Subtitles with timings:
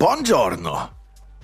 [0.00, 0.88] Buongiorno.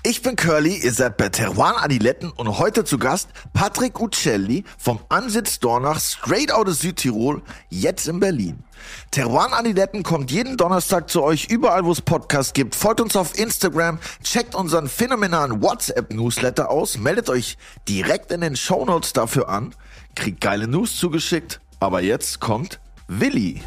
[0.02, 4.98] Ich bin Curly, ihr seid bei Teruan Adiletten und heute zu Gast Patrick Uccelli vom
[5.10, 8.64] Ansitz Dornach straight out of Südtirol, jetzt in Berlin.
[9.10, 12.74] Teruan Adiletten kommt jeden Donnerstag zu euch überall, wo es Podcasts gibt.
[12.74, 19.12] Folgt uns auf Instagram, checkt unseren phänomenalen WhatsApp-Newsletter aus, meldet euch direkt in den Shownotes
[19.12, 19.74] dafür an,
[20.14, 21.60] kriegt geile News zugeschickt.
[21.78, 23.60] Aber jetzt kommt Willi.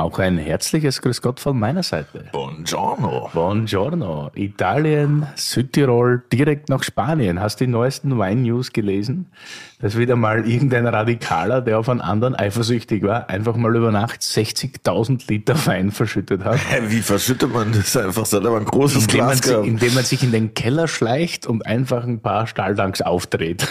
[0.00, 2.24] Auch ein herzliches Grüß Gott von meiner Seite.
[2.32, 3.28] Buongiorno.
[3.34, 4.30] Buongiorno.
[4.34, 7.38] Italien, Südtirol, direkt nach Spanien.
[7.38, 9.30] Hast du die neuesten Wine News gelesen?
[9.80, 14.20] Dass wieder mal irgendein Radikaler, der auf einen anderen eifersüchtig war, einfach mal über Nacht
[14.20, 16.58] 60.000 Liter Wein verschüttet hat.
[16.88, 18.22] Wie verschüttet man das einfach?
[18.22, 19.66] Das hat aber ein großes Indem man, Glas gehabt.
[19.66, 23.66] indem man sich in den Keller schleicht und einfach ein paar Stahltanks aufdreht.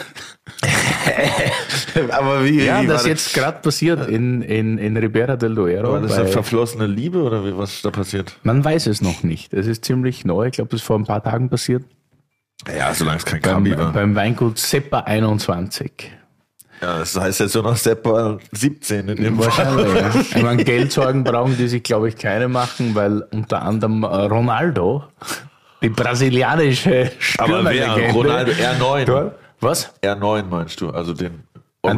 [2.12, 5.94] aber wie, Ja, wie das ist jetzt gerade passiert in, in, in Ribera del Duero.
[5.94, 8.36] War das eine verflossene Liebe oder wie, was ist da passiert?
[8.42, 9.54] Man weiß es noch nicht.
[9.54, 10.48] Es ist ziemlich neu.
[10.48, 11.84] Ich glaube, das ist vor ein paar Tagen passiert.
[12.68, 13.92] Ja, solange es kein Beim, Kabi war.
[13.94, 16.12] beim Weingut Seppa 21.
[16.82, 19.46] Ja, das heißt jetzt nur noch Seppa 17 in dem Fall.
[19.76, 19.94] Wahrscheinlich.
[19.96, 20.22] ja.
[20.38, 25.04] Ich meine, Geldsorgen brauchen die sich, glaube ich, keine machen, weil unter anderem äh, Ronaldo,
[25.82, 27.84] die brasilianische Aber wer?
[27.84, 29.06] Stürmerlegende, Ronaldo R9.
[29.06, 29.92] Dort- Was?
[30.02, 30.90] R9 meinst du?
[30.92, 31.44] Also den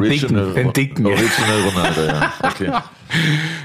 [0.08, 1.06] Original, dicken, den dicken.
[1.06, 2.32] Original Ronaldo, ja.
[2.42, 2.72] Okay.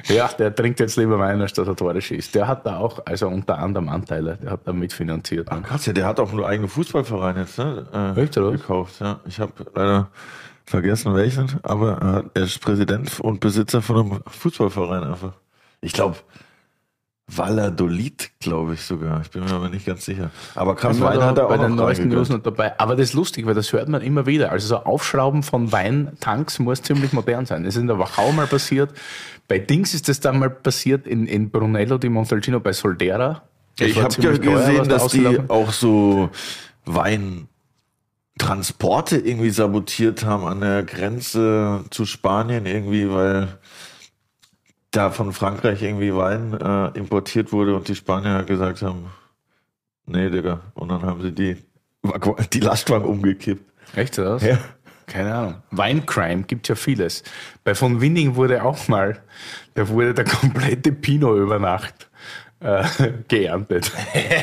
[0.09, 2.35] Ja, der trinkt jetzt lieber Wein, als dass er Tore schießt.
[2.35, 5.47] Der hat da auch, also unter anderem Anteile, der hat da mitfinanziert.
[5.49, 7.85] Ach, krass, ja, der hat auch nur eigenen Fußballverein jetzt, ne?
[8.17, 8.51] Äh, Echt, oder?
[8.51, 9.21] Gekauft, ja.
[9.25, 10.09] Ich habe leider
[10.65, 15.31] vergessen welchen, aber er hat- er ist Präsident und Besitzer von einem Fußballverein einfach.
[15.79, 16.17] Ich glaube,
[17.29, 19.19] Valladolid, glaube ich sogar.
[19.21, 20.31] Ich bin mir aber nicht ganz sicher.
[20.55, 22.79] Aber Sind wir Wein da hat er bei auch den neuesten News noch dabei.
[22.79, 24.49] Aber das ist lustig, weil das hört man immer wieder.
[24.51, 27.65] Also so Aufschrauben von Weintanks muss ziemlich modern sein.
[27.65, 28.91] Das ist in der Wachau mal passiert.
[29.49, 33.41] Bei Dings ist das dann mal passiert in, in Brunello di Montalcino bei Soldera.
[33.77, 36.29] Das Ich habe ja gesehen, da dass die ausgelaufen- auch so
[36.85, 43.57] Weintransporte irgendwie sabotiert haben an der Grenze zu Spanien irgendwie, weil
[44.97, 49.11] da von Frankreich irgendwie Wein äh, importiert wurde und die Spanier gesagt haben,
[50.07, 50.61] nee, Digga.
[50.73, 51.57] Und dann haben sie die,
[52.53, 53.63] die Lastwagen umgekippt.
[53.95, 54.41] Echt das?
[54.41, 54.57] Ja.
[55.05, 55.55] Keine Ahnung.
[55.71, 57.23] Weincrime gibt ja vieles.
[57.63, 59.21] Bei von Winning wurde auch mal,
[59.75, 62.09] da wurde der komplette Pinot über Nacht
[62.59, 62.83] äh,
[63.27, 63.91] geerntet.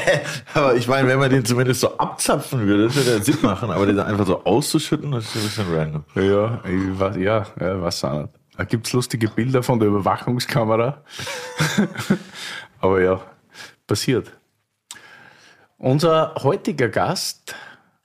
[0.54, 3.70] Aber ich meine, wenn man den zumindest so abzapfen würde, das würde ja Sinn machen,
[3.70, 6.04] aber den einfach so auszuschütten, das ist ein bisschen random.
[6.14, 11.02] Ja, ich weiß, ja, ja, was auch Da gibt's lustige Bilder von der Überwachungskamera.
[12.80, 13.20] Aber ja,
[13.86, 14.32] passiert.
[15.78, 17.56] Unser heutiger Gast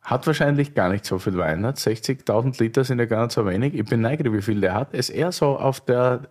[0.02, 1.66] hat wahrscheinlich gar nicht so viel Wein.
[1.66, 3.76] Hat 60.000 Liter sind ja gar nicht so wenig.
[3.76, 4.94] Ich bin neugierig, wie viel der hat.
[4.94, 6.22] Er ist eher so auf der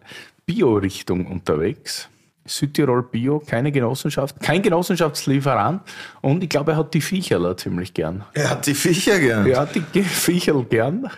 [0.47, 2.09] Bio-Richtung unterwegs.
[2.48, 5.82] Südtirol Bio, keine Genossenschaft, kein Genossenschaftslieferant.
[6.20, 8.25] Und ich glaube, er hat die Viecherler ziemlich gern.
[8.34, 9.47] Er hat die Viecher gern.
[9.47, 11.09] Er hat die Viecherl gern.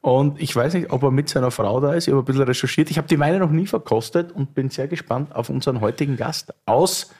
[0.00, 2.08] Und ich weiß nicht, ob er mit seiner Frau da ist.
[2.08, 2.90] Ich habe ein bisschen recherchiert.
[2.90, 6.54] Ich habe die Weine noch nie verkostet und bin sehr gespannt auf unseren heutigen Gast
[6.66, 7.10] aus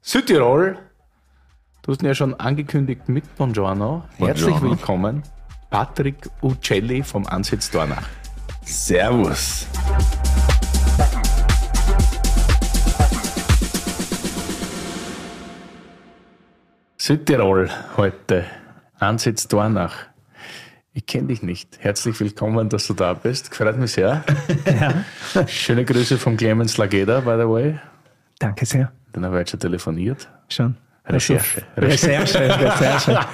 [0.00, 0.78] Südtirol.
[1.82, 4.04] Du hast ihn ja schon angekündigt mit Buongiorno.
[4.18, 4.70] Herzlich Buongiorno.
[4.70, 5.22] willkommen,
[5.70, 8.06] Patrick Uccelli vom Ansitz Dornach.
[8.64, 9.66] Servus.
[17.08, 18.44] Südtirol heute,
[18.98, 19.94] Ansitz Dornach.
[20.92, 21.78] Ich kenne dich nicht.
[21.80, 23.54] Herzlich willkommen, dass du da bist.
[23.54, 24.22] Freut mich sehr.
[25.46, 27.78] Schöne Grüße vom Clemens Lageda, by the way.
[28.38, 28.92] Danke sehr.
[29.16, 30.28] Den wir jetzt schon telefoniert.
[30.50, 30.76] Schon.
[31.06, 31.62] Recherche.
[31.78, 33.12] Recherche, Recherche.
[33.12, 33.26] ja.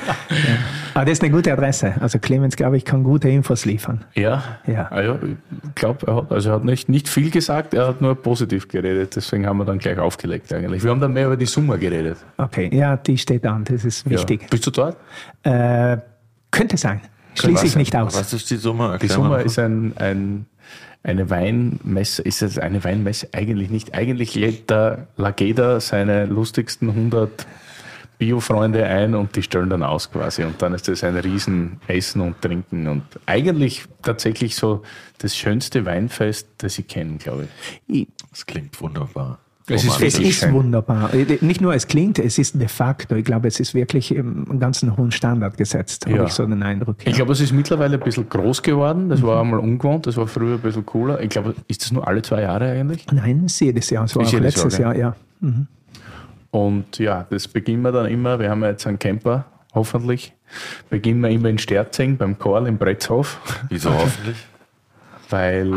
[0.94, 1.94] Aber das ist eine gute Adresse.
[2.00, 4.04] Also Clemens, glaube ich, kann gute Infos liefern.
[4.14, 4.88] Ja, Ja.
[4.90, 8.00] Ah ja ich glaube, er hat, also er hat nicht, nicht viel gesagt, er hat
[8.00, 9.16] nur positiv geredet.
[9.16, 10.82] Deswegen haben wir dann gleich aufgelegt eigentlich.
[10.84, 12.18] Wir haben dann mehr über die Summe geredet.
[12.36, 13.64] Okay, ja, die steht an.
[13.64, 14.42] Das ist wichtig.
[14.42, 14.48] Ja.
[14.50, 14.96] Bist du dort?
[15.42, 15.98] Äh,
[16.50, 17.00] könnte sein.
[17.34, 18.16] Schließe ich nicht aus.
[18.16, 18.98] Was ist die Summe?
[19.02, 20.46] Die Summe ist ein, ein,
[21.02, 23.28] eine Weinmesse, ist es eine Weinmesse?
[23.32, 23.94] Eigentlich nicht.
[23.94, 27.46] Eigentlich lädt der Lageda seine lustigsten 100
[28.18, 30.44] Bio-Freunde ein und die stellen dann aus quasi.
[30.44, 34.82] Und dann ist das ein riesen Essen und Trinken und eigentlich tatsächlich so
[35.18, 37.48] das schönste Weinfest, das ich kenne, glaube
[37.88, 38.08] ich.
[38.30, 39.38] Das klingt wunderbar.
[39.66, 41.14] Es ist Es ist wunderbar.
[41.14, 43.14] Äh, Nicht nur es klingt, es ist de facto.
[43.14, 46.24] Ich glaube, es ist wirklich im einen ganz hohen Standard gesetzt, habe Ja.
[46.24, 46.96] ich so den Eindruck.
[47.06, 49.08] Ich glaube, es ist mittlerweile ein bisschen groß geworden.
[49.08, 51.22] Das war einmal ungewohnt, das war früher ein bisschen cooler.
[51.22, 53.06] Ich glaube, ist das nur alle zwei Jahre eigentlich?
[53.10, 54.04] Nein, es ist jedes Jahr.
[54.04, 55.52] Es war auch letztes Jahr, Jahr, ja.
[56.54, 58.38] Und ja, das beginnen wir dann immer.
[58.38, 60.32] Wir haben ja jetzt einen Camper, hoffentlich.
[60.88, 64.36] Beginnen wir immer in Sterzing beim Karl im Bretzhof, Wieso hoffentlich?
[65.30, 65.74] weil,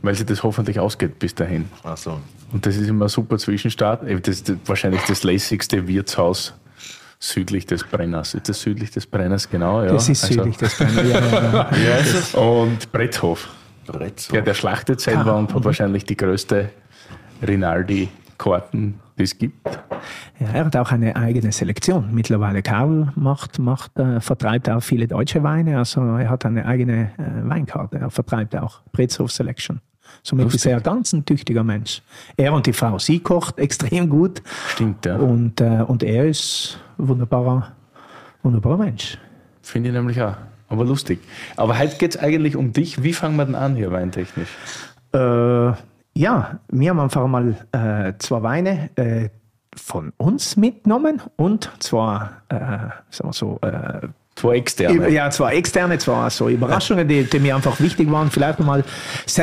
[0.00, 1.66] weil sich das hoffentlich ausgeht bis dahin.
[1.84, 2.18] Ach so.
[2.52, 4.02] Und das ist immer ein super Zwischenstart.
[4.26, 6.54] Das ist wahrscheinlich das lässigste Wirtshaus
[7.18, 8.32] südlich des Brenners.
[8.32, 9.82] Ist das südlich des Brenners, genau?
[9.82, 9.92] Ja.
[9.92, 11.06] Das ist Also- südlich des Brenners.
[11.10, 11.98] Ja, ja,
[12.32, 12.38] ja.
[12.40, 13.48] Und Bretthof.
[13.86, 14.28] Brett.
[14.32, 16.70] Ja, der schlachtet selber Ah, und hat wahrscheinlich die größte
[17.46, 18.25] Rinaldi-Karten,
[19.18, 19.66] die es gibt.
[20.38, 22.10] Ja, er hat auch eine eigene Selektion.
[22.12, 25.78] Mittlerweile Karl macht, macht, äh, vertreibt auch viele deutsche Weine.
[25.78, 27.98] Also er hat eine eigene äh, Weinkarte.
[27.98, 29.80] Er vertreibt auch Brezhof Selection.
[30.22, 32.02] Somit ist er ganz ein tüchtiger Mensch.
[32.36, 34.42] Er und die Frau, sie kocht extrem gut.
[34.68, 35.16] Stimmt, ja.
[35.16, 37.72] Und, äh, und er ist ein wunderbarer,
[38.42, 39.18] wunderbarer Mensch.
[39.62, 40.36] Finde ich nämlich auch.
[40.68, 41.20] Aber lustig.
[41.56, 43.02] Aber heute geht es eigentlich um dich.
[43.02, 44.48] Wie fangen wir denn an hier weintechnisch?
[45.12, 45.72] Äh,
[46.16, 49.28] ja, wir haben einfach mal äh, zwei Weine äh,
[49.76, 52.56] von uns mitgenommen und zwar, äh,
[53.10, 55.08] sagen wir so, äh, Zwei externe.
[55.08, 58.30] Ja, zwar externe, zwar so Überraschungen, die, die mir einfach wichtig waren.
[58.30, 58.84] Vielleicht mal,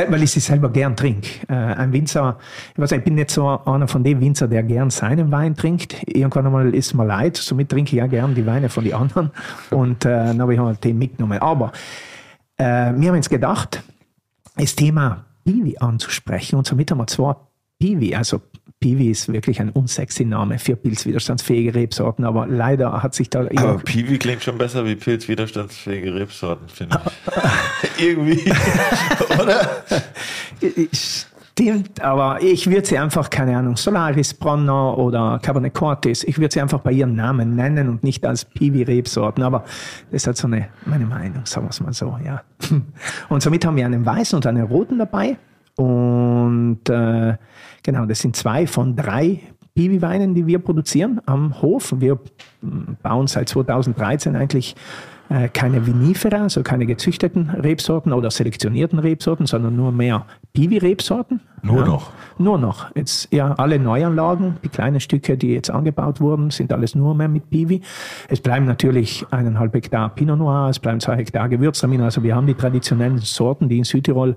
[0.08, 1.28] weil ich sie selber gern trinke.
[1.48, 2.38] Äh, ein Winzer,
[2.72, 5.56] ich, weiß, nicht, ich bin nicht so einer von den Winzer, der gern seinen Wein
[5.56, 5.96] trinkt.
[6.06, 9.32] Irgendwann einmal ist mir leid, somit trinke ich ja gern die Weine von den anderen.
[9.70, 11.40] Und äh, dann habe ich halt den mitgenommen.
[11.40, 11.72] Aber
[12.56, 13.82] äh, wir haben uns gedacht,
[14.56, 16.56] das Thema Piwi anzusprechen.
[16.56, 17.34] Und somit haben wir zwei
[17.78, 18.40] Piwi, also
[18.80, 23.78] Piwi ist wirklich ein unsexy Name für pilzwiderstandsfähige Rebsorten, aber leider hat sich da Aber
[23.78, 27.00] Piwi klingt schon besser wie pilzwiderstandsfähige Rebsorten, finde
[27.96, 28.00] ich.
[28.04, 28.52] Irgendwie.
[29.42, 29.84] Oder?
[31.56, 36.52] Stimmt, aber ich würde sie einfach, keine Ahnung, Solaris, Bronner oder Cabernet Cortis, ich würde
[36.52, 39.60] sie einfach bei ihrem Namen nennen und nicht als Piwi-Rebsorten, aber
[40.10, 42.42] das ist halt so eine, meine Meinung, sagen wir es mal so, ja.
[43.28, 45.36] Und somit haben wir einen weißen und einen roten dabei
[45.76, 47.36] und äh,
[47.82, 49.40] genau, das sind zwei von drei
[49.74, 51.94] Piwi-Weinen, die wir produzieren am Hof.
[51.98, 52.16] Wir
[52.62, 54.76] mm, bauen seit 2013 eigentlich
[55.28, 61.40] äh, keine Vinifera, also keine gezüchteten Rebsorten oder selektionierten Rebsorten, sondern nur mehr Piwi-Rebsorten.
[61.62, 62.10] Nur noch?
[62.36, 62.94] Nur noch.
[62.94, 67.28] Jetzt ja alle Neuanlagen, die kleinen Stücke, die jetzt angebaut wurden, sind alles nur mehr
[67.28, 67.80] mit Piwi.
[68.28, 72.04] Es bleiben natürlich eineinhalb Hektar Pinot Noir, es bleiben zwei Hektar Gewürztraminer.
[72.04, 74.36] Also wir haben die traditionellen Sorten, die in Südtirol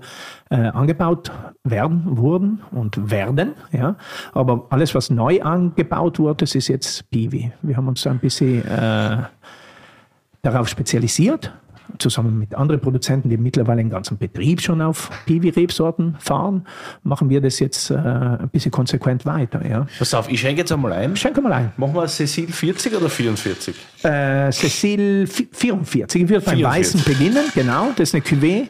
[0.50, 1.30] äh, angebaut
[1.64, 3.52] werden, wurden und werden.
[3.72, 3.96] Ja.
[4.32, 7.52] Aber alles, was neu angebaut wurde, das ist jetzt Piwi.
[7.60, 9.18] Wir haben uns ein bisschen äh,
[10.42, 11.52] darauf spezialisiert,
[11.98, 16.66] zusammen mit anderen Produzenten, die mittlerweile einen ganzen Betrieb schon auf Piwi-Rebsorten fahren,
[17.02, 19.66] machen wir das jetzt äh, ein bisschen konsequent weiter.
[19.66, 19.86] Ja.
[19.98, 21.16] Pass auf, ich schenke jetzt einmal ein.
[21.16, 21.72] Schenke mal ein.
[21.78, 23.74] Machen wir Cecil 40 oder 44?
[24.04, 26.22] Äh, Cecil vi- 44.
[26.22, 26.64] Ich würde beim 44.
[26.64, 27.90] Weißen beginnen, genau.
[27.96, 28.68] Das ist eine Cuvée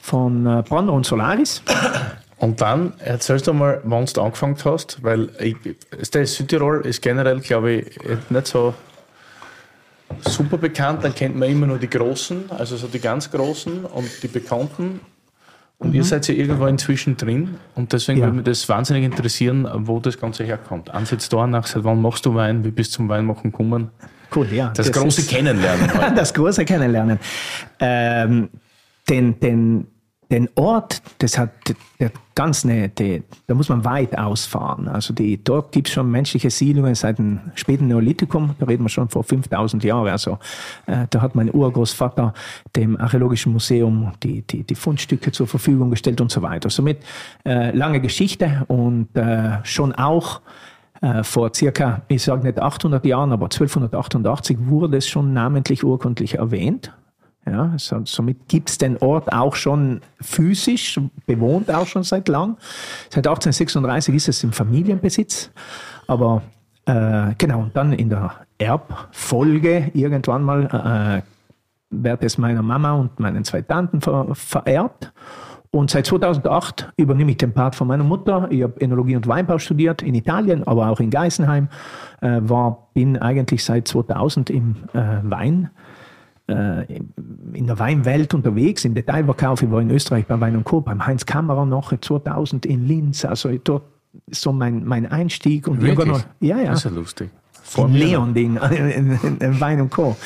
[0.00, 1.62] von äh, Bronner und Solaris.
[2.38, 5.56] Und dann erzählst du mal, wann du angefangen hast, weil ich,
[6.14, 7.98] der Südtirol ist generell, glaube ich,
[8.30, 8.74] nicht so
[10.20, 11.04] super bekannt.
[11.04, 15.00] Dann kennt man immer nur die Großen, also so die ganz Großen und die Bekannten.
[15.80, 18.26] Und ihr seid ja irgendwo inzwischen drin und deswegen Ja.
[18.26, 20.90] würde mich das wahnsinnig interessieren, wo das Ganze herkommt.
[20.90, 23.90] Ansitz da nach, seit wann machst du Wein, wie bist du zum Weinmachen gekommen?
[24.34, 24.72] Cool, ja.
[24.74, 25.88] Das, große ist- Kennenlernen.
[26.16, 27.20] das große Kennenlernen.
[27.78, 28.48] Ähm,
[29.08, 29.86] den, den,
[30.30, 31.50] den Ort, das hat
[31.98, 34.86] der ganz die, da muss man weit ausfahren.
[34.86, 38.90] Also die, dort gibt es schon menschliche Siedlungen seit dem späten Neolithikum, da reden wir
[38.90, 40.06] schon vor 5000 Jahren.
[40.08, 40.38] Also
[40.86, 42.34] äh, da hat mein Urgroßvater
[42.76, 46.70] dem Archäologischen Museum die, die, die Fundstücke zur Verfügung gestellt und so weiter.
[46.70, 46.98] Somit
[47.44, 50.40] äh, lange Geschichte und äh, schon auch
[51.00, 56.34] äh, vor circa, ich sage nicht 800 Jahren, aber 1288 wurde es schon namentlich urkundlich
[56.34, 56.92] erwähnt.
[57.50, 62.56] Ja, so, somit gibt es den Ort auch schon physisch, bewohnt auch schon seit lang.
[63.10, 65.50] Seit 1836 ist es im Familienbesitz.
[66.06, 66.42] Aber
[66.84, 71.22] äh, genau, und dann in der Erbfolge irgendwann mal äh,
[71.90, 75.12] wird es meiner Mama und meinen zwei Tanten ver vererbt.
[75.70, 78.46] Und seit 2008 übernehme ich den Part von meiner Mutter.
[78.50, 81.68] Ich habe Enologie und Weinbau studiert in Italien, aber auch in Geisenheim.
[82.20, 85.70] Äh, war, bin eigentlich seit 2000 im äh, Wein,
[86.48, 89.62] in der Weinwelt unterwegs, im Detailverkauf.
[89.62, 93.24] Ich war in Österreich bei Wein und Co., beim Heinz Kammerer noch 2000 in Linz.
[93.24, 93.82] Also dort
[94.30, 95.68] so mein, mein Einstieg.
[95.68, 95.98] Und Wirklich?
[96.06, 96.70] irgendwann- Ja, ja.
[96.70, 97.30] Das ist ja lustig.
[97.76, 100.16] Im Leon-Ding, in, in, in Wein und Co.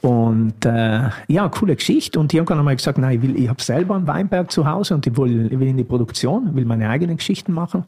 [0.00, 2.18] Und äh, ja, coole Geschichte.
[2.18, 4.94] Und irgendwann haben wir gesagt, nein, ich, will, ich habe selber einen Weinberg zu Hause
[4.94, 7.84] und ich will, ich will in die Produktion, will meine eigenen Geschichten machen.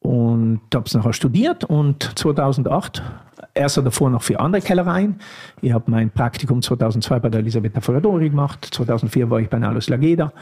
[0.00, 3.02] Und habe es nachher studiert und 2008,
[3.54, 5.16] erst davor noch für andere Kellereien.
[5.60, 9.88] Ich habe mein Praktikum 2002 bei der Elisabetta Ferradori gemacht, 2004 war ich bei Nalus
[9.88, 10.32] Lageda.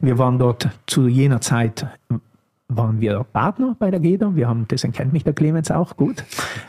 [0.00, 1.86] Wir waren dort zu jener Zeit
[2.68, 4.34] waren wir Partner bei der GEDA.
[4.34, 6.24] Wir haben, deswegen kennt mich der Clemens auch gut,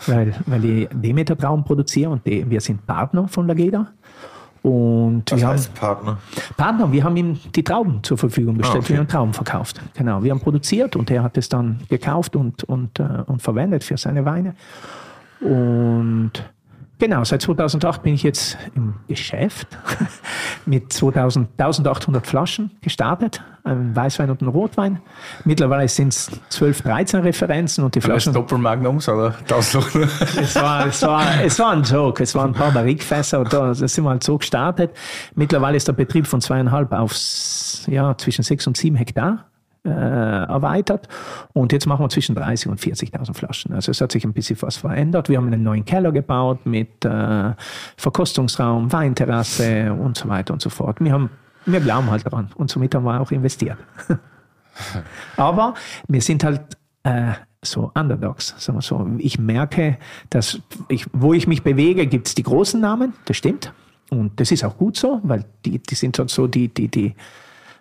[0.07, 3.87] weil, weil ich Demeter Traum produziere und die, wir sind Partner von der GEDA.
[4.65, 6.17] Und Was wir haben Partner?
[6.57, 8.93] Partner, wir haben ihm die Trauben zur Verfügung gestellt, Ah, okay.
[8.93, 9.79] wir haben Trauben verkauft.
[9.93, 13.84] Genau, wir haben produziert und er hat es dann gekauft und, und, äh, und verwendet
[13.84, 14.55] für seine Weine.
[15.39, 16.31] Und
[16.99, 19.67] genau, seit 2008 bin ich jetzt im Geschäft
[20.65, 25.01] mit 2000, 1800 Flaschen gestartet, ein Weißwein und ein Rotwein.
[25.43, 29.85] Mittlerweile sind es 12, 13 Referenzen und die Flaschen Doppelmagnums oder Tausend?
[29.95, 32.21] es war, es, war, es war ein Joke.
[32.23, 34.91] Es waren ein paar Barrikfässer und da sind wir halt so gestartet.
[35.35, 37.13] Mittlerweile ist der Betrieb von zweieinhalb auf
[37.87, 39.45] ja, zwischen sechs und sieben Hektar
[39.86, 41.08] äh, erweitert.
[41.54, 43.74] Und jetzt machen wir zwischen 30 und 40.000 Flaschen.
[43.74, 45.30] Also es hat sich ein bisschen was verändert.
[45.30, 47.54] Wir haben einen neuen Keller gebaut mit äh,
[47.98, 50.98] Verkostungsraum, Weinterrasse und so weiter und so fort.
[51.00, 51.30] Wir, haben,
[51.65, 53.77] wir glauben halt daran und somit haben wir auch investiert.
[55.38, 55.74] Aber
[56.08, 56.62] wir sind halt
[57.04, 59.08] äh, so Underdogs, sagen wir so.
[59.18, 59.98] Ich merke,
[60.30, 63.74] dass ich, wo ich mich bewege, gibt es die großen Namen, das stimmt.
[64.10, 67.15] Und das ist auch gut so, weil die, die sind halt so die, die, die,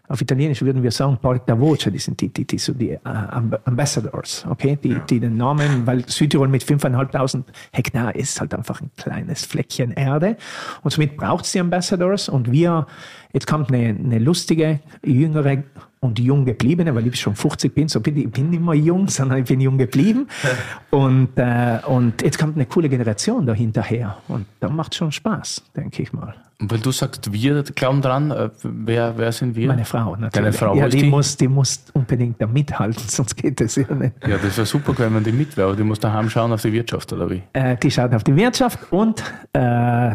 [0.08, 2.98] auf Italienisch würden wir sagen, Porta Voce, die sind die, die, die, so die äh,
[3.04, 7.42] Amb- Ambassadors, okay, die, die den Namen, weil Südtirol mit 5.500
[7.72, 10.36] Hektar ist halt einfach ein kleines Fleckchen Erde.
[10.82, 12.28] Und somit braucht es die Ambassadors.
[12.28, 12.86] Und wir,
[13.32, 15.62] jetzt kommt eine, eine lustige, jüngere
[16.04, 19.08] und jung gebliebene, weil ich schon 50 bin, so bin ich, bin nicht mehr jung,
[19.08, 20.28] sondern ich bin jung geblieben
[20.90, 26.02] und, äh, und jetzt kommt eine coole Generation dahinterher und da macht schon Spaß, denke
[26.02, 26.34] ich mal.
[26.60, 29.68] Und weil du sagst, wir glauben dran, äh, wer, wer sind wir?
[29.68, 30.32] Meine Frau natürlich.
[30.32, 31.10] Deine Frau, ja, die, die?
[31.10, 34.14] Muss, die muss unbedingt da mithalten, sonst geht es ja nicht.
[34.26, 36.62] Ja, das wäre super, wenn man die mit wäre, aber die muss daheim schauen auf
[36.62, 37.42] die Wirtschaft, oder wie?
[37.52, 40.14] Äh, die schaut auf die Wirtschaft und äh,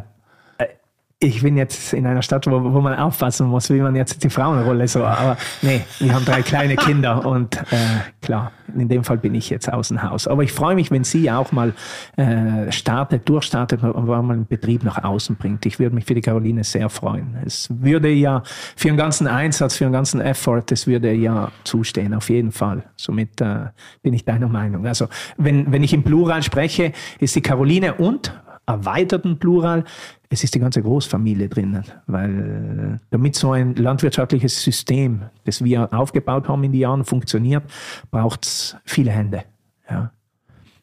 [1.22, 4.30] ich bin jetzt in einer Stadt, wo, wo man aufpassen muss, wie man jetzt die
[4.30, 9.18] Frauenrolle so, aber nee, wir haben drei kleine Kinder und äh, klar, in dem Fall
[9.18, 10.28] bin ich jetzt außen Haus.
[10.28, 11.74] Aber ich freue mich, wenn sie auch mal
[12.16, 15.66] äh, startet, durchstartet und mal einen Betrieb nach außen bringt.
[15.66, 17.36] Ich würde mich für die Caroline sehr freuen.
[17.46, 18.42] Es würde ja
[18.78, 22.84] für einen ganzen Einsatz, für einen ganzen Effort, das würde ja zustehen, auf jeden Fall.
[22.96, 23.66] Somit äh,
[24.02, 24.88] bin ich deiner Meinung.
[24.88, 28.32] Also wenn, wenn ich im Plural spreche, ist die Caroline und
[28.70, 29.84] erweiterten Plural,
[30.30, 35.92] es ist die ganze Großfamilie drinnen, weil äh, damit so ein landwirtschaftliches System, das wir
[35.92, 37.64] aufgebaut haben in die Jahren, funktioniert,
[38.12, 39.44] braucht es viele Hände.
[39.90, 40.12] Ja.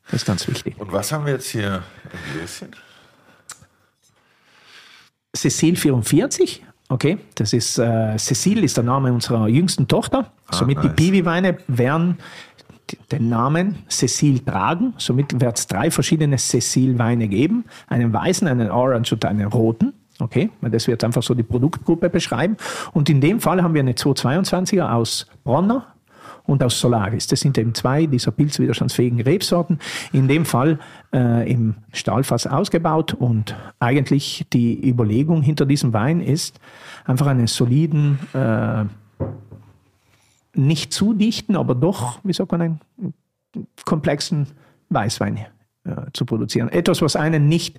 [0.07, 0.78] Das ist ganz wichtig.
[0.78, 2.69] Und was haben wir jetzt hier im Gläschen?
[5.35, 10.33] Cecile 44, okay, das ist, äh, Cecile ist der Name unserer jüngsten Tochter.
[10.50, 10.97] Somit die nice.
[10.97, 12.19] Piwi-Weine werden
[13.11, 14.95] den Namen Cecile tragen.
[14.99, 17.64] Somit wird es drei verschiedene Cecile-Weine geben.
[17.88, 19.93] Einen weißen, einen orange und einen roten.
[20.19, 22.57] Okay, das wird einfach so die Produktgruppe beschreiben.
[22.93, 25.87] Und in dem Fall haben wir eine 222er aus Bronner
[26.47, 27.26] und aus Solaris.
[27.26, 29.78] Das sind eben zwei dieser pilzwiderstandsfähigen Rebsorten.
[30.12, 30.78] In dem Fall
[31.12, 36.61] äh, im Stahlfass ausgebaut und eigentlich die Überlegung hinter diesem Wein ist,
[37.05, 38.85] einfach einen soliden, äh,
[40.57, 42.81] nicht zu dichten, aber doch, wie sagt man, einen
[43.85, 44.47] komplexen
[44.91, 45.39] Weißwein
[45.85, 46.69] äh, zu produzieren.
[46.69, 47.79] Etwas, was einen nicht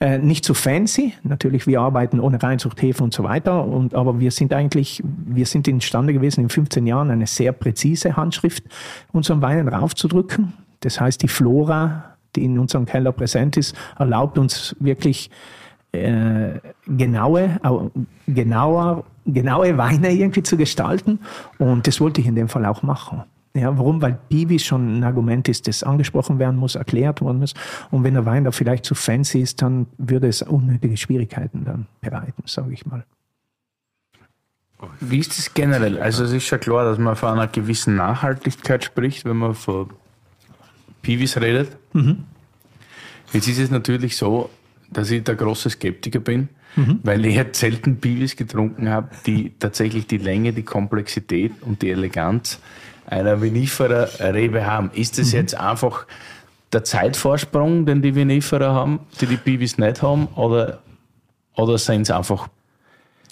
[0.00, 1.14] äh, nicht zu fancy.
[1.22, 3.64] Natürlich, wir arbeiten ohne Reinzucht, Hefe und so weiter.
[3.64, 8.16] Und, aber wir sind eigentlich, wir sind imstande gewesen, in 15 Jahren eine sehr präzise
[8.16, 8.64] Handschrift
[9.12, 10.52] unseren Weinen raufzudrücken.
[10.80, 15.30] Das heißt, die Flora, die in unserem Keller präsent ist, erlaubt uns wirklich
[15.92, 17.92] äh, genaue, au-
[18.26, 21.20] genauer, genaue Weine irgendwie zu gestalten.
[21.58, 23.24] Und das wollte ich in dem Fall auch machen.
[23.56, 24.02] Ja, warum?
[24.02, 27.54] Weil Piwi schon ein Argument ist, das angesprochen werden muss, erklärt werden muss.
[27.92, 31.86] Und wenn der Wein da vielleicht zu fancy ist, dann würde es unnötige Schwierigkeiten dann
[32.00, 33.04] bereiten, sage ich mal.
[35.00, 35.98] Wie ist das generell?
[36.00, 39.90] Also es ist schon klar, dass man von einer gewissen Nachhaltigkeit spricht, wenn man von
[41.02, 41.76] Piwis redet.
[43.32, 44.50] Jetzt ist es natürlich so,
[44.90, 50.06] dass ich der große Skeptiker bin, weil ich halt selten Piwis getrunken habe, die tatsächlich
[50.06, 52.60] die Länge, die Komplexität und die Eleganz
[53.06, 54.90] einer Vinifera Rebe haben.
[54.92, 56.06] Ist das jetzt einfach
[56.72, 60.80] der Zeitvorsprung, den die Vinifera haben, die die Piwis nicht haben, oder,
[61.54, 62.48] oder sind es einfach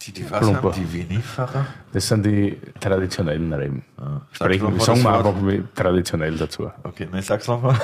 [0.05, 1.67] Die, die was haben die Vinifacher?
[1.93, 3.85] Das sind die traditionellen Reben.
[3.97, 5.35] Sag Sprechen, sagen wir einfach
[5.75, 6.71] traditionell dazu.
[6.83, 7.77] Okay, ne, sag's nochmal.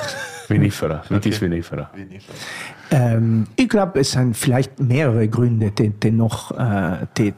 [0.47, 1.89] Vinifera, Vitis Vinifera.
[1.93, 2.33] Vinifacher.
[2.91, 7.33] Ähm, ich glaube, es sind vielleicht mehrere Gründe, die, die noch, äh, die,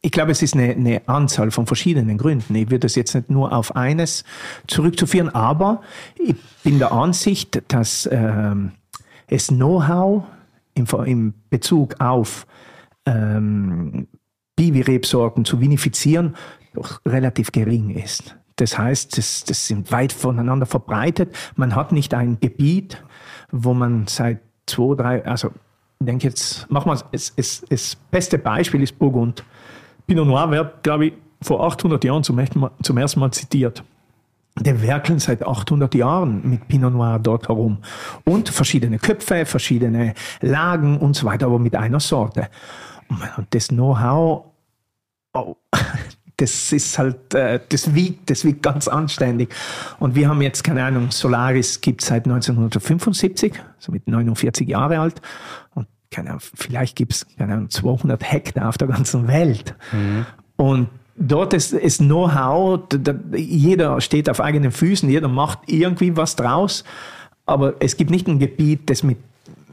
[0.00, 2.54] ich glaube, es ist eine, eine Anzahl von verschiedenen Gründen.
[2.54, 4.24] Ich würde es jetzt nicht nur auf eines
[4.66, 5.80] zurückzuführen, aber
[6.16, 8.72] ich bin der Ansicht, dass ähm,
[9.26, 10.24] es Know-how
[10.74, 12.46] im, im Bezug auf
[13.06, 14.06] ähm,
[14.56, 16.34] Bibi-Rebsorten zu vinifizieren
[16.78, 18.36] doch relativ gering ist.
[18.56, 21.34] Das heißt, das, das sind weit voneinander verbreitet.
[21.56, 23.02] Man hat nicht ein Gebiet,
[23.50, 25.48] wo man seit zwei, drei, also
[26.00, 27.34] ich denke jetzt, machen wir es,
[27.68, 29.44] das beste Beispiel ist Burgund.
[30.06, 32.40] Pinot Noir wird, glaube ich, vor 800 Jahren zum,
[32.82, 33.82] zum ersten Mal zitiert.
[34.60, 37.78] Die werkeln seit 800 Jahren mit Pinot Noir dort herum.
[38.24, 42.48] Und verschiedene Köpfe, verschiedene Lagen und so weiter, aber mit einer Sorte.
[43.08, 44.44] Und das Know-how,
[45.34, 45.56] oh,
[46.38, 49.50] das ist halt, äh, das wiegt, das wiegt ganz anständig.
[49.98, 55.20] Und wir haben jetzt, keine Ahnung, Solaris gibt seit 1975, somit 49 Jahre alt.
[55.74, 59.74] Und keine Ahnung, vielleicht gibt es, keine Ahnung, 200 Hektar auf der ganzen Welt.
[59.92, 60.26] Mhm.
[60.56, 62.80] Und dort ist, ist Know-how,
[63.34, 66.84] jeder steht auf eigenen Füßen, jeder macht irgendwie was draus.
[67.46, 69.18] Aber es gibt nicht ein Gebiet, das mit,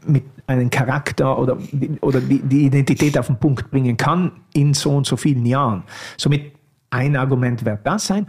[0.07, 1.57] mit einem Charakter oder,
[2.01, 5.83] oder die, die Identität auf den Punkt bringen kann in so und so vielen Jahren.
[6.17, 6.53] Somit
[6.89, 8.27] ein Argument wird das sein.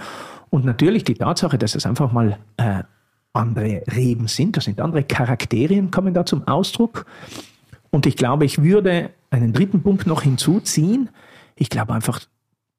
[0.50, 2.83] Und natürlich die Tatsache, dass es einfach mal äh,
[3.33, 7.04] andere Reben sind, das sind andere Charakterien, kommen da zum Ausdruck.
[7.90, 11.11] Und ich glaube, ich würde einen dritten Punkt noch hinzuziehen.
[11.54, 12.21] Ich glaube einfach,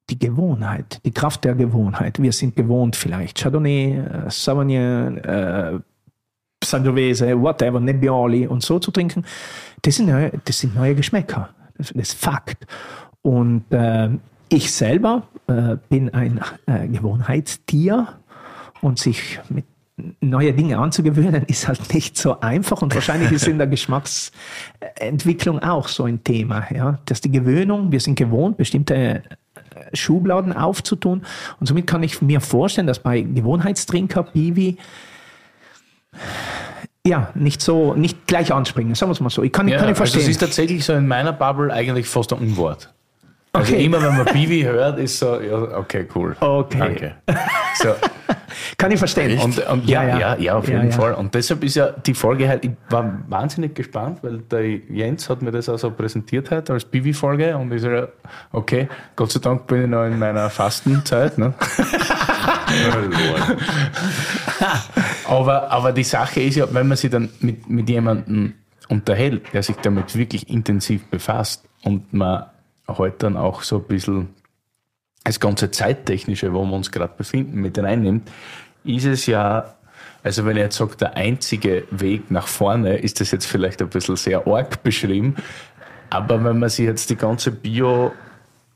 [0.10, 2.22] die Gewohnheit, die Kraft der Gewohnheit.
[2.22, 5.80] Wir sind gewohnt, vielleicht Chardonnay, äh, Sauvignon, äh,
[6.64, 9.26] Sangiovese, whatever, Nebbioli und so zu trinken.
[9.82, 11.50] Das sind neue, das sind neue Geschmäcker.
[11.78, 12.66] Das, ist Fakt.
[13.22, 14.10] Und äh,
[14.50, 18.08] ich selber äh, bin ein äh, Gewohnheitstier
[18.82, 19.66] und sich mit
[20.22, 25.88] neue Dinge anzugewöhnen, ist halt nicht so einfach und wahrscheinlich ist in der Geschmacksentwicklung auch
[25.88, 29.22] so ein Thema, ja, dass die Gewöhnung, wir sind gewohnt, bestimmte äh,
[29.94, 31.24] Schubladen aufzutun
[31.60, 34.78] und somit kann ich mir vorstellen, dass bei Gewohnheitstrinker Biwi
[37.06, 39.44] ja, nicht so, nicht gleich anspringen, sagen wir es mal so.
[39.44, 40.20] Ich kann, ja, kann ich verstehen.
[40.20, 42.94] Also es ist tatsächlich so in meiner Bubble eigentlich fast ein Unwort.
[43.54, 43.86] Also okay.
[43.86, 46.36] immer, wenn man Bibi hört, ist so, ja, okay, cool.
[46.40, 46.78] Okay.
[46.78, 47.16] Danke.
[47.76, 47.96] So.
[48.78, 49.40] Kann ich verstehen.
[49.40, 51.14] Und, und ja, ja, ja, ja, auf jeden Fall.
[51.14, 55.42] Und deshalb ist ja die Folge halt, ich war wahnsinnig gespannt, weil der Jens hat
[55.42, 57.90] mir das auch so präsentiert heute als Bibi-Folge und ich so,
[58.52, 61.38] okay, Gott sei Dank bin ich noch in meiner Fastenzeit.
[61.38, 61.54] Ne?
[65.28, 68.54] aber, aber die Sache ist ja, wenn man sich dann mit, mit jemandem
[68.90, 72.46] unterhält, der sich damit wirklich intensiv befasst und man
[72.88, 74.30] heute dann auch so ein bisschen
[75.24, 78.32] das ganze Zeittechnische, wo wir uns gerade befinden, mit reinnimmt,
[78.86, 79.76] ist es ja,
[80.24, 83.90] also wenn ich jetzt sage, der einzige Weg nach vorne, ist das jetzt vielleicht ein
[83.90, 85.36] bisschen sehr arg beschrieben,
[86.10, 88.14] aber wenn man sich jetzt die ganze Bio-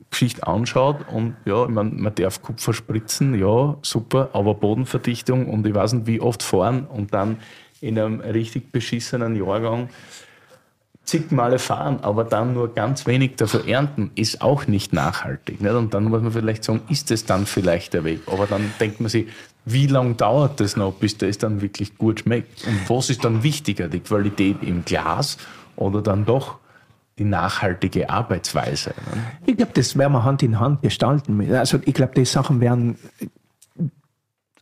[0.10, 5.66] Geschichte anschaut und ja, ich meine, man darf Kupfer spritzen, ja, super, aber Bodenverdichtung und
[5.66, 7.38] ich weiß nicht, wie oft fahren und dann
[7.80, 9.90] in einem richtig beschissenen Jahrgang
[11.12, 15.60] zig Male fahren, aber dann nur ganz wenig dafür ernten, ist auch nicht nachhaltig.
[15.60, 15.74] Nicht?
[15.74, 18.22] Und dann muss man vielleicht sagen, ist das dann vielleicht der Weg?
[18.28, 19.28] Aber dann denkt man sich,
[19.66, 22.66] wie lange dauert das noch, bis das dann wirklich gut schmeckt?
[22.66, 25.38] Und was ist dann wichtiger, die Qualität im Glas
[25.76, 26.60] oder dann doch
[27.20, 28.92] die nachhaltige Arbeitsweise?
[28.92, 29.22] Ne?
[29.46, 31.54] Ich glaube, das werden wir Hand in Hand gestalten.
[31.54, 32.98] Also ich glaube, die Sachen werden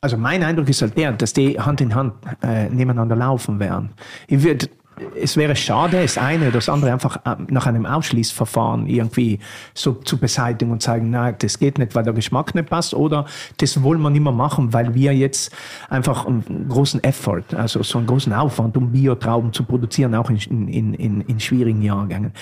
[0.02, 3.90] also mein Eindruck ist halt der, dass die Hand in Hand äh, nebeneinander laufen werden.
[4.28, 4.70] Ich würde
[5.16, 9.40] es wäre schade, das eine oder das andere einfach ähm, nach einem Ausschließverfahren irgendwie
[9.74, 13.26] so zu beseitigen und sagen, na, das geht nicht, weil der Geschmack nicht passt oder
[13.58, 15.52] das wollen wir nicht mehr machen, weil wir jetzt
[15.90, 20.68] einfach einen großen Effort, also so einen großen Aufwand, um Biotrauben zu produzieren, auch in,
[20.68, 22.34] in, in, in schwierigen Jahrgängen.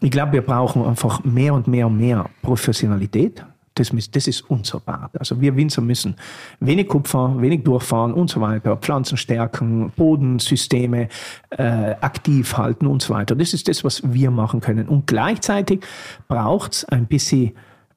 [0.00, 4.80] Ich glaube, wir brauchen einfach mehr und mehr und mehr Professionalität das, das ist unser
[4.80, 5.18] Part.
[5.18, 6.16] Also wir Winzer müssen
[6.60, 11.08] wenig Kupfer, wenig durchfahren und so weiter, Pflanzen stärken, Bodensysteme
[11.50, 13.34] äh, aktiv halten und so weiter.
[13.34, 14.88] Das ist das, was wir machen können.
[14.88, 15.80] Und gleichzeitig
[16.28, 17.52] braucht es ein bisschen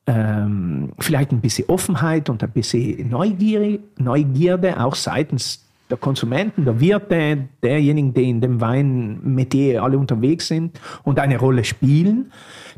[0.05, 6.79] ähm, vielleicht ein bisschen Offenheit und ein bisschen Neugierde, Neugierde auch seitens der Konsumenten, der
[6.79, 12.31] Wirte, derjenigen, die in dem Weinmetier alle unterwegs sind und eine Rolle spielen,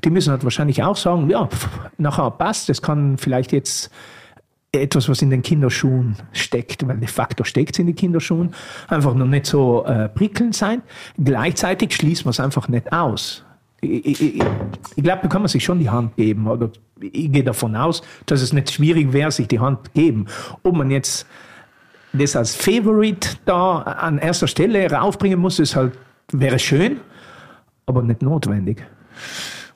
[0.03, 3.89] die müssen halt wahrscheinlich auch sagen, ja, pff, nachher passt, das kann vielleicht jetzt
[4.73, 8.53] etwas, was in den Kinderschuhen steckt, weil de facto steckt es in den Kinderschuhen,
[8.89, 10.81] einfach noch nicht so äh, prickelnd sein.
[11.17, 13.45] Gleichzeitig schließt man es einfach nicht aus.
[13.79, 14.43] Ich, ich,
[14.95, 16.47] ich glaube, da kann man sich schon die Hand geben.
[16.47, 20.25] Oder ich gehe davon aus, dass es nicht schwierig wäre, sich die Hand geben.
[20.63, 21.25] Ob man jetzt
[22.17, 25.93] das als Favorite da an erster Stelle raufbringen muss, ist halt,
[26.31, 26.99] wäre schön,
[27.85, 28.83] aber nicht notwendig.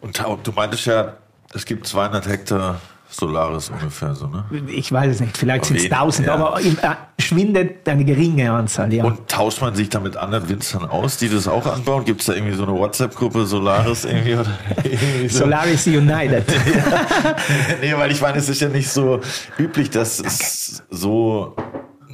[0.02, 1.13] Und du meintest ja,
[1.54, 2.80] es gibt 200 Hektar
[3.12, 4.45] Solaris ungefähr so, ne?
[4.67, 6.36] Ich weiß es nicht, vielleicht sind es 1000, ja.
[6.36, 6.73] aber äh,
[7.19, 9.04] schwindet eine geringe Anzahl, ja.
[9.04, 12.06] Und tauscht man sich da mit anderen Winzern aus, die das auch anbauen?
[12.06, 14.36] Gibt es da irgendwie so eine WhatsApp-Gruppe Solaris irgendwie?
[14.36, 14.52] Oder
[14.84, 15.39] irgendwie so?
[15.39, 16.45] Solaris United.
[17.82, 19.21] nee, weil ich meine, es ist ja nicht so
[19.58, 21.56] üblich, dass es so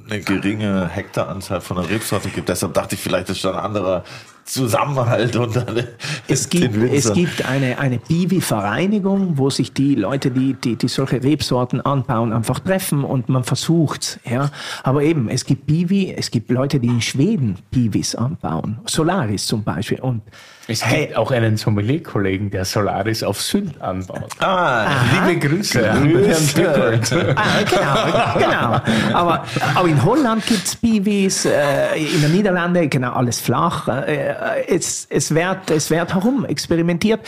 [0.09, 2.49] eine geringe Hektaranzahl von der Rebsorte gibt.
[2.49, 4.03] Deshalb dachte ich, vielleicht ist da ein anderer
[4.45, 5.87] Zusammenhalt unter den,
[6.27, 10.87] es gibt, den es gibt eine, eine Biwi-Vereinigung, wo sich die Leute, die, die, die
[10.87, 14.19] solche Rebsorten anbauen, einfach treffen und man versucht's.
[14.29, 14.51] Ja.
[14.83, 18.79] Aber eben, es gibt Biwi, es gibt Leute, die in Schweden Biwis anbauen.
[18.85, 19.99] Solaris zum Beispiel.
[19.99, 20.21] Und
[20.67, 24.31] es hey, gibt auch einen Sommelier-Kollegen, der Solaris auf Sylt anbaut.
[24.39, 24.87] Ah,
[25.27, 29.17] liebe Grüße Herrn ah, genau, genau.
[29.17, 33.87] Aber, aber in Holland gibt's Biwis, äh, in den Niederlanden, genau, alles flach.
[33.87, 37.21] Äh, es, es, wird, es wird herum experimentiert.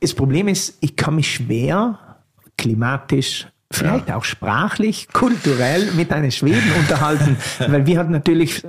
[0.00, 1.98] Das Problem ist, ich kann mich schwer
[2.56, 4.16] klimatisch vielleicht ja.
[4.16, 8.62] auch sprachlich, kulturell mit einem Schweden unterhalten, weil wir halt natürlich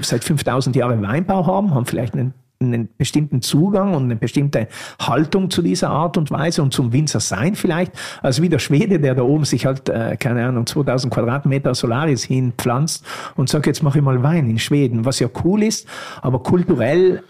[0.00, 4.68] seit 5000 Jahren Weinbau haben, haben vielleicht einen einen bestimmten Zugang und eine bestimmte
[5.00, 7.92] Haltung zu dieser Art und Weise und zum Winzer sein vielleicht,
[8.22, 12.24] als wie der Schwede, der da oben sich halt, äh, keine Ahnung, 2000 Quadratmeter Solaris
[12.24, 13.04] hinpflanzt
[13.36, 15.88] und sagt, jetzt mache ich mal Wein in Schweden, was ja cool ist,
[16.22, 17.22] aber kulturell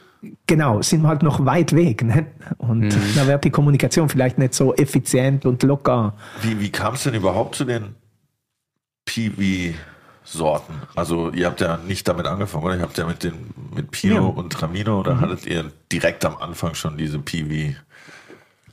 [0.47, 2.03] Genau, sind wir halt noch weit weg.
[2.05, 2.27] Ne?
[2.59, 3.15] Und mhm.
[3.17, 6.13] da wird die Kommunikation vielleicht nicht so effizient und locker.
[6.43, 7.95] Wie, wie kam es denn überhaupt zu den
[9.07, 9.75] Piwi
[10.25, 10.75] Sorten.
[10.95, 12.77] Also ihr habt ja nicht damit angefangen, oder?
[12.77, 13.35] Ihr habt ja mit den
[13.75, 14.21] mit Pino ja.
[14.21, 15.21] und Tramino, oder mhm.
[15.21, 17.77] hattet ihr direkt am Anfang schon diese Piwi?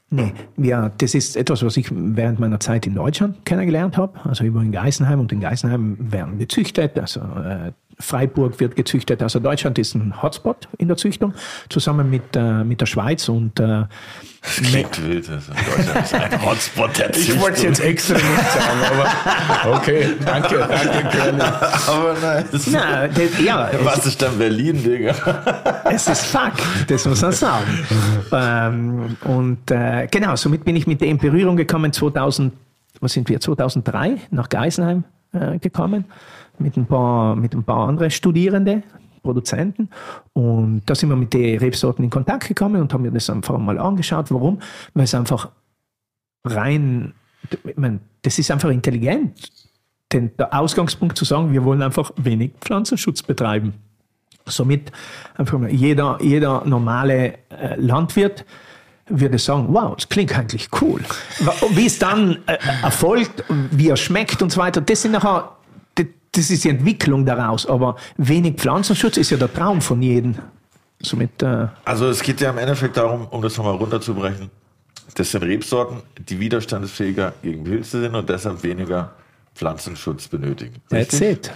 [0.10, 4.18] Nee, ja, das ist etwas, was ich während meiner Zeit in Deutschland kennengelernt habe.
[4.24, 6.98] Also über in Geisenheim und in Geisenheim werden gezüchtet.
[6.98, 9.24] Also äh, Freiburg wird gezüchtet.
[9.24, 11.34] Also Deutschland ist ein Hotspot in der Züchtung,
[11.70, 13.86] zusammen mit, äh, mit der Schweiz und äh,
[14.42, 17.36] Klingt wild, also Deutschland ist ein Hotspot der Züchtung.
[17.38, 18.80] Ich wollte es jetzt extra nicht sagen,
[19.64, 21.44] aber okay, danke, danke, König.
[21.88, 22.46] Aber nein.
[22.72, 25.14] Na, das, ja, Was ist dann Berlin, Digga?
[25.86, 27.86] Es ist Fakt, das muss man sagen.
[28.32, 32.54] ähm, und äh, genau, somit bin ich mit der in Berührung gekommen 2000,
[33.02, 36.06] was sind wir, 2003 nach Geisenheim äh, gekommen
[36.60, 38.84] mit ein paar, mit ein paar anderen Studierenden,
[39.22, 39.90] Produzenten.
[40.34, 43.58] Und da sind wir mit den Rebsorten in Kontakt gekommen und haben mir das einfach
[43.58, 44.32] mal angeschaut.
[44.32, 44.60] Warum?
[44.94, 45.50] Weil es einfach
[46.46, 47.14] rein,
[47.64, 49.52] ich meine, das ist einfach intelligent.
[50.14, 53.74] Denn der Ausgangspunkt zu sagen, wir wollen einfach wenig Pflanzenschutz betreiben.
[54.46, 54.94] Somit
[55.36, 58.46] einfach jeder, jeder normale äh, Landwirt
[59.10, 61.02] würde sagen, wow, das klingt eigentlich cool.
[61.72, 65.57] Wie es dann äh, erfolgt, wie er schmeckt und so weiter, das sind nachher
[66.38, 70.36] das ist die Entwicklung daraus, aber wenig Pflanzenschutz ist ja der Traum von jedem.
[71.00, 74.50] Somit, äh also es geht ja im Endeffekt darum, um das nochmal runterzubrechen,
[75.16, 79.14] das sind Rebsorten, die widerstandsfähiger gegen Pilze sind und deshalb weniger
[79.56, 80.76] Pflanzenschutz benötigen.
[80.90, 81.52] That's it.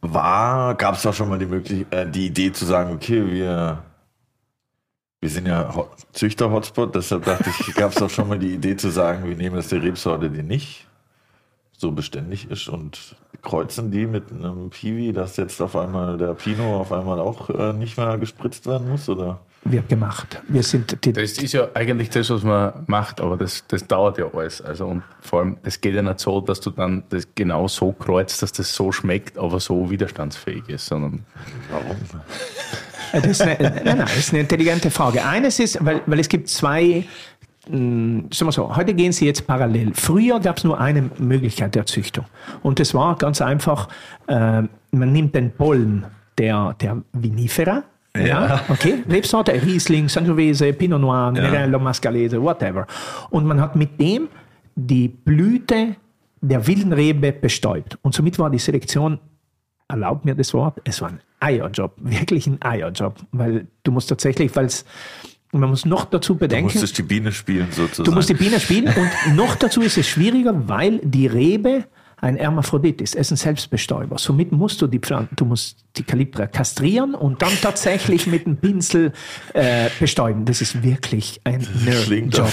[0.00, 3.82] War, gab es da schon mal die, Möglichkeit, äh, die Idee zu sagen, okay, wir,
[5.20, 5.70] wir sind ja
[6.12, 9.56] Züchter-Hotspot, deshalb dachte ich, gab es auch schon mal die Idee zu sagen, wir nehmen
[9.56, 10.86] jetzt die Rebsorte, die nicht
[11.76, 16.80] so beständig ist und kreuzen die mit einem Piwi, dass jetzt auf einmal der Pino
[16.80, 19.40] auf einmal auch äh, nicht mehr gespritzt werden muss, oder?
[19.66, 20.42] Wird gemacht.
[20.48, 24.18] Wir sind die das ist ja eigentlich das, was man macht, aber das, das dauert
[24.18, 24.60] ja alles.
[24.60, 27.92] Also und vor allem, es geht ja nicht so, dass du dann das genau so
[27.92, 31.24] kreuzt, dass das so schmeckt, aber so widerstandsfähig ist, sondern
[31.70, 31.96] warum?
[33.12, 35.24] Das ist eine, nein, nein, das ist eine intelligente Frage.
[35.24, 37.04] Eines ist, weil, weil es gibt zwei
[37.66, 39.92] sagen wir so, heute gehen sie jetzt parallel.
[39.94, 42.26] Früher gab es nur eine Möglichkeit der Züchtung.
[42.62, 43.88] Und das war ganz einfach,
[44.26, 46.06] äh, man nimmt den Pollen
[46.38, 47.84] der, der Vinifera,
[48.16, 48.22] ja.
[48.24, 48.60] ja.
[48.68, 49.02] okay.
[49.08, 51.84] Rebsorte, Riesling, Sangiovese, Pinot Noir, Nerello, ja.
[51.84, 52.86] Mascalese, whatever.
[53.30, 54.28] Und man hat mit dem
[54.76, 55.96] die Blüte
[56.40, 57.98] der wilden Rebe bestäubt.
[58.02, 59.18] Und somit war die Selektion,
[59.88, 64.54] erlaubt mir das Wort, es war ein Eierjob, wirklich ein Eierjob, weil du musst tatsächlich,
[64.54, 64.84] weil es
[65.54, 66.72] und man muss noch dazu bedenken.
[66.72, 68.04] Du musst die Biene spielen sozusagen.
[68.04, 71.84] Du musst die Biene spielen und noch dazu ist es schwieriger, weil die Rebe
[72.24, 73.14] ein Hermaphrodit ist.
[73.14, 74.18] Er ist ein Selbstbestäuber.
[74.18, 78.56] Somit musst du die Pflanzen, du musst die Kalibra kastrieren und dann tatsächlich mit einem
[78.56, 79.12] Pinsel
[79.52, 80.46] äh, bestäuben.
[80.46, 82.50] Das ist wirklich ein Nerd-Job.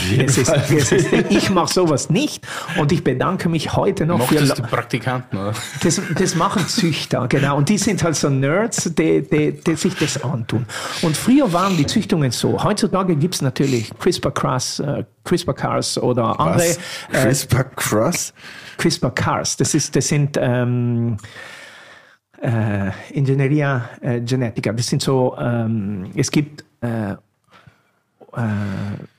[1.29, 2.45] Ich mache sowas nicht
[2.77, 5.39] und ich bedanke mich heute noch für die Praktikanten.
[5.39, 5.53] Oder?
[5.81, 7.57] Das, das machen Züchter, genau.
[7.57, 10.65] Und die sind halt so Nerds, die, die, die sich das antun.
[11.01, 12.61] Und früher waren die Züchtungen so.
[12.61, 16.59] Heutzutage gibt es natürlich CRISPR-Cas, äh, CRISPR-Cas oder andere.
[16.59, 16.77] Was?
[16.77, 18.33] Äh, CRISPR-Cas?
[18.77, 19.57] CRISPR-Cas.
[19.57, 21.17] Das, ist, das sind ähm,
[22.41, 24.73] äh, Ingenieria äh, Genetica.
[24.73, 27.17] Das sind so, ähm, es gibt, äh, äh,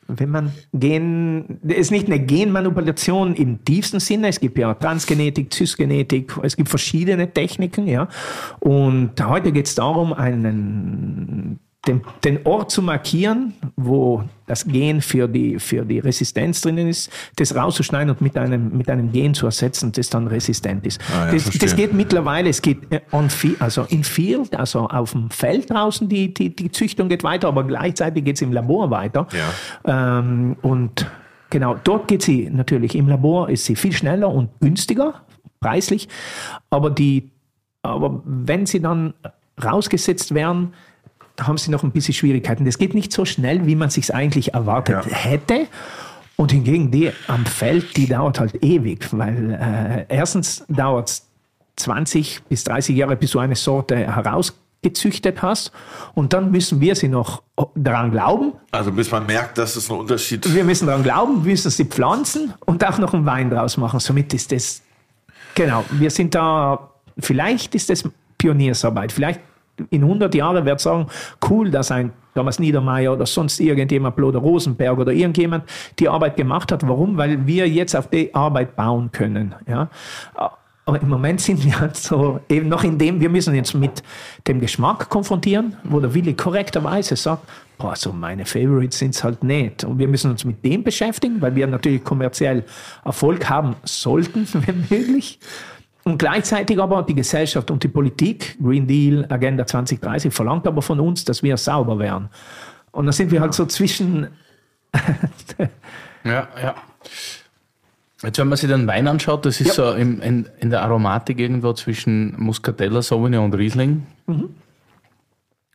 [0.08, 5.52] wenn man Gen, es ist nicht eine Genmanipulation im tiefsten Sinne, es gibt ja Transgenetik,
[5.52, 8.08] Zysgenetik, es gibt verschiedene Techniken, ja.
[8.60, 15.26] Und heute geht es darum, einen den, den Ort zu markieren, wo das Gen für
[15.26, 19.46] die, für die Resistenz drinnen ist, das rauszuschneiden und mit einem, mit einem Gen zu
[19.46, 21.00] ersetzen, das dann resistent ist.
[21.12, 25.12] Ah, ja, das, das geht mittlerweile, es geht äh, on also in Field, also auf
[25.12, 28.90] dem Feld draußen, die, die, die Züchtung geht weiter, aber gleichzeitig geht es im Labor
[28.90, 29.26] weiter.
[29.84, 30.18] Ja.
[30.18, 31.10] Ähm, und
[31.50, 35.22] genau, dort geht sie natürlich, im Labor ist sie viel schneller und günstiger,
[35.58, 36.08] preislich,
[36.70, 37.32] aber die,
[37.82, 39.14] aber wenn sie dann
[39.62, 40.74] rausgesetzt werden,
[41.40, 42.64] haben sie noch ein bisschen Schwierigkeiten.
[42.64, 45.16] Das geht nicht so schnell, wie man sich eigentlich erwartet Ja.
[45.16, 45.66] hätte.
[46.36, 51.26] Und hingegen die am Feld, die dauert halt ewig, weil äh, erstens dauert es
[51.76, 55.72] 20 bis 30 Jahre, bis du eine Sorte herausgezüchtet hast.
[56.14, 57.42] Und dann müssen wir sie noch
[57.74, 58.52] daran glauben.
[58.72, 62.52] Also bis man merkt, dass es einen Unterschied Wir müssen daran glauben, müssen sie pflanzen
[62.66, 64.00] und auch noch einen Wein draus machen.
[64.00, 64.82] Somit ist das,
[65.54, 68.04] genau, wir sind da, vielleicht ist das
[68.38, 69.12] Pioniersarbeit.
[69.12, 69.40] Vielleicht
[69.90, 71.06] in 100 Jahren wird sagen,
[71.48, 75.64] cool, dass ein Thomas Niedermeyer oder sonst irgendjemand, Bloder Rosenberg oder irgendjemand
[75.98, 76.86] die Arbeit gemacht hat.
[76.86, 77.16] Warum?
[77.16, 79.54] Weil wir jetzt auf die Arbeit bauen können.
[79.66, 79.88] Ja?
[80.84, 84.02] Aber im Moment sind wir halt so, eben noch in dem, wir müssen jetzt mit
[84.48, 89.44] dem Geschmack konfrontieren, wo der Willi korrekterweise sagt, boah, so meine Favorites sind es halt
[89.44, 89.84] nicht.
[89.84, 92.64] Und wir müssen uns mit dem beschäftigen, weil wir natürlich kommerziell
[93.04, 95.38] Erfolg haben sollten, wenn möglich.
[96.04, 100.98] Und gleichzeitig aber die Gesellschaft und die Politik, Green Deal, Agenda 2030, verlangt aber von
[101.00, 102.28] uns, dass wir sauber werden.
[102.90, 104.26] Und da sind wir halt so zwischen,
[106.24, 106.74] Ja, ja.
[108.22, 109.74] Jetzt, wenn man sich den Wein anschaut, das ist Ja.
[109.74, 114.06] so im, in, in der Aromatik irgendwo zwischen Muscatella, Sauvignon und Riesling.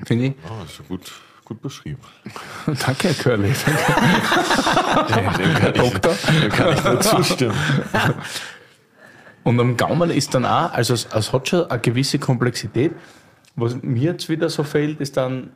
[0.05, 0.33] Finde ich.
[0.45, 1.11] Oh, das ist gut,
[1.43, 1.99] gut beschrieben.
[2.65, 3.49] Danke, Herr Curly.
[5.09, 6.13] Dem kann ich, Doktor.
[6.41, 7.55] dem kann ich nur zustimmen.
[9.47, 12.91] Und am Gaumen ist dann auch, also es, es hat schon eine gewisse Komplexität.
[13.55, 15.51] Was mir jetzt wieder so fehlt, ist dann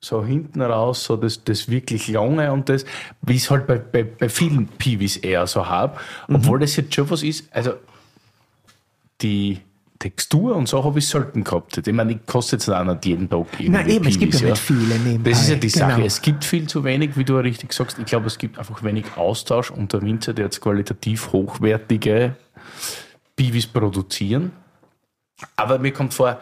[0.00, 2.84] so hinten raus, so das, das wirklich Lange und das,
[3.22, 5.98] wie ich es halt bei, bei, bei vielen Piwis eher so habe.
[6.28, 7.72] Obwohl das jetzt schon was ist, also
[9.22, 9.58] die
[9.98, 11.84] Textur und so habe ich selten gehabt.
[11.84, 14.40] Ich meine, ich koste jetzt auch nicht jeden Tag irgendwie na eben, es gibt Piwis,
[14.40, 15.30] ja nicht viele nebenbei.
[15.30, 15.94] das ist ja die Sache.
[15.94, 16.06] Genau.
[16.06, 17.98] Es gibt viel zu wenig, wie du richtig sagst.
[17.98, 22.36] Ich glaube, es gibt einfach wenig Austausch unter Winzer, die jetzt qualitativ hochwertige
[23.42, 24.52] Piwis produzieren.
[25.56, 26.38] Aber mir kommt vor,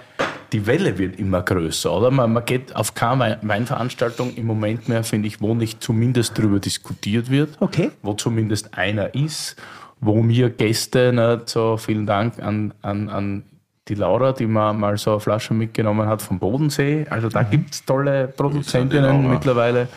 [0.53, 2.11] die Welle wird immer größer, oder?
[2.11, 6.37] Man, man geht auf keine Wein- Weinveranstaltung im Moment mehr, finde ich, wo nicht zumindest
[6.37, 7.57] darüber diskutiert wird.
[7.61, 7.91] Okay.
[8.03, 9.57] Wo zumindest einer ist,
[10.01, 13.45] wo mir Gäste, nicht so vielen Dank an, an, an
[13.89, 17.07] die Laura, die mir mal so eine Flasche mitgenommen hat vom Bodensee.
[17.09, 17.51] Also da Mhm.
[17.51, 19.89] gibt es tolle Produzentinnen mittlerweile.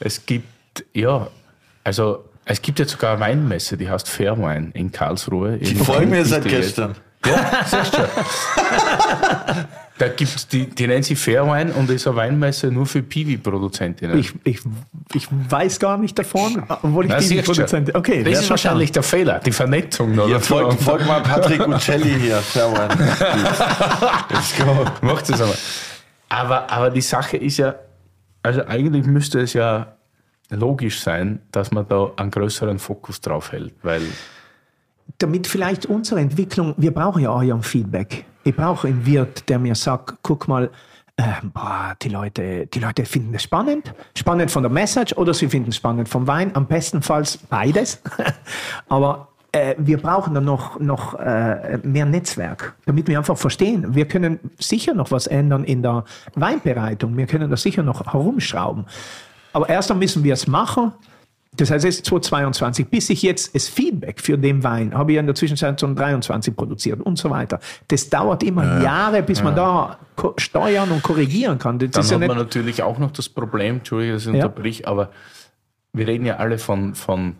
[0.00, 1.28] Es gibt, ja,
[1.84, 5.58] also es gibt jetzt sogar eine Weinmesse, die heißt Fairwine in Karlsruhe.
[5.58, 6.96] Die folgen mir seit gestern.
[7.24, 7.98] Ja, siehst du.
[9.98, 14.18] Da gibt's die, die nennt sich Fairwine und ist eine Weinmesse nur für Piwi-Produzentinnen.
[14.18, 14.60] Ich, ich,
[15.12, 17.44] ich weiß gar nicht davon, obwohl ich.
[17.44, 17.94] Produzent.
[17.94, 20.14] Okay, das ist wahrscheinlich der Fehler, die Vernetzung.
[20.14, 20.26] Oder?
[20.26, 22.38] Hier, folgt, folgt mal Patrick Uccelli hier.
[22.38, 22.88] Fairwine.
[24.30, 24.86] Let's go.
[25.02, 25.54] Macht es aber.
[26.30, 26.70] aber.
[26.70, 27.74] Aber die Sache ist ja,
[28.42, 29.98] also eigentlich müsste es ja
[30.50, 34.02] logisch sein, dass man da einen größeren Fokus drauf hält, weil
[35.18, 38.24] damit vielleicht unsere Entwicklung, wir brauchen ja euer Feedback.
[38.44, 40.70] Ich brauche einen Wirt, der mir sagt, guck mal,
[41.16, 43.92] äh, boah, die Leute, die Leute finden es spannend.
[44.16, 46.54] Spannend von der Message oder sie finden es spannend vom Wein.
[46.54, 48.00] Am bestenfalls beides.
[48.88, 53.94] Aber äh, wir brauchen dann noch, noch äh, mehr Netzwerk, damit wir einfach verstehen.
[53.94, 57.16] Wir können sicher noch was ändern in der Weinbereitung.
[57.16, 58.86] Wir können da sicher noch herumschrauben.
[59.52, 60.92] Aber erst dann müssen wir es machen.
[61.56, 62.86] Das heißt, es ist 2022.
[62.88, 66.54] Bis ich jetzt das Feedback für den Wein habe ich in der Zwischenzeit schon 23
[66.54, 67.58] produziert und so weiter.
[67.88, 69.98] Das dauert immer Jahre, bis man da
[70.36, 71.78] steuern und korrigieren kann.
[71.80, 74.30] Das Dann ist ja hat nicht, man natürlich auch noch das Problem, Entschuldige, Ja.
[74.32, 75.10] unterbrich, aber
[75.92, 77.34] wir reden ja alle von, von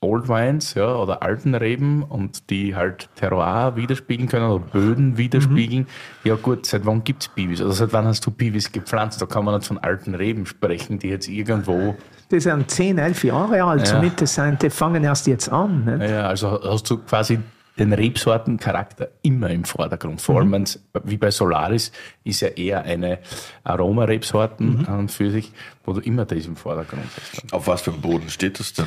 [0.00, 5.82] Old Wines ja, oder alten Reben und die halt Terroir widerspiegeln können oder Böden widerspiegeln.
[5.82, 6.28] Mhm.
[6.28, 7.60] Ja gut, seit wann gibt es Piwis?
[7.60, 9.20] Also seit wann hast du Piwis gepflanzt?
[9.20, 11.96] Da kann man nicht von alten Reben sprechen, die jetzt irgendwo...
[12.30, 13.86] die sind 10, 11 Jahre alt, Ja.
[13.86, 15.84] somit das sind, die fangen erst jetzt an.
[15.84, 15.98] Nicht?
[15.98, 17.40] Naja, also hast du quasi
[17.78, 20.20] den Rebsortencharakter immer im Vordergrund.
[20.20, 20.40] Vor Mhm.
[20.40, 21.92] allem, wenn's, wie bei Solaris,
[22.24, 23.18] ist ja eher eine
[23.64, 24.84] Aromarebsorten Mhm.
[24.86, 25.52] an und für sich,
[25.84, 27.52] wo du immer das im Vordergrund hast.
[27.52, 28.86] Auf was für einem Boden steht das denn?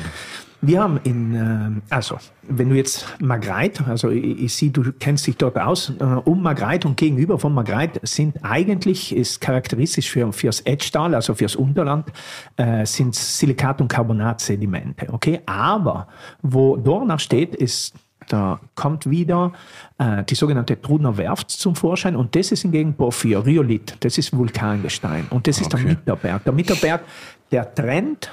[0.64, 5.26] Wir haben in, ähm, also, wenn du jetzt Margreit, also ich, ich sehe, du kennst
[5.26, 10.32] dich dort aus, äh, um Margreit und gegenüber von Margreit sind eigentlich, ist charakteristisch für,
[10.32, 12.12] fürs Edgetal, also fürs Unterland,
[12.56, 15.40] äh, sind Silikat- und Carbonatsedimente, okay?
[15.46, 16.06] Aber
[16.42, 17.94] wo Dornach steht, ist
[18.32, 19.52] da kommt wieder
[19.98, 24.36] äh, die sogenannte Trudner Werft zum Vorschein und das ist hingegen Porphyr, Rhyolith, das ist
[24.36, 25.82] Vulkangestein und das ist Okay.
[25.84, 26.44] der Mitterberg.
[26.44, 27.02] Der Mitterberg,
[27.50, 28.30] der trennt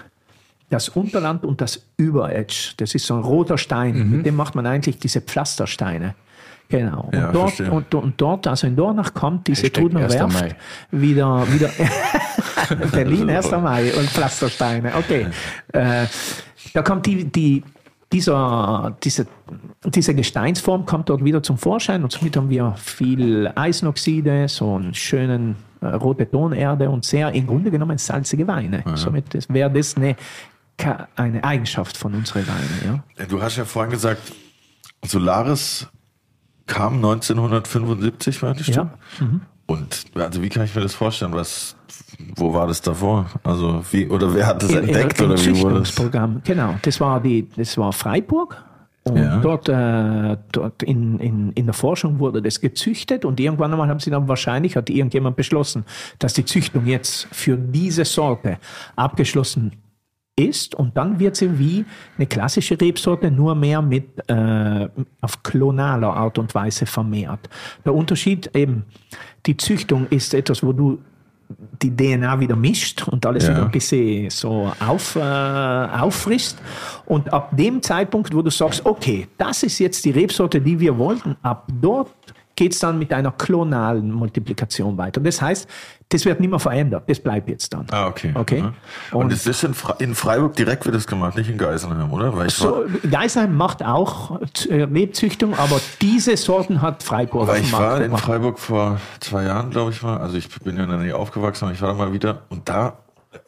[0.69, 2.73] das Unterland und das Überetsch.
[2.77, 6.15] Das ist so ein roter Stein, mit dem macht man eigentlich diese Pflastersteine.
[6.69, 7.09] Genau.
[7.12, 10.13] Und, Ja, dort, und, und dort, also in Dornach kommt diese Trudner 1.
[10.13, 10.55] Werft
[10.91, 11.69] wieder, wieder
[12.91, 13.51] Berlin 1.
[13.51, 14.93] Mai und Pflastersteine.
[14.95, 15.27] Okay.
[15.73, 16.05] Äh,
[16.73, 17.63] da kommt die, die,
[18.12, 19.28] dieser, diese,
[19.86, 24.93] diese Gesteinsform kommt dort wieder zum Vorschein und somit haben wir viel Eisenoxide, so einen
[24.95, 28.84] schönen äh, rote Tonerde und sehr im Grunde genommen salzige Weine.
[28.95, 30.15] Somit ist- wäre das eine,
[31.15, 33.04] eine Eigenschaft von unseren Weinen.
[33.17, 33.26] Ja?
[33.28, 34.22] Du hast ja vorhin gesagt,
[35.06, 35.88] Solaris
[36.65, 38.89] kam 1975, meinte ich Ja.
[39.19, 39.41] Mhm.
[39.69, 41.32] Und also wie kann ich mir das vorstellen?
[41.34, 41.75] Was,
[42.36, 43.27] wo war das davor?
[43.43, 45.89] Also wie oder wer hat das entdeckt im oder wie wurde das?
[45.89, 46.41] Züchtungsprogramm.
[46.43, 48.65] Genau, das war die, das war Freiburg.
[49.03, 49.38] Und Ja.
[49.38, 53.99] dort, äh, dort in, in, in der Forschung wurde das gezüchtet und irgendwann einmal haben
[53.99, 55.86] sie dann wahrscheinlich, hat irgendjemand beschlossen,
[56.17, 58.58] dass die Züchtung jetzt für diese Sorte
[58.95, 59.73] abgeschlossen
[60.39, 61.86] ist und dann wird sie wie
[62.17, 64.88] eine klassische Rebsorte nur mehr mit äh,
[65.21, 67.49] auf klonaler Art und Weise vermehrt.
[67.86, 68.86] Der Unterschied eben,
[69.45, 70.99] die Züchtung ist etwas, wo du
[71.82, 73.52] die DNA wieder mischt und alles Ja.
[73.56, 76.60] wieder ein bisschen so auf, äh, auffrisst.
[77.06, 80.95] Und ab dem Zeitpunkt, wo du sagst, okay, das ist jetzt die Rebsorte, die wir
[80.97, 82.12] wollten, ab dort
[82.60, 85.22] geht es dann mit einer klonalen Multiplikation weiter.
[85.22, 85.65] Das heißt,
[86.10, 87.86] das wird nicht mehr verändert, das bleibt jetzt dann.
[87.91, 88.32] Ah, okay.
[88.36, 88.58] Okay.
[88.60, 88.74] Ja.
[89.12, 92.12] Und, Und- es ist in, Fre in Freiburg direkt wird das gemacht, nicht in Geisenheim,
[92.12, 92.36] oder?
[92.36, 98.02] Weil So, Geisheim macht auch äh, Rebzüchtung, aber diese Sorten hat Freiburg Weil ich war
[98.02, 98.17] in.
[98.17, 100.17] Freiburg vor zwei Jahren, glaube ich mal.
[100.17, 102.41] Also ich bin ja in der Nähe aufgewachsen, aber ich war da mal wieder.
[102.50, 102.98] Und da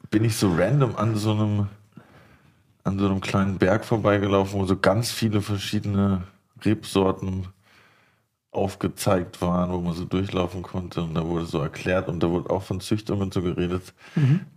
[0.09, 1.67] bin ich so random an so einem,
[2.85, 6.21] an so einem kleinen Berg vorbeigelaufen, wo so ganz viele verschiedene
[6.63, 7.47] Rebsorten
[8.51, 11.01] aufgezeigt waren, wo man so durchlaufen konnte.
[11.01, 13.93] Und da wurde so erklärt und da wurde auch von Züchtung und so geredet.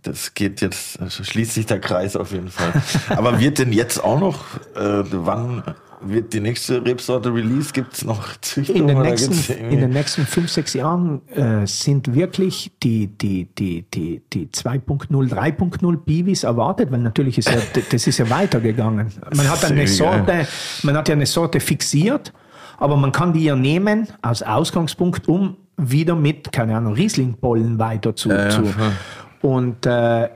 [0.01, 2.73] Das geht jetzt, also schließt sich der Kreis auf jeden Fall.
[3.09, 5.63] aber wird denn jetzt auch noch, äh, wann
[6.01, 7.73] wird die nächste Rebsorte released?
[7.73, 8.75] Gibt es noch Züchtung?
[8.75, 13.83] in den, nächsten, in den nächsten fünf, sechs Jahren äh, sind wirklich die, die, die,
[13.83, 17.57] die, die 2.0, 3.0 Biwis erwartet, weil natürlich ist ja,
[17.89, 19.07] das ist ja weitergegangen.
[19.35, 19.87] Man hat eine.
[19.87, 20.47] Sorte,
[20.83, 22.33] man hat ja eine Sorte fixiert,
[22.77, 28.15] aber man kann die ja nehmen als Ausgangspunkt, um wieder mit, keine Ahnung, Rieslingbollen weiter
[28.15, 28.29] zu.
[28.29, 28.63] ja, zu.
[29.41, 30.29] Und äh,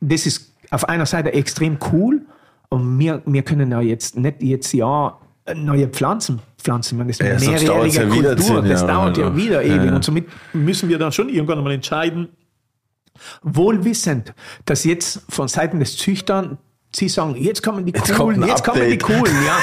[0.00, 2.22] das ist auf einer Seite extrem cool.
[2.68, 5.18] Und wir, wir können ja jetzt nicht jetzt ja
[5.54, 6.96] neue Pflanzen pflanzen.
[6.98, 8.62] Man ist Ja, mehrjährige ja wieder Kultur.
[8.62, 9.90] zehn das Jahre, dauert ja wieder Ja, ewig.
[9.90, 9.96] ja.
[9.96, 12.28] Und somit müssen wir dann schon irgendwann einmal entscheiden,
[13.42, 14.32] wohl wissend,
[14.64, 16.58] dass jetzt von Seiten des Züchtern
[16.94, 19.02] Sie sagen, jetzt kommen die Jetzt coolen, jetzt kommen die Update.
[19.02, 19.58] coolen, ja.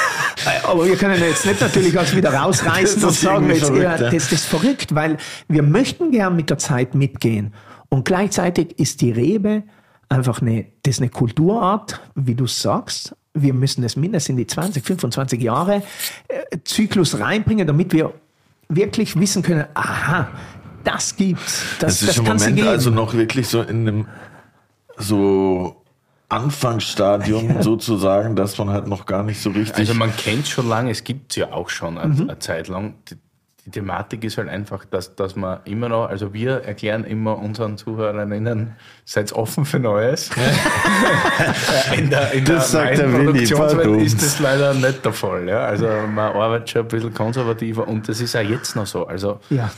[0.70, 3.98] Aber wir können jetzt nicht natürlich alles wieder rausreißen Das und sagen, jetzt, verrückt, ja.
[3.98, 7.54] das, das ist verrückt, weil wir möchten gern mit der Zeit mitgehen.
[7.90, 9.64] Und gleichzeitig ist die Rebe
[10.10, 13.16] einfach eine, das ist eine Kulturart, wie du sagst.
[13.36, 15.84] Wir müssen das mindestens in die 20, 25 Jahre
[16.28, 18.14] äh, Zyklus reinbringen, damit wir
[18.70, 20.30] wirklich wissen können, aha,
[20.84, 21.64] das gibt's.
[21.80, 24.08] Das, Das das, ist im kann's Moment also noch wirklich so in einem
[24.98, 25.79] so
[26.30, 29.78] Anfangsstadium sozusagen, dass man halt noch gar nicht so richtig.
[29.78, 32.22] Also man kennt schon lange, es gibt es ja auch schon eine, Mhm.
[32.30, 32.94] eine Zeit lang.
[33.10, 33.16] Die,
[33.66, 37.78] die Thematik ist halt einfach, dass, dass man immer noch, also wir erklären immer unseren
[37.78, 40.30] Zuhörerinnen, seid offen für Neues.
[41.98, 43.44] in der, in Das der sagt der Willi,
[44.04, 45.48] ist das leider nicht der Fall.
[45.48, 45.60] Ja?
[45.66, 49.06] Also man arbeitet schon ein bisschen konservativer und das ist auch jetzt noch so.
[49.06, 49.70] Also ja.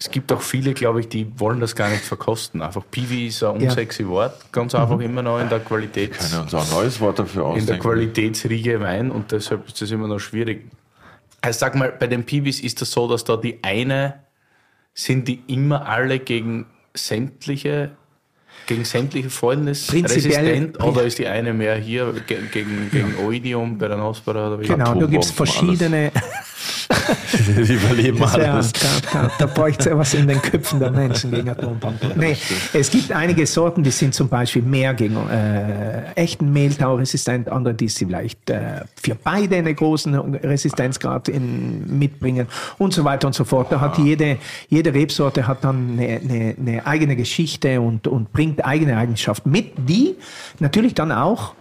[0.00, 2.62] Es gibt auch viele, glaube ich, die wollen das gar nicht verkosten.
[2.62, 3.68] Einfach Piwi ist ein Ja.
[3.70, 7.18] unsexy Wort, ganz einfach immer noch in der Qualität können uns auch ein neues Wort
[7.18, 7.82] dafür in der ausdenken.
[7.82, 10.66] Qualitätsriege Wein und deshalb ist das immer noch schwierig.
[11.40, 14.14] Also sag mal, bei den Piwis ist das so, dass da die eine,
[14.94, 17.90] sind die immer alle gegen sämtliche,
[18.66, 23.78] gegen sämtliche Fäulnis Prinzipiell- resistent oder ist die eine mehr hier ge- gegen, gegen Oidium
[23.78, 24.66] bei der Nospera oder wie?
[24.66, 26.10] Genau, da gibt es verschiedene.
[27.66, 28.72] Die überleben alles.
[28.72, 32.12] da, da, da bräuchte es was in den Köpfen der Menschen gegen Atombomben.
[32.16, 32.36] Nee,
[32.72, 37.74] es gibt einige Sorten, die sind zum Beispiel mehr gegen äh, echten Mehltau resistent, andere,
[37.74, 42.46] die sie vielleicht äh, für beide einen großen Resistenzgrad in, mitbringen
[42.78, 43.70] und so weiter und so fort.
[43.70, 48.64] Da hat jede, jede Rebsorte hat dann eine, eine, eine eigene Geschichte und, und bringt
[48.64, 50.16] eigene Eigenschaften mit, die
[50.58, 51.54] natürlich dann auch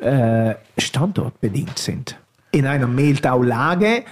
[0.00, 2.16] äh, standortbedingt sind.
[2.50, 4.04] In einer Mehltaulage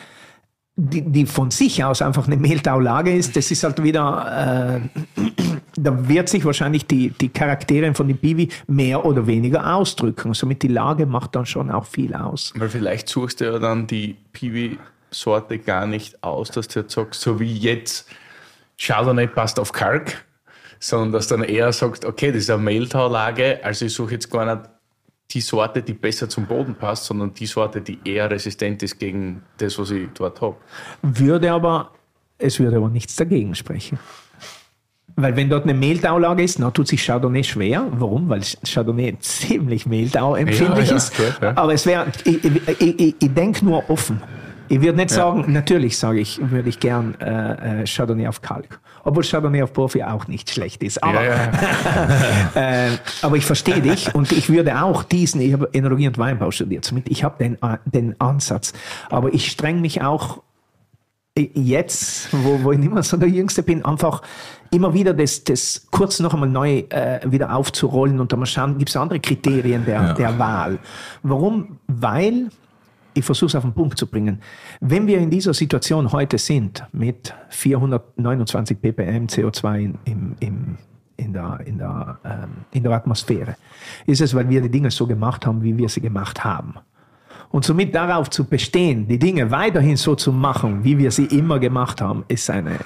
[0.77, 5.01] die, die von sich aus einfach eine Mehltaulage ist, das ist halt wieder äh,
[5.79, 10.35] da wird sich wahrscheinlich die, die Charaktere von den Piwi mehr oder weniger ausdrücken.
[10.35, 12.53] Somit die Lage macht dann schon auch viel aus.
[12.57, 17.21] Weil vielleicht suchst du ja dann die Piwi-Sorte gar nicht aus, dass du jetzt sagst,
[17.21, 18.09] so wie jetzt
[18.79, 20.25] Chardonnay passt auf Kalk,
[20.79, 24.31] sondern dass du dann eher sagst, okay, das ist eine Mehltaulage, also ich suche jetzt
[24.31, 24.69] gar nicht
[25.31, 29.43] die Sorte, die besser zum Boden passt, sondern die Sorte, die eher resistent ist gegen
[29.59, 30.57] das, was ich dort habe.
[31.03, 31.91] Würde aber,
[32.39, 33.99] es würde aber nichts dagegen sprechen.
[35.19, 37.87] Weil wenn dort eine Mehltaulage ist, dann tut sich Chardonnay schwer.
[37.93, 38.29] Warum?
[38.29, 41.13] Weil Chardonnay ziemlich Mehltau-empfindlich Ja, ja, ist.
[41.41, 41.53] ja.
[41.57, 44.23] Aber es wäre, ich, ich, ich, ich denke nur offen.
[44.69, 48.81] Ich würde nicht sagen, natürlich sage ich, würde ich gern äh, äh, Chardonnay auf Kalk.
[49.05, 51.03] Obwohl Chardonnay auf Profi auch nicht schlecht ist.
[51.03, 51.53] Aber, ja,
[52.87, 52.91] äh,
[53.23, 56.85] aber ich verstehe dich und ich würde auch diesen, ich habe Enologie und Weinbau studiert,
[56.85, 58.73] somit ich habe den, äh, den Ansatz.
[59.11, 60.43] Aber ich streng mich auch
[61.39, 64.23] jetzt, wo, wo ich nicht mehr so der Jüngste bin, einfach
[64.71, 68.79] immer wieder das, das kurz noch einmal neu äh, wieder aufzurollen und dann mal schauen,
[68.79, 70.13] gibt es andere Kriterien der, Ja.
[70.15, 70.79] der Wahl.
[71.23, 71.79] Warum?
[71.87, 72.49] Weil,
[73.17, 74.41] ich versuche es auf den Punkt zu bringen,
[74.81, 80.79] wenn wir in dieser Situation heute sind, mit 429 ppm CO2 in, im, im,
[81.17, 83.57] in, der, in, der, ähm, in der Atmosphäre,
[84.07, 86.75] ist es, weil wir die Dinge so gemacht haben, wie wir sie gemacht haben.
[87.51, 91.59] Und somit darauf zu bestehen, die Dinge weiterhin so zu machen, wie wir sie immer
[91.59, 92.79] gemacht haben, ist eine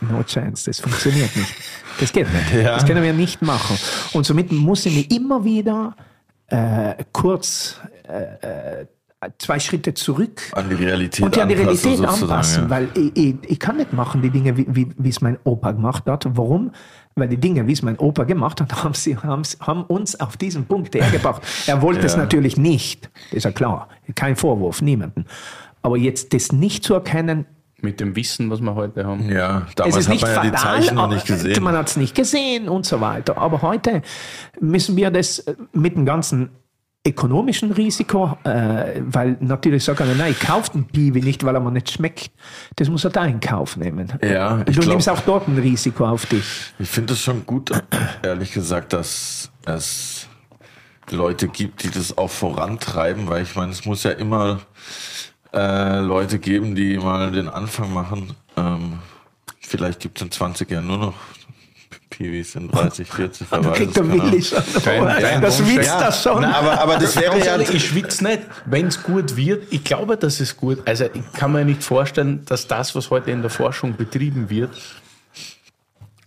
[0.00, 0.70] no chance.
[0.70, 1.54] Das funktioniert nicht.
[2.00, 2.54] Das geht nicht.
[2.54, 2.74] Ja.
[2.74, 3.76] Das können wir nicht machen.
[4.12, 5.96] Und somit müssen wir immer wieder
[6.46, 8.86] äh, kurz äh, äh,
[9.38, 12.70] zwei Schritte zurück An die Realität und die an die Realität anpassen, ja.
[12.70, 15.72] weil ich, ich, ich kann nicht machen die Dinge, wie, wie, wie es mein Opa
[15.72, 16.26] gemacht hat.
[16.36, 16.72] Warum?
[17.14, 20.36] Weil die Dinge, wie es mein Opa gemacht hat, haben, sie, haben, haben uns auf
[20.36, 21.42] diesen Punkt hergebracht.
[21.66, 22.18] Er wollte es Ja.
[22.18, 23.88] natürlich nicht, ist ja klar.
[24.14, 25.24] Kein Vorwurf, niemanden.
[25.82, 27.46] Aber jetzt das nicht zu erkennen,
[27.80, 29.30] Mit dem Wissen, was wir heute haben.
[29.30, 31.62] Ja, es damals ist hat man ja die Zeichen noch nicht gesehen.
[31.62, 33.38] man hat es nicht gesehen und so weiter.
[33.38, 34.02] Aber heute
[34.60, 36.50] müssen wir das äh, mit dem ganzen
[37.06, 41.60] ökonomischen Risiko, äh, weil natürlich sagt einer, nein, ich kaufe den Piwi nicht, weil er
[41.60, 42.30] mir nicht schmeckt.
[42.76, 44.12] Das muss er da in Kauf nehmen.
[44.22, 46.44] Ja, ich du glaub- nimmst auch dort ein Risiko auf dich.
[46.78, 47.70] Ich finde es schon gut,
[48.22, 50.28] ehrlich gesagt, dass es
[51.10, 54.60] Leute gibt, die das auch vorantreiben, weil ich meine, es muss ja immer
[55.54, 58.34] äh, Leute geben, die mal den Anfang machen.
[58.56, 58.98] Ähm,
[59.60, 61.14] vielleicht gibt es in 20 Jahren nur noch
[62.10, 64.32] Piwis in 30, 40, wer Da weiß kriegt es, der keine Ahnung.
[64.32, 64.62] Willi schon.
[64.84, 66.00] Dein- dein das schwitzt ja.
[66.00, 66.40] das schon.
[66.42, 67.58] Na, aber, aber das wäre ja...
[67.58, 69.72] ich schwitze nicht, wenn es gut wird.
[69.72, 73.30] Ich glaube, dass es gut Also ich kann mir nicht vorstellen, dass das, was heute
[73.30, 74.70] in der Forschung betrieben wird,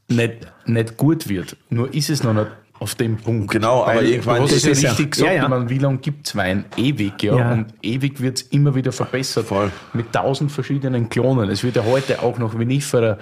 [0.09, 1.55] nicht, nicht gut wird.
[1.69, 2.47] Nur ist es noch nicht
[2.80, 3.51] auf dem Punkt.
[3.51, 5.47] Genau, aber irgendwann- du hast es ja ja- richtig gesagt, ja, ja.
[5.47, 6.65] meine, wie lange gibt es Wein?
[6.77, 7.36] Ewig, ja.
[7.38, 7.51] Ja.
[7.53, 9.47] Und ewig wird es immer wieder verbessert.
[9.47, 9.71] Voll.
[9.93, 11.49] Mit tausend verschiedenen Klonen.
[11.49, 13.17] Es wird ja heute auch noch Vinifera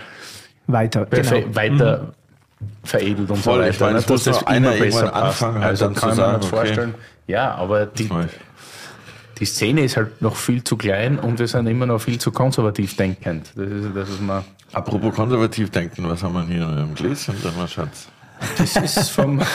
[0.68, 1.56] Weiter, genau.
[1.56, 2.14] weiter
[2.84, 3.70] veredelt und Voll, so weiter.
[3.70, 5.14] ich meine, ne, es muss doch einer passt.
[5.14, 6.56] anfangen, halt also dann kann man sagen, nicht okay.
[6.56, 6.96] vorstellen.
[7.28, 8.10] Ja, aber die,
[9.40, 12.32] die Szene ist halt noch viel zu klein und wir sind immer noch viel zu
[12.32, 13.52] konservativ denkend.
[13.56, 14.44] Das ist, das ist mal,
[14.74, 18.08] apropos konservativ denken, was haben wir hier im Gläschen drin, mein Schatz?
[18.58, 19.42] das ist vom.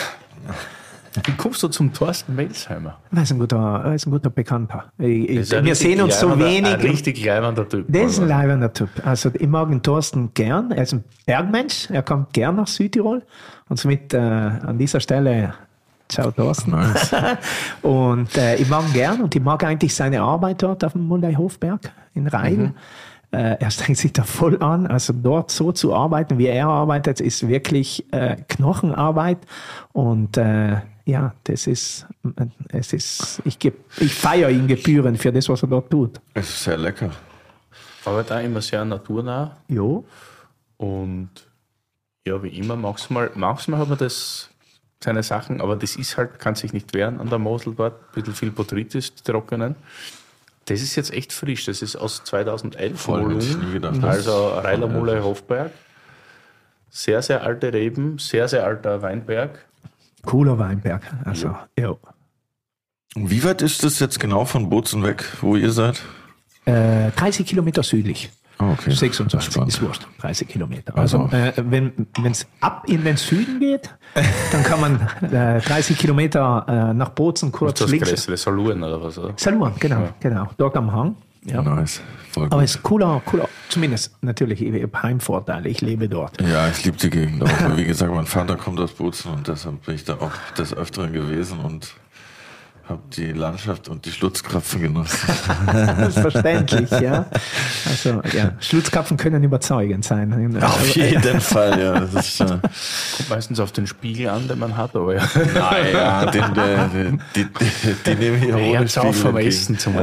[1.24, 2.98] Wie kommst du zum Thorsten Melsheimer?
[3.10, 4.92] Das ist ein guter, das ist ein guter Bekannter.
[4.98, 6.72] Ich, ich, wir sehen uns so wenig.
[6.72, 7.84] Ein richtig leibender Typ.
[7.88, 8.88] Der ist ein leibender Typ.
[9.04, 10.70] Also ich mag den Thorsten gern.
[10.70, 11.90] Er ist ein Bergmensch.
[11.90, 13.22] Er kommt gern nach Südtirol.
[13.68, 15.54] Und somit äh, an dieser Stelle
[16.08, 16.70] ciao Thorsten.
[16.70, 17.14] Nice.
[17.82, 21.06] und äh, ich mag ihn gern und ich mag eigentlich seine Arbeit dort auf dem
[21.06, 22.74] Mulday-Hofberg in Rhein.
[23.32, 24.86] Äh, er strengt sich da voll an.
[24.86, 29.38] Also dort so zu arbeiten, wie er arbeitet, ist wirklich äh, Knochenarbeit.
[29.92, 32.06] Und äh, ja, das ist,
[32.68, 36.20] es ist, ich, geb- ich feiere ihn gebührend für das, was er dort tut.
[36.34, 37.10] Es ist sehr lecker.
[38.04, 39.56] Aber da immer sehr naturnah.
[39.68, 40.04] Jo.
[40.76, 41.30] Und
[42.26, 44.48] ja, wie immer, manchmal, manchmal hat man das,
[45.02, 47.94] seine Sachen, aber das ist halt, kann sich nicht wehren an der Mosel dort.
[47.94, 49.74] Ein bisschen viel Botrytis, die trockenen.
[50.66, 51.64] Das ist jetzt echt frisch.
[51.64, 53.66] Das ist aus 2011 Voll, hätte ich Volumen.
[53.68, 55.72] nie gedacht, Also Reiler Muller Hofberg.
[56.90, 59.64] Sehr, sehr alte Reben, sehr, sehr alter Weinberg.
[60.24, 61.02] Cooler Weinberg.
[61.24, 61.90] Also, ja.
[63.14, 66.02] Und wie weit ist das jetzt genau von Bozen weg, wo ihr seid?
[66.64, 68.30] Äh, 30 Kilometer südlich.
[68.58, 68.92] Oh, okay.
[68.92, 69.68] 26 Spannend.
[69.72, 70.06] ist wurscht.
[70.20, 70.96] 30 Kilometer.
[70.96, 71.92] Also, Also- äh, wenn
[72.24, 73.90] es ab in den Süden geht,
[74.52, 75.00] dann kann man
[75.32, 78.24] äh, 30 Kilometer äh, nach Bozen kurz Das links.
[78.42, 79.18] Saluren oder was?
[79.18, 79.34] Oder?
[79.36, 80.48] Saluan, genau, genau.
[80.56, 81.16] Dort am Hang.
[81.44, 81.62] Ja.
[81.62, 82.00] Nice.
[82.32, 82.46] Voll.
[82.50, 83.48] Aber es ist cooler, cooler.
[83.68, 85.68] Zumindest natürlich, ich habe Heimvorteile.
[85.68, 86.40] Ich lebe dort.
[86.40, 87.48] Ja, ich liebe die Gegend auch.
[87.76, 91.12] Wie gesagt, mein Vater kommt aus Bozen und deshalb bin ich da auch des Öfteren
[91.12, 91.94] gewesen und
[92.88, 95.18] habe die Landschaft und die Schlutzkrapfen genossen.
[95.72, 97.26] Das ist verständlich, ja.
[97.88, 100.58] Also, ja, Schlutzkapfen können überzeugend sein.
[100.60, 102.00] Auf jeden Fall, ja.
[102.00, 105.22] Das ist, äh, Kommt meistens auf den Spiegel an, den man hat, aber ja.
[105.54, 106.88] naja, den, der,
[107.36, 109.36] die, die, die nehme ich auch ohne auf vom.
[109.36, 109.94] Essen zum.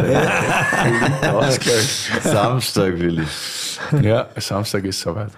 [2.23, 4.03] Samstag will ich.
[4.03, 5.31] Ja, Samstag ist soweit.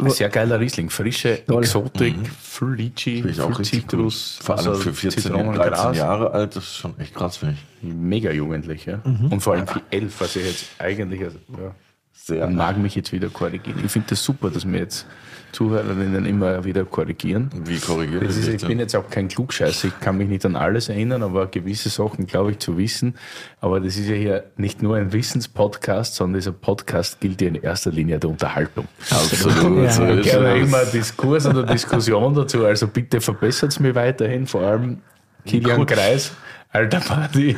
[0.00, 1.64] Ein sehr geiler Riesling, frische Toll.
[1.64, 3.24] Exotik, auch viel richtig
[3.64, 4.46] Zitrus, gut.
[4.46, 5.96] Vor allem also für 14, Zitronen, 13 Gras.
[5.96, 7.92] Jahre alt, das ist schon echt krass, finde ich.
[7.92, 9.00] Mega jugendlich, ja.
[9.04, 11.74] Und vor allem für elf, was ich jetzt eigentlich, also, ja,
[12.12, 12.46] Sehr.
[12.46, 13.82] mag mich jetzt wieder korrigieren.
[13.84, 15.04] Ich finde das super, dass mir jetzt
[15.52, 17.50] Zuhörerinnen immer wieder korrigieren.
[17.64, 20.56] Wie korrigiert Das ist, ich bin jetzt auch kein Klugscheißer, ich kann mich nicht an
[20.56, 23.14] alles erinnern, aber gewisse Sachen glaube ich zu wissen.
[23.60, 27.56] Aber das ist ja hier nicht nur ein Wissenspodcast, sondern dieser Podcast gilt ja in
[27.56, 28.88] erster Linie der Unterhaltung.
[29.10, 33.94] Absolut, Ja, so ist Gerne immer Diskurs oder Diskussion dazu, also bitte verbessert es mir
[33.94, 35.02] weiterhin, vor allem
[35.44, 36.32] Kilian Kreis,
[36.70, 37.56] alter Party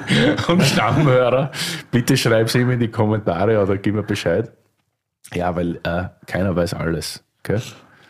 [0.49, 1.53] und Stammhörer.
[1.91, 4.53] Bitte schreib es ihm in die Kommentare oder gib mir Bescheid.
[5.33, 7.23] Ja, weil äh, keiner weiß alles.
[7.41, 7.61] Okay?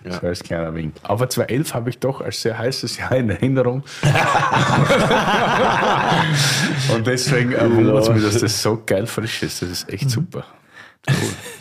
[0.05, 0.21] Ja.
[0.21, 0.95] So als kleiner Wink.
[1.03, 3.83] Aber 2011 habe ich doch als sehr heißes Jahr in Erinnerung.
[6.95, 9.63] Und deswegen äh, wundert es mich, dass das so geil frisch ist.
[9.63, 10.45] Das ist echt super.
[11.09, 11.15] Cool.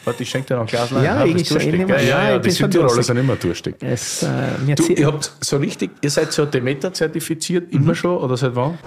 [0.06, 1.04] Warte, ich schenke dir noch ein Glas Wein.
[1.04, 2.08] Ja, ich- bist du durstig, ich nehme- gell?
[2.08, 3.76] ja, ja, ja, ich die Südtiroler sind immer durstig.
[3.82, 8.38] Es, äh, Du, ihr habt so richtig, ihr seid so Demeter zertifiziert, immer schon oder
[8.38, 8.78] seit wann?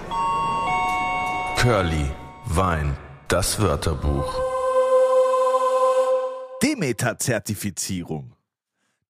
[1.57, 2.05] Curly,
[2.45, 2.95] Wein,
[3.27, 4.33] das Wörterbuch.
[6.63, 8.31] Demeter-Zertifizierung.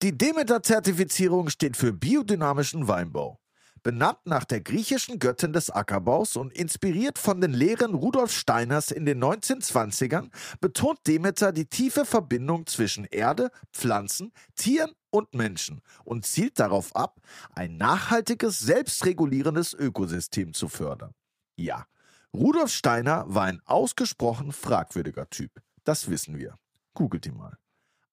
[0.04, 3.40] Die Demeter-Zertifizierung steht für biodynamischen Weinbau.
[3.82, 9.08] Benannt nach der griechischen Göttin des Ackerbaus und inspiriert von den Lehren Rudolf Steiners in
[9.08, 10.30] den 1920ern,
[10.62, 17.20] betont Demeter die tiefe Verbindung zwischen Erde, Pflanzen, Tieren und Menschen und zielt darauf ab,
[17.56, 21.16] ein nachhaltiges, selbstregulierendes Ökosystem zu fördern.
[21.56, 21.88] Ja,
[22.36, 25.60] Rudolf Steiner war ein ausgesprochen fragwürdiger Typ.
[25.86, 26.54] Das wissen wir.
[26.94, 27.58] Googelt ihn mal.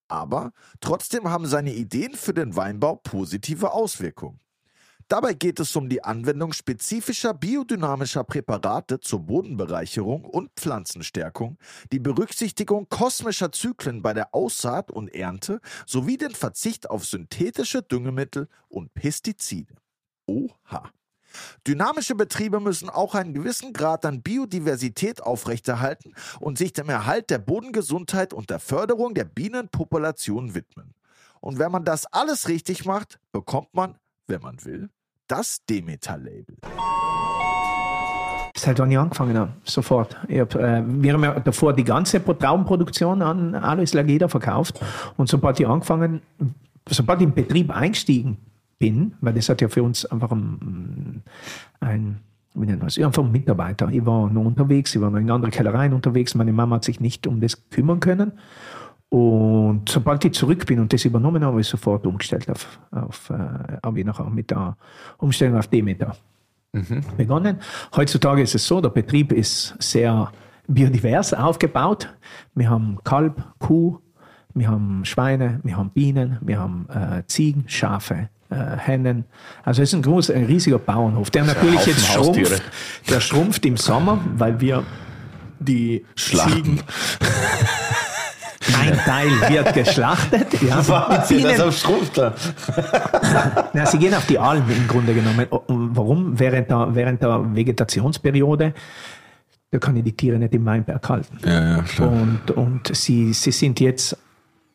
[0.09, 4.40] Aber trotzdem haben seine Ideen für den Weinbau positive Auswirkungen.
[5.09, 11.59] Dabei geht es um die Anwendung spezifischer biodynamischer Präparate zur Bodenbereicherung und Pflanzenstärkung,
[11.92, 18.48] die Berücksichtigung kosmischer Zyklen bei der Aussaat und Ernte sowie den Verzicht auf synthetische Düngemittel
[18.68, 19.74] und Pestizide.
[20.26, 20.90] Oha.
[21.66, 27.39] Dynamische Betriebe müssen auch einen gewissen Grad an Biodiversität aufrechterhalten und sich dem Erhalt der
[27.39, 30.95] Bodengesundheit und der Förderung der Bienenpopulation widmen.
[31.41, 34.89] Und wenn man das alles richtig macht, bekommt man, wenn man will,
[35.28, 36.57] das Demeter-Label.
[38.57, 40.16] Seit wann ich angefangen habe, sofort.
[40.22, 44.80] Hab, äh, wir haben ja davor die ganze Traubenproduktion an Alois Lageda verkauft.
[45.16, 46.22] Und sobald ich angefangen,
[46.89, 48.39] sobald ich im Betrieb eingestiegen
[48.79, 51.22] bin, weil das hat ja für uns einfach ein,
[51.81, 52.20] ein
[52.55, 52.97] wie nennt man es?
[52.97, 53.89] Ja, einfach ein Mitarbeiter.
[53.91, 56.35] Ich war noch unterwegs, ich war noch in anderen Kellereien unterwegs.
[56.35, 58.33] Meine Mama hat sich nicht um das kümmern können.
[59.09, 63.31] Und sobald ich zurück bin und das übernommen habe, habe ich sofort umgestellt auf, auf
[63.31, 64.77] äh, habe ich nachher mit der
[65.18, 66.16] Umstellung auf Demeter
[67.16, 67.59] begonnen.
[67.95, 70.33] Heutzutage ist es so, der Betrieb ist sehr
[70.66, 72.09] biodivers aufgebaut.
[72.55, 73.99] Wir haben Kalb, Kuh,
[74.55, 78.29] wir haben Schweine, wir haben Bienen, wir haben äh, Ziegen, Schafe,
[78.78, 79.24] Hennen.
[79.64, 82.46] Also es ist ein großer, ein riesiger Bauernhof, der natürlich jetzt Haustiere.
[82.46, 83.11] schrumpft.
[83.11, 84.84] Der schrumpft im Sommer, weil wir
[85.59, 86.80] die Ziegen
[88.72, 90.46] ein Teil wird geschlachtet.
[90.62, 90.80] Ja.
[91.28, 92.34] Die Bienen, schrumpft da?
[93.72, 95.46] na, sie gehen auf die Alm im Grunde genommen.
[95.50, 96.38] Warum?
[96.38, 98.74] Während der, während der Vegetationsperiode,
[99.70, 101.38] da kann ich die Tiere nicht im Weinberg halten.
[101.44, 101.84] Ja, ja.
[102.07, 104.16] Und, und sie, sie sind jetzt,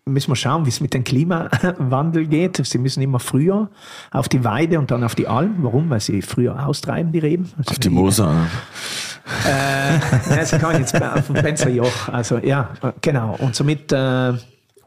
[0.09, 2.57] müssen wir schauen, wie es mit dem Klimawandel geht.
[2.65, 3.69] Sie müssen immer früher
[4.11, 5.55] auf die Weide und dann auf die Alm.
[5.59, 5.89] Warum?
[5.89, 7.49] Weil sie früher austreiben, die Reben.
[7.57, 8.33] Also Auf die Moser.
[9.47, 12.09] äh, ja, sie kann jetzt auf dem Penserjoch.
[12.09, 12.69] Also ja,
[13.01, 13.35] genau.
[13.39, 14.33] Und somit äh,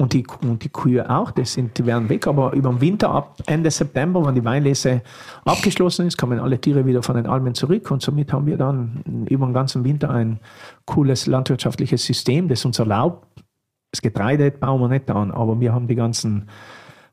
[0.02, 3.10] und die, und die Kühe auch, das sind, die werden weg, aber über den Winter
[3.10, 5.02] ab Ende September, wenn die Weinlese
[5.44, 9.26] abgeschlossen ist, kommen alle Tiere wieder von den Almen zurück und somit haben wir dann
[9.28, 10.40] über den ganzen Winter ein
[10.86, 13.24] cooles landwirtschaftliches System, das uns erlaubt,
[13.92, 16.48] das Getreide bauen wir nicht an, aber wir haben die ganzen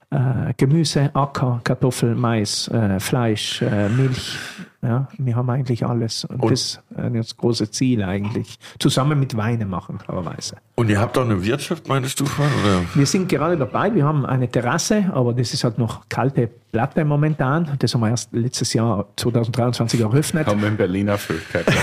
[0.10, 4.38] äh, Gemüse, Acker, Kartoffel, Mais, äh, Fleisch, äh, Milch.
[4.82, 6.24] Ja, wir haben eigentlich alles.
[6.24, 6.80] Und, Und- das ist
[7.14, 8.58] das große Ziel eigentlich.
[8.80, 10.56] Zusammen mit Weine machen, klarerweise.
[10.76, 12.82] Und ihr habt auch eine Wirtschaft, meinst du, oder?
[12.94, 17.04] Wir sind gerade dabei, wir haben eine Terrasse, aber das ist halt noch kalte Platte
[17.04, 17.76] momentan.
[17.80, 20.48] Das haben wir erst letztes Jahr 2023 eröffnet.
[20.48, 21.66] Haben wir in Berlin Erfüllkeit.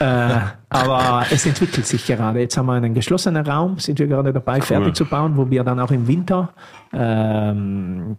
[0.00, 2.40] Äh, aber es entwickelt sich gerade.
[2.40, 5.62] Jetzt haben wir einen geschlossenen Raum, sind wir gerade dabei, fertig zu bauen, wo wir
[5.64, 6.50] dann auch im Winter
[6.92, 8.16] ähm,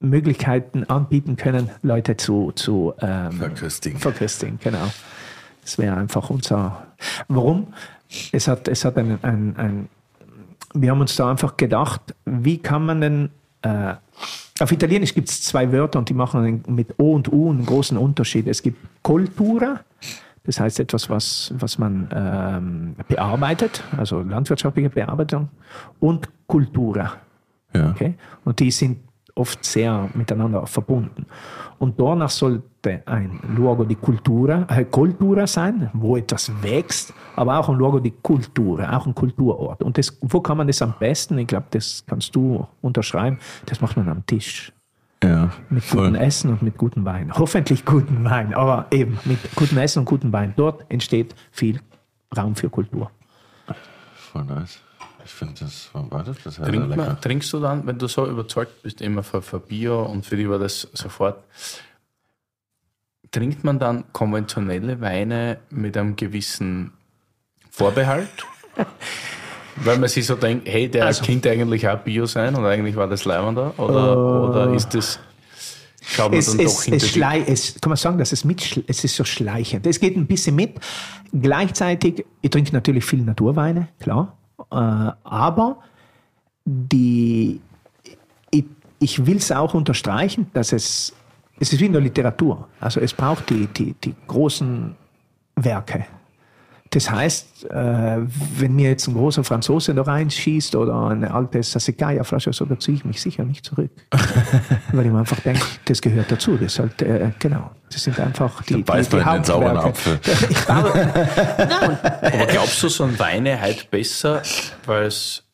[0.00, 3.98] Möglichkeiten anbieten können, Leute zu, zu ähm, Verköstigen.
[3.98, 4.58] verköstigen.
[4.62, 4.90] Genau.
[5.62, 6.86] Das wäre einfach unser.
[7.28, 7.68] Warum?
[8.32, 9.88] Es hat, es hat ein, ein, ein.
[10.74, 13.30] Wir haben uns da einfach gedacht, wie kann man denn.
[13.62, 13.94] Äh,
[14.58, 17.98] auf Italienisch gibt es zwei Wörter und die machen mit O und U einen großen
[17.98, 18.46] Unterschied.
[18.46, 19.80] Es gibt Cultura,
[20.44, 25.48] das heißt etwas, was, was man ähm, bearbeitet, also landwirtschaftliche Bearbeitung,
[26.00, 27.16] und Cultura.
[27.74, 27.90] Ja.
[27.90, 28.14] Okay?
[28.44, 29.00] Und die sind
[29.36, 31.26] oft sehr miteinander verbunden.
[31.78, 37.68] Und danach sollte ein Luogo di Cultura, äh, Cultura sein, wo etwas wächst, aber auch
[37.68, 39.82] ein Luogo di Cultura, auch ein Kulturort.
[39.82, 41.38] Und das, wo kann man das am besten?
[41.38, 43.38] Ich glaube, das kannst du unterschreiben.
[43.66, 44.72] Das macht man am Tisch.
[45.22, 45.50] Ja.
[45.68, 46.08] Mit Voll.
[46.08, 47.32] gutem Essen und mit gutem Wein.
[47.34, 50.54] Hoffentlich guten Wein, aber eben mit gutem Essen und gutem Wein.
[50.56, 51.80] Dort entsteht viel
[52.36, 53.10] Raum für Kultur.
[54.14, 54.80] Voll nice.
[55.26, 56.36] Ich finde das, wann war das?
[56.44, 59.58] Das ja Trink man, trinkst du dann, wenn du so überzeugt bist, immer für, für
[59.58, 61.42] Bio und für dich war das sofort,
[63.32, 66.92] trinkt man dann konventionelle Weine mit einem gewissen
[67.70, 68.28] Vorbehalt?
[69.76, 72.94] Weil man sich so denkt, hey, der Also- könnte eigentlich auch Bio sein und eigentlich
[72.94, 73.76] war das Leibender?
[73.78, 74.16] Oder,
[74.48, 75.18] oder ist das,
[76.00, 78.30] schaut man Es, dann doch es, hinter es, die schlei es kann man sagen, dass
[78.30, 79.88] es mit, es ist so schleichend.
[79.88, 80.78] Es geht ein bisschen mit.
[81.32, 84.35] Gleichzeitig, ich trinke natürlich viel Naturweine, klar.
[84.70, 85.78] Äh, aber
[86.64, 87.60] die,
[88.50, 88.64] ich,
[88.98, 91.14] ich will es auch unterstreichen, dass es,
[91.60, 92.68] es ist wie in der Literatur.
[92.80, 94.94] Also es braucht die, die, die großen
[95.56, 96.06] Werke.
[96.90, 98.18] Das heißt, äh,
[98.58, 102.96] wenn mir jetzt ein großer Franzose da reinschießt oder eine alte Sassicaia-Flasche, so, da ziehe
[102.96, 103.90] ich mich sicher nicht zurück.
[104.92, 106.56] Weil ich mir einfach denke, das gehört dazu.
[106.56, 107.70] Das ist halt, äh, genau.
[107.90, 109.76] Das sind einfach die, die, beißt die man in den sauren.
[109.76, 110.18] Apfel.
[110.68, 114.42] Aber glaubst du, so ein Weine halt besser,
[114.86, 115.44] weil es,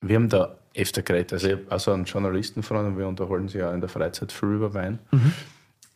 [0.00, 3.60] wir haben da öfter geredet, also ich habe also einen Journalistenfreund und wir unterhalten sich
[3.60, 4.98] ja in der Freizeit viel über Wein.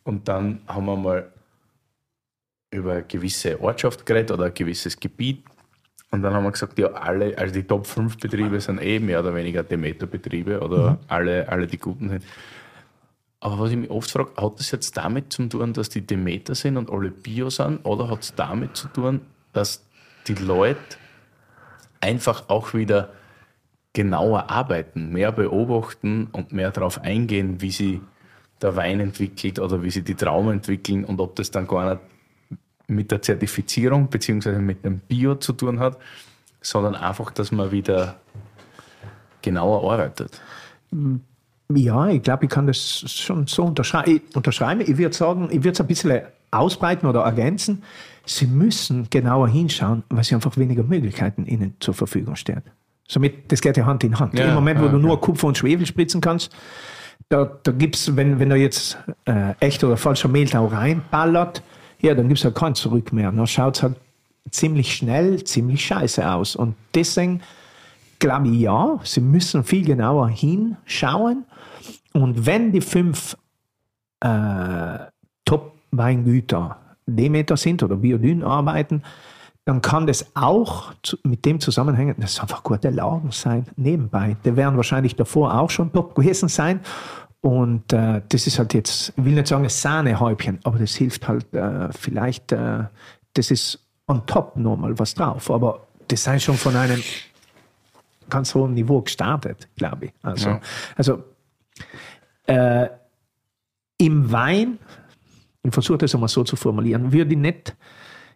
[0.03, 1.31] Und dann haben wir mal
[2.71, 5.43] über eine gewisse Ortschaft geredet oder ein gewisses Gebiet.
[6.09, 9.19] Und dann haben wir gesagt, ja, alle, also die Top 5 Betriebe sind eh mehr
[9.19, 12.25] oder weniger Demeter-Betriebe oder alle, alle die guten sind.
[13.39, 16.53] Aber was ich mich oft frage, hat das jetzt damit zu tun, dass die Demeter
[16.53, 17.83] sind und alle Bio sind?
[17.85, 19.21] Oder hat es damit zu tun,
[19.53, 19.85] dass
[20.27, 20.79] die Leute
[22.01, 23.09] einfach auch wieder
[23.93, 28.01] genauer arbeiten, mehr beobachten und mehr darauf eingehen, wie sie
[28.61, 32.01] der Wein entwickelt oder wie sie die Trauben entwickeln und ob das dann gar nicht
[32.91, 35.97] mit der Zertifizierung beziehungsweise mit dem Bio zu tun hat,
[36.61, 38.17] sondern einfach, dass man wieder
[39.41, 40.41] genauer arbeitet.
[41.73, 44.81] Ja, ich glaube, ich kann das schon so unterschrei unterschreiben.
[44.81, 46.21] Ich würde sagen, ich würde es ein bisschen
[46.51, 47.83] ausbreiten oder ergänzen.
[48.25, 52.61] Sie müssen genauer hinschauen, weil sie einfach weniger Möglichkeiten ihnen zur Verfügung stehen.
[53.07, 54.37] Somit, das geht ja Hand in Hand.
[54.37, 55.17] Ja, Im Moment, wo ja, du nur ja.
[55.17, 56.55] Kupfer und Schwefel spritzen kannst,
[57.29, 61.63] da, da gibt es, wenn, wenn da jetzt äh, echt oder falscher Mehltau reinballert,
[62.01, 63.31] ja, dann gibt es ja kein Zurück mehr.
[63.31, 63.95] Dann schaut es halt
[64.49, 66.55] ziemlich schnell, ziemlich scheiße aus.
[66.55, 67.41] Und deswegen
[68.19, 71.45] glaube ich ja, sie müssen viel genauer hinschauen.
[72.13, 73.37] Und wenn die fünf
[74.19, 74.99] äh,
[75.45, 79.03] Top-Weingüter Demeter sind oder Biodyn arbeiten,
[79.65, 80.93] dann kann das auch
[81.23, 84.35] mit dem zusammenhängen, dass es einfach gute Lagen sein nebenbei.
[84.43, 86.79] Die werden wahrscheinlich davor auch schon top gewesen sein.
[87.41, 91.27] Und äh, das ist halt jetzt, ich will nicht sagen, ein Sahnehäubchen, aber das hilft
[91.27, 92.83] halt äh, vielleicht, äh,
[93.33, 95.49] das ist on top nochmal was drauf.
[95.49, 97.01] Aber das sei schon von einem
[98.29, 100.11] ganz hohen Niveau gestartet, glaube ich.
[100.21, 100.61] Also, Ja.
[100.95, 101.23] also
[102.45, 102.89] äh,
[103.97, 104.77] im Wein,
[105.63, 107.75] ich versuche das einmal so zu formulieren, würde ich nicht,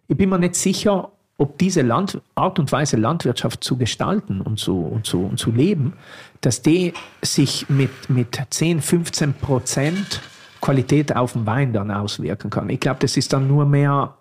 [0.08, 4.58] ich bin mir nicht sicher, ob diese Land, Art und Weise, Landwirtschaft zu gestalten und
[4.58, 5.94] zu, und zu, und zu leben,
[6.40, 10.22] dass die sich mit, mit 10, 15 Prozent
[10.60, 12.70] Qualität auf den Wein dann auswirken kann.
[12.70, 14.16] Ich glaube, das ist dann nur mehr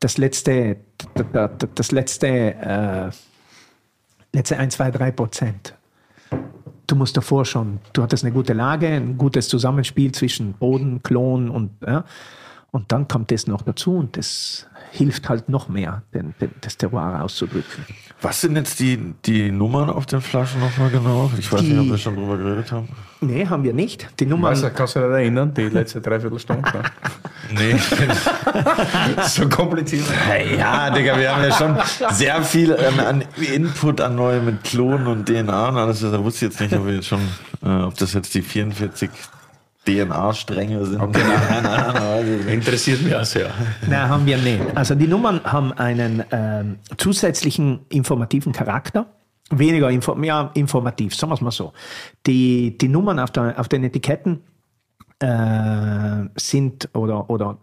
[0.00, 0.78] das letzte,
[1.74, 3.10] das, letzte, äh,
[4.32, 5.74] letzte 1, 2, 3 Prozent
[6.86, 11.50] du musst davor schon, du hattest eine gute Lage, ein gutes Zusammenspiel zwischen Boden, Klon
[11.50, 12.04] und, ja,
[12.70, 16.76] und dann kommt das noch dazu und das hilft halt noch mehr, den, den, das
[16.76, 17.84] Terroir auszudrücken.
[18.22, 21.30] Was sind jetzt die, die Nummern auf den Flaschen nochmal genau?
[21.38, 22.88] Ich weiß nicht, Die- ob wir schon drüber geredet haben.
[23.20, 24.08] Nee, haben wir nicht.
[24.20, 26.62] Die Nummern, Weißt du, kannst du dich erinnern, die letzte Dreiviertelstunde?
[27.54, 27.76] Nee.
[29.28, 30.04] so kompliziert.
[30.58, 31.76] ja, Digga, wir haben ja schon
[32.16, 33.24] sehr viel an, an
[33.54, 36.00] Input an neue mit Klonen und DNA und alles.
[36.00, 37.20] Da wusste ich jetzt nicht, ob wir jetzt schon,
[37.64, 39.10] äh, ob das jetzt die 44
[39.86, 41.00] DNA-Stränge sind.
[41.00, 41.14] Ahnung.
[41.14, 42.54] weiß ich nicht.
[42.54, 43.50] Interessiert mich auch sehr.
[43.88, 44.60] nein, haben wir nicht.
[44.74, 49.06] Also die Nummern haben einen ähm, zusätzlichen informativen Charakter.
[49.50, 51.72] weniger info ja, informativ, sagen wir es mal so.
[52.26, 54.42] Die, die Nummern auf, der, auf den Etiketten
[55.20, 57.58] äh, sind oder, oder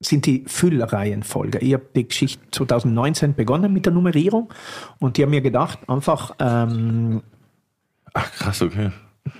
[0.00, 1.58] sind die Füllreihenfolge.
[1.58, 4.52] Ich habe die Geschichte 2019 begonnen mit der Nummerierung
[4.98, 7.22] und die haben mir gedacht, einfach ähm,
[8.14, 8.90] Ach krass, okay.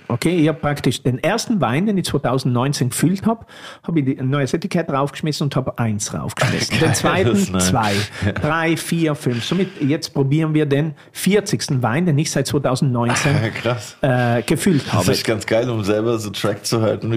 [0.07, 3.45] Okay, ich habe praktisch den ersten Wein, den ich 2019 gefüllt habe,
[3.85, 6.79] habe ich ein neues Etikett draufgeschmissen und habe eins draufgeschmissen.
[6.79, 7.93] den zweiten zwei,
[8.41, 9.43] drei, vier, fünf.
[9.45, 11.83] Somit jetzt probieren wir den 40.
[11.83, 13.95] Wein, den ich seit 2019 Ja, krass.
[14.01, 15.11] äh, gefüllt Das habe.
[15.11, 17.15] ist ganz geil, um selber so Track zu halten.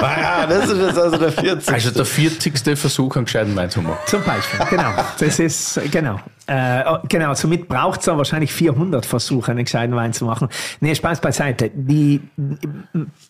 [0.00, 1.72] Ah, das ist jetzt also der 40.
[1.74, 2.76] Also der 40.
[2.78, 3.98] Versuch, einen gescheiten Wein zu machen.
[4.06, 4.90] Zum Beispiel, genau.
[5.18, 6.18] Das ist, genau.
[6.50, 10.48] Äh, oh, genau, somit braucht es dann wahrscheinlich 400 Versuche, einen gescheiten Wein zu machen.
[10.80, 11.70] Nee, Spaß beiseite.
[11.72, 12.20] Die,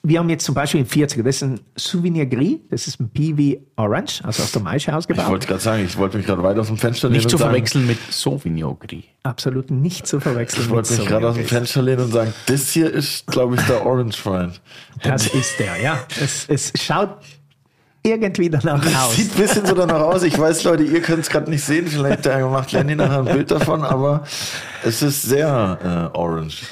[0.02, 3.10] wir haben jetzt zum Beispiel einen 40er, das ist ein Souvenir Gris, das ist ein
[3.10, 5.28] PV Orange, also aus der Maische Ich ausgebaut.
[5.28, 7.36] wollte gerade sagen, ich wollte mich gerade weit aus dem Fenster lehnen Nicht und zu
[7.36, 9.04] sagen, verwechseln mit Sauvignon Gris.
[9.22, 10.64] Absolut nicht zu verwechseln.
[10.64, 13.60] Ich wollte mich gerade aus dem Fenster lehnen und sagen, das hier ist, glaube ich,
[13.66, 14.52] der Orange Wein.
[15.02, 15.98] Das ist der, ja.
[16.18, 17.18] Es, es schaut
[18.02, 19.16] irgendwie danach aus.
[19.16, 20.22] Sieht ein bisschen so danach aus.
[20.22, 21.86] Ich weiß, Leute, ihr könnt es gerade nicht sehen.
[21.86, 24.24] Vielleicht äh, macht Lenny nachher ein Bild davon, aber
[24.84, 26.62] es ist sehr äh, orange.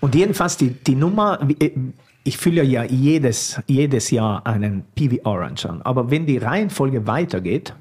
[0.00, 1.92] Und jedenfalls die, die Nummer, wie-
[2.24, 5.82] ich fülle ja jedes, jedes Jahr einen PV Orange an.
[5.82, 7.74] Aber wenn die Reihenfolge weitergeht,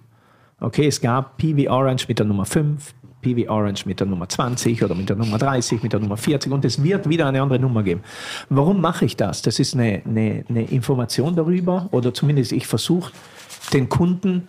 [0.59, 4.83] okay, es gab PV Orange mit der Nummer 5, PV Orange mit der Nummer 20
[4.83, 7.59] oder mit der Nummer 30, mit der Nummer 40 und es wird wieder eine andere
[7.59, 8.01] Nummer geben.
[8.49, 9.41] Warum mache ich das?
[9.41, 13.11] Das ist eine, eine, eine Information darüber oder zumindest ich versuche
[13.73, 14.47] den Kunden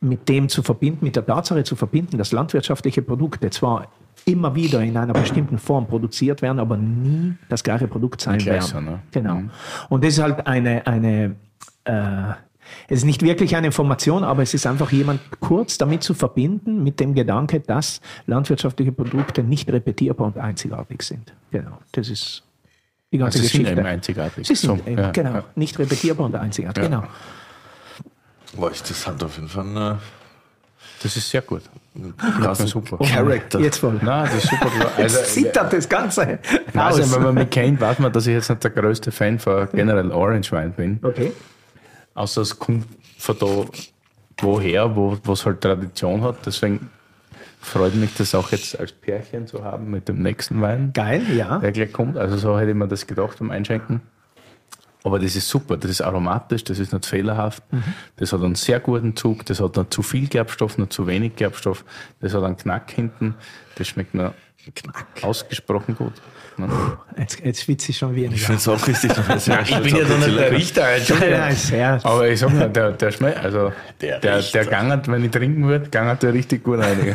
[0.00, 3.88] mit dem zu verbinden, mit der Tatsache zu verbinden, dass landwirtschaftliche Produkte zwar
[4.24, 8.84] immer wieder in einer bestimmten Form produziert werden, aber nie das gleiche Produkt sein werden.
[8.84, 8.98] ne?
[9.10, 9.42] Genau.
[9.88, 11.36] Und das ist halt eine, eine
[11.84, 11.92] äh,
[12.88, 16.82] es ist nicht wirklich eine Information, aber es ist einfach jemand kurz damit zu verbinden
[16.82, 21.32] mit dem Gedanke, dass landwirtschaftliche Produkte nicht repetierbar und einzigartig sind.
[21.50, 21.78] Genau.
[21.92, 22.42] Das ist
[23.12, 23.80] die ganze Also sie sind Geschichte.
[23.80, 24.46] eben einzigartig.
[24.46, 25.44] Sie sind So, eben, ja, genau, ja.
[25.54, 26.82] nicht repetierbar und einzigartig.
[26.84, 26.88] Ja.
[26.88, 27.04] Genau.
[28.58, 29.98] Das hat auf jeden Fall
[31.02, 31.62] Das ist sehr gut.
[31.94, 32.98] einen Ja, krassen super.
[32.98, 33.60] Character.
[33.60, 33.98] Jetzt voll.
[34.02, 34.70] Nein, das ist super.
[34.96, 36.38] Also, Jetzt zittert das Ganze
[36.74, 39.68] also, wenn man mich kennt, weiß man, dass ich jetzt nicht der größte Fan von
[39.72, 40.98] generell Orange Wein bin.
[41.02, 41.32] Okay.
[42.14, 42.86] Außer es kommt
[43.18, 43.46] von da
[44.38, 46.44] woher, wo es halt Tradition hat.
[46.44, 46.90] Deswegen
[47.60, 51.58] freut mich das auch jetzt als Pärchen zu haben mit dem nächsten Wein, Geil, ja.
[51.58, 52.16] der gleich kommt.
[52.16, 54.00] Also so hätte ich mir das gedacht beim Einschenken.
[55.04, 57.64] Aber das ist super, das ist aromatisch, das ist nicht fehlerhaft,
[58.16, 61.34] das hat einen sehr guten Zug, das hat nicht zu viel Gerbstoff, nicht zu wenig
[61.34, 61.84] Gerbstoff,
[62.20, 63.34] das hat einen Knack hinten,
[63.74, 64.14] das schmeckt
[64.66, 66.12] mir ausgesprochen gut.
[66.56, 66.68] Ne?
[67.16, 68.30] Jetzt, jetzt schwitze ich schon wieder.
[68.32, 69.10] Ich finde es auch richtig.
[69.36, 70.86] Ich Ich bin ja doch nicht der Richter.
[71.18, 71.56] Nein.
[72.02, 74.64] Aber ich sag mal, der, der schmeckt, also Der der, der, Richter.
[74.66, 77.14] gangert, wenn ich trinken würde, gangert der richtig gut rein.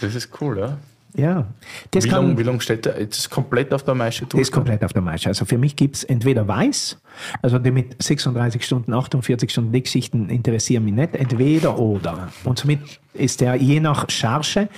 [0.00, 0.76] das ist cool, ja?
[1.16, 1.46] Ja.
[1.92, 3.00] Das Wie lange lang steht der?
[3.00, 5.28] Jetzt ist komplett auf der Maische Das ist komplett auf der Maische.
[5.28, 6.98] Also für mich gibt's entweder weiß,
[7.40, 12.28] also die mit 36 Stunden, 48 Stunden Dickschichten interessieren mich nicht, entweder oder.
[12.42, 12.80] Und somit
[13.12, 14.68] ist der je nach Charge,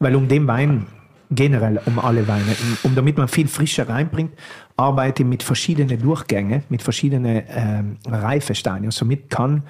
[0.00, 0.86] weil um den Wein
[1.30, 4.32] generell um alle Weine, um damit man viel Frische reinbringt,
[4.76, 8.90] arbeite ich mit verschiedenen Durchgängen, mit verschiedenen ähm, Reifestadien.
[8.90, 9.62] Somit kann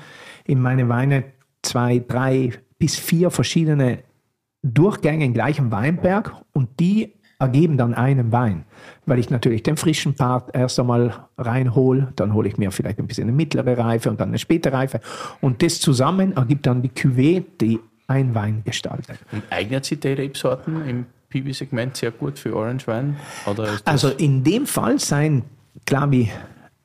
[0.44, 1.24] in meine Weine
[1.62, 4.00] zwei, drei bis vier verschiedene
[4.64, 8.64] Durchgänge im gleichen Weinberg und die ergeben dann einen Wein.
[9.06, 13.06] Weil ich natürlich den frischen Part erst einmal reinhole, dann hole ich mir vielleicht ein
[13.06, 15.00] bisschen eine mittlere Reife und dann eine späte Reife.
[15.40, 19.18] Und das zusammen ergibt dann die Cuvée, die ein Wein gestaltet.
[19.32, 23.16] Und eignet sich die Rebsorten im PB-Segment sehr gut für Orange Wein?
[23.84, 25.42] Also in dem Fall sein,
[25.84, 26.30] klar wie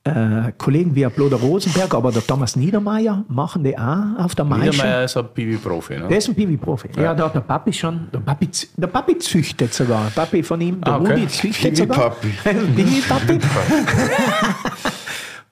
[0.04, 4.72] äh, Kollegen wie Bloder Rosenberg, aber der Thomas Niedermeyer machen die auch auf der Maische.
[4.72, 6.08] Niedermeyer ist ein PB-Profi, ne?
[6.08, 6.90] Der ist ein Piwi-Profi.
[6.98, 7.14] Ja.
[7.14, 10.06] da hat der Papi schon, der Papi, der Papi züchtet sogar.
[10.06, 11.14] Der Papi von ihm, der Ah, okay.
[11.14, 12.16] Rudi züchtet sogar.
[12.44, 13.40] Piwi-Papi.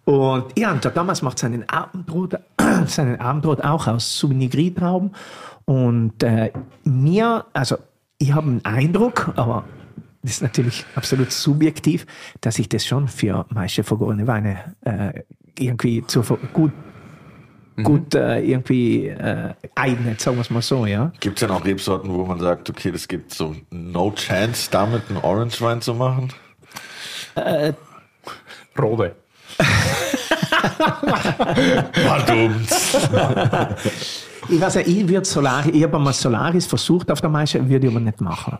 [0.07, 2.39] Und ja, und der Thomas macht seinen Abendbrot,
[2.85, 5.11] seinen Abendbrot auch aus Souvenir Gris Trauben.
[5.65, 6.53] Und äh,
[6.85, 7.75] mir, also
[8.17, 9.65] ich habe einen Eindruck, aber
[10.27, 12.05] das ist natürlich absolut subjektiv,
[12.41, 15.23] dass ich das schon für meiste vergorene Weine äh,
[15.57, 16.21] irgendwie zu
[16.51, 16.73] gut,
[17.81, 21.13] gut äh, irgendwie äh, eignet, sagen wir es mal so, ja.
[21.21, 25.03] Gibt es denn auch Rebsorten, wo man sagt, okay, das gibt so no chance, damit
[25.07, 26.33] einen Orange Wein zu machen?
[28.77, 29.15] Rode.
[34.49, 37.87] Ich weiß ja, ich würde Solaris, ich habe einmal Solaris versucht auf der Maische, würde
[37.87, 38.57] ich aber nicht machen.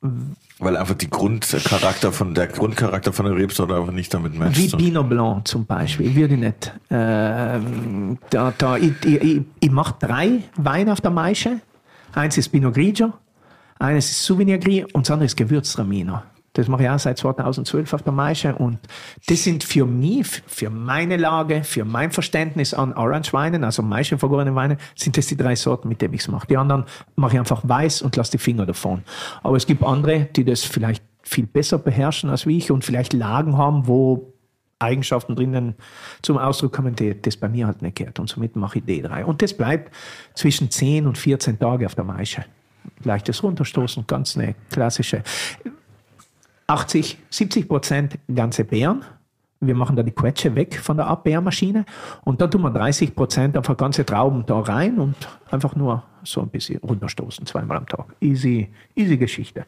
[0.00, 4.70] Weil einfach die Grundcharakter von der Grundcharakter von der Rebsorte einfach nicht damit Wie matcht.
[4.70, 4.76] So.
[4.76, 6.72] Pinot Blanc zum Beispiel, würde ich nicht.
[6.90, 11.60] Ähm, da, da, ich ich, ich, ich mache drei Weine auf der Maische.
[12.14, 13.12] Eins ist Pinot Grigio,
[13.78, 16.24] Eines ist Souvenir Gris und das andere ist Gewürztraminer.
[16.58, 18.80] Das mache ich auch seit 2012 auf der Maische und
[19.28, 24.52] das sind für mich, für meine Lage, für mein Verständnis an Orange-Weinen, also Maische vergorene
[24.56, 26.48] Weine, sind das die drei Sorten, mit denen ich es mache.
[26.48, 26.84] Die anderen
[27.14, 29.04] mache ich einfach weiß und lasse die Finger davon.
[29.44, 33.56] Aber es gibt andere, die das vielleicht viel besser beherrschen als ich und vielleicht Lagen
[33.56, 34.34] haben, wo
[34.80, 35.76] Eigenschaften drinnen
[36.22, 38.18] zum Ausdruck kommen, die das bei mir halt nicht gehört.
[38.18, 39.22] Und somit mache ich D3.
[39.22, 39.94] Und das bleibt
[40.34, 42.44] zwischen 10 und 14 Tage auf der Maische.
[43.04, 45.22] Leichtes Runterstoßen, ganz eine klassische.
[46.68, 49.04] 80, 70 Prozent ganze Beeren.
[49.60, 51.84] Wir machen da die Quetsche weg von der Abbeermaschine
[52.24, 55.16] und dann tun wir 30 Prozent einfach ganze Trauben da rein und
[55.50, 58.14] einfach nur so ein bisschen runterstoßen, zweimal am Tag.
[58.20, 59.66] Easy, easy Geschichte.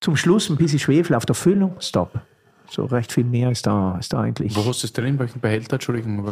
[0.00, 2.20] Zum Schluss ein bisschen Schwefel auf der Füllung, stop.
[2.70, 4.54] So recht viel mehr ist da, ist da eigentlich.
[4.54, 5.18] Wo hast du das drin?
[5.18, 5.74] Welchen Behälter?
[5.74, 6.22] Entschuldigung.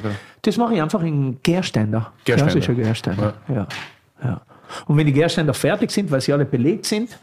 [0.43, 2.13] Das mache ich einfach in Gärständer.
[2.25, 2.53] Gärständer.
[2.53, 3.35] Klassischer Gärständer.
[3.49, 3.67] Ja.
[4.23, 4.43] Ja.
[4.87, 7.19] Und wenn die Gärständer fertig sind, weil sie alle belegt sind,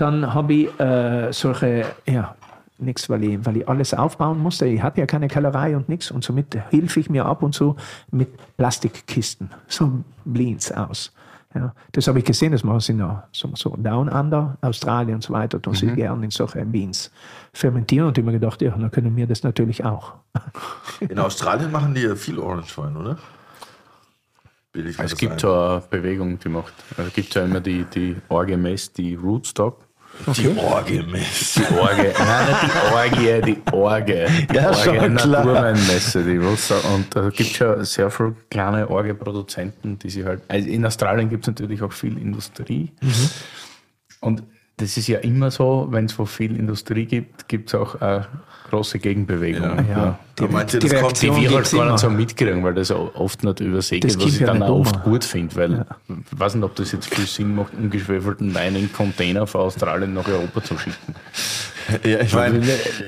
[0.00, 2.34] dann habe ich äh, solche, ja,
[2.78, 4.66] nichts, weil ich, weil ich alles aufbauen musste.
[4.66, 7.76] Ich hatte ja keine Kellerei und nichts und somit hilfe ich mir ab und zu
[8.10, 9.50] mit Plastikkisten.
[9.68, 11.12] So Bleeds aus.
[11.54, 15.16] Ja, das habe ich gesehen, das machen sie in der, so, so Down Under, Australien
[15.16, 17.10] und so weiter, tun sie gerne in solche Beans
[17.52, 20.14] fermentieren und ich habe mir gedacht, ja, dann können wir das natürlich auch.
[21.00, 23.18] In Australien machen die ja viel Orange Wein, oder?
[24.72, 25.38] Es gibt ein.
[25.40, 26.72] so eine Bewegung, die macht.
[26.96, 28.16] Also es gibt ja immer die, die
[28.56, 29.89] Mess, die Rootstock.
[30.36, 31.54] Die Orgelmess.
[31.54, 34.26] Die Orgie, nein, die Orgie, die Orgie.
[34.50, 35.44] Die Ja, schon Orgie klar.
[35.44, 36.84] Naturweinmesse, die Rootstock.
[36.94, 40.42] Und da gibt es ja sehr viele kleine Orgie-Produzenten, die sich halt.
[40.48, 42.92] Also in Australien gibt es natürlich auch viel Industrie.
[44.20, 44.42] Und
[44.80, 48.26] das ist ja immer so, wenn es wo viel Industrie gibt, gibt es auch eine
[48.70, 49.84] große Gegenbewegung.
[49.90, 50.18] Ja.
[50.38, 51.90] Die, Aber meint ihr, die das kommt- Die wir halt gar immer.
[51.92, 55.02] nicht so mitkriegen, weil das oft nicht übersehen geht, was ich ja dann auch oft
[55.02, 58.92] gut finde, weil ich weiß nicht, ob das jetzt viel Sinn macht, ungeschwefelten Wein in
[58.92, 61.14] Container von Australien nach Europa zu schicken.
[62.04, 62.62] Ja, ich meine,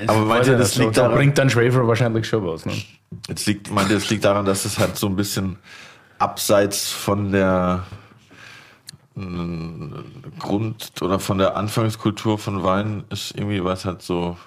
[0.07, 2.65] aber meint ihr, das liegt da daran, bringt dann Schwefel wahrscheinlich schon was.
[2.65, 2.73] Ne?
[3.29, 5.55] Jetzt liegt, meint ihr, das liegt daran, dass es halt so ein bisschen
[6.19, 7.83] abseits von der
[9.15, 14.37] Grund- oder von der Anfangskultur von Wein ist irgendwie was halt so,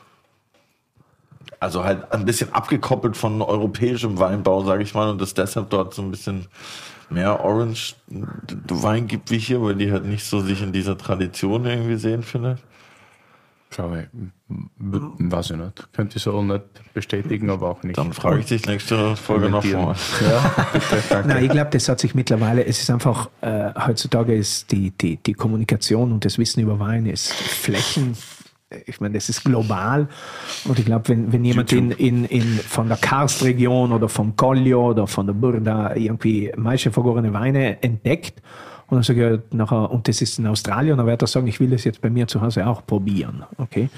[1.60, 5.94] also halt ein bisschen abgekoppelt von europäischem Weinbau, sage ich mal, und dass deshalb dort
[5.94, 6.46] so ein bisschen
[7.10, 11.64] mehr Orange Wein gibt wie hier, weil die halt nicht so sich in dieser Tradition
[11.64, 12.58] irgendwie sehen, finde.
[13.76, 15.30] Glaube ich.
[15.30, 15.92] Weiß ich nicht.
[15.92, 16.64] Könnte ich so nicht
[16.94, 17.98] bestätigen, aber auch nicht.
[17.98, 19.84] Dann frage ich dich nächste Folge noch kommentieren.
[19.84, 19.96] mal.
[20.26, 21.24] Ja, bitte.
[21.28, 25.18] Nein, ich glaube, das hat sich mittlerweile, es ist einfach, äh, heutzutage ist die, die,
[25.18, 28.16] die Kommunikation und das Wissen über Wein ist Flächen.
[28.86, 30.08] Ich meine, das ist global.
[30.64, 34.88] Und ich glaube, wenn, wenn jemand in, in, in, von der Karstregion oder vom Collio
[34.88, 38.40] oder von der Burda irgendwie meiste vergorene Weine entdeckt
[38.88, 41.58] und dann sage ich nachher, und das ist in Australien, dann wird er sagen, ich
[41.60, 43.44] will das jetzt bei mir zu Hause auch probieren.
[43.58, 43.88] Okay?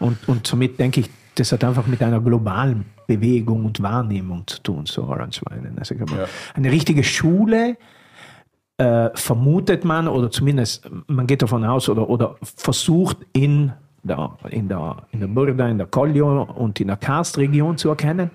[0.00, 4.62] Und, und somit denke ich, das hat einfach mit einer globalen Bewegung und Wahrnehmung zu
[4.62, 5.78] tun, so Orange Weinen.
[5.78, 6.28] Also ich glaube, Ja.
[6.54, 7.76] eine richtige Schule
[8.78, 13.72] äh, vermutet man oder zumindest man geht davon aus oder, oder versucht in
[14.02, 18.30] der, in der, in der Burda, in der Collio und in der Karstregion zu erkennen.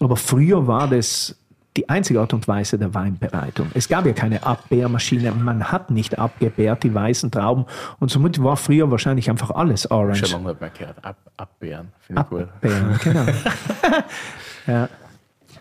[0.00, 1.36] Aber früher war das
[1.76, 3.70] die einzige Art und Weise der Weinbereitung.
[3.74, 7.66] Es gab ja keine Abbeermaschine, man hat nicht abgebärt die weißen Trauben
[7.98, 10.26] und somit war früher wahrscheinlich einfach alles Orange.
[10.26, 11.04] Schon lange nicht mehr gehört.
[11.04, 12.42] Ab, abbeeren, finde ich gut.
[12.42, 13.24] Abbeeren, genau.
[14.66, 14.88] ja.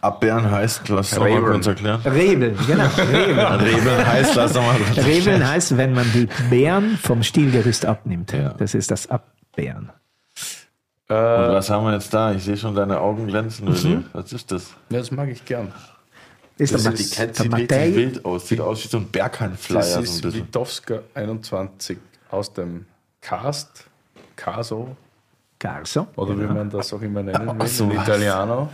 [0.02, 2.02] Abbeeren heißt, lass doch mal kurz erklären.
[2.02, 2.86] Rebeln, genau.
[2.98, 3.40] Rebeln.
[3.40, 8.34] Rebeln heißt, lass doch mal kurz Rebeln heißt, wenn man die Beeren vom Stielgerüst abnimmt.
[8.34, 8.56] Ja.
[8.58, 9.92] Das ist das Abbeeren.
[11.08, 12.32] Und was haben wir jetzt da?
[12.32, 14.00] Ich sehe schon deine Augen glänzen, Willi.
[14.14, 14.74] Was ist das?
[14.90, 15.74] Ja, das mag ich gern.
[16.58, 17.96] Das ist Das der, sieht der richtig Matej.
[17.96, 18.48] wild aus.
[18.48, 19.80] Sieht aus wie so ein Berghain-Flyer.
[19.80, 20.42] Das So ein ist bisschen.
[20.48, 21.98] Witowska 21
[22.30, 22.86] aus dem
[23.22, 23.86] Cast,
[24.36, 24.96] Caso,
[25.60, 26.08] Garso.
[26.16, 28.08] oder wie man das auch immer nennen will, so in was.
[28.08, 28.70] Italiano,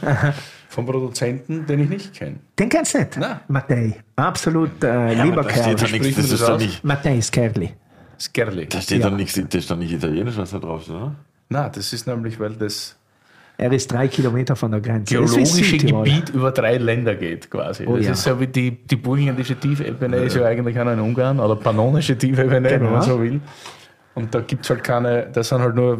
[0.70, 2.38] vom Produzenten, den ich nicht kenne.
[2.58, 3.18] Den kennst du nicht?
[3.18, 3.40] Nein.
[3.48, 3.96] Matej.
[4.16, 5.64] Absolut äh, lieber Da Kerl.
[5.64, 6.18] steht doch Spricht nichts.
[6.22, 7.74] Das das ist doch nicht, Matej Skerli.
[8.20, 8.68] Skerli.
[8.68, 9.10] da steht Ja.
[9.10, 11.14] doch nichts, das ist doch nicht italienisch, was da drauf ist, oder?
[11.50, 12.96] Nein, das ist nämlich, weil das
[13.60, 15.16] Er ist drei Kilometer von der Grenze.
[15.20, 15.78] Das geologische.
[15.78, 17.86] Gebiet über drei Länder geht quasi.
[17.88, 18.12] Oh das ja.
[18.12, 22.16] ist so wie die, die burgenländische Tiefebene ist ja eigentlich auch in Ungarn, oder pannonische
[22.18, 22.92] Tiefebene, wenn Genau.
[22.92, 23.40] man so will.
[24.14, 26.00] Und da gibt es halt keine, das sind halt nur,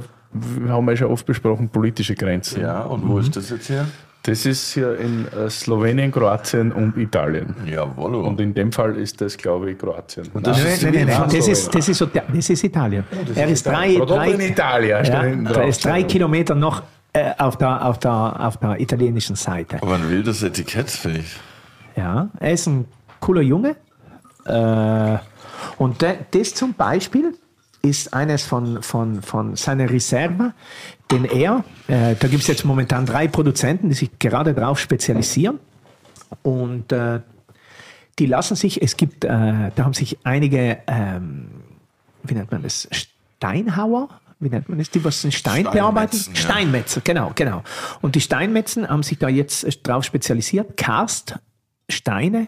[0.70, 2.62] haben wir ja schon oft besprochen, politische Grenzen.
[2.62, 3.86] Ja, und wo ist das jetzt her?
[4.24, 7.56] Das ist hier in äh, Slowenien, Kroatien und Italien.
[7.66, 8.16] Jawohl.
[8.16, 10.26] Und in dem Fall ist das, glaube ich, Kroatien.
[10.34, 11.24] Und das Nein, ist nein, nein, nein.
[11.30, 12.02] in Das, ist, das, ist,
[12.34, 13.04] das ist Italien.
[13.36, 15.06] er ist drei, Prodotto in drei, Italia.
[15.06, 16.84] steht ja, er ist drei Kilometer noch
[17.18, 18.12] äh, auf, der, auf, der,
[18.48, 19.82] auf der italienischen Seite.
[19.82, 21.36] Aber ein wildes Etikett, finde ich.
[21.96, 22.86] Ja, er ist ein
[23.20, 23.76] cooler Junge.
[24.46, 25.18] Äh,
[25.78, 27.34] Und da- das zum Beispiel
[27.82, 30.54] ist eines von, von, von seiner Reserve,
[31.12, 35.60] den er, äh, da gibt es jetzt momentan drei Produzenten, die sich gerade darauf spezialisieren.
[36.44, 37.22] Und äh,
[38.20, 41.48] die lassen sich, es gibt, äh, da haben sich einige, ähm,
[42.24, 44.10] wie nennt man das, Steinhauer,
[44.40, 46.16] wie nennt man das, die was einen Stein bearbeiten?
[46.18, 46.42] Steinmetzen, ja.
[46.42, 47.64] Steinmetzer, genau, genau.
[48.02, 52.48] Und die Steinmetzen haben sich da jetzt drauf spezialisiert, Karststeine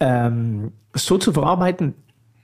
[0.00, 1.94] ähm, so zu verarbeiten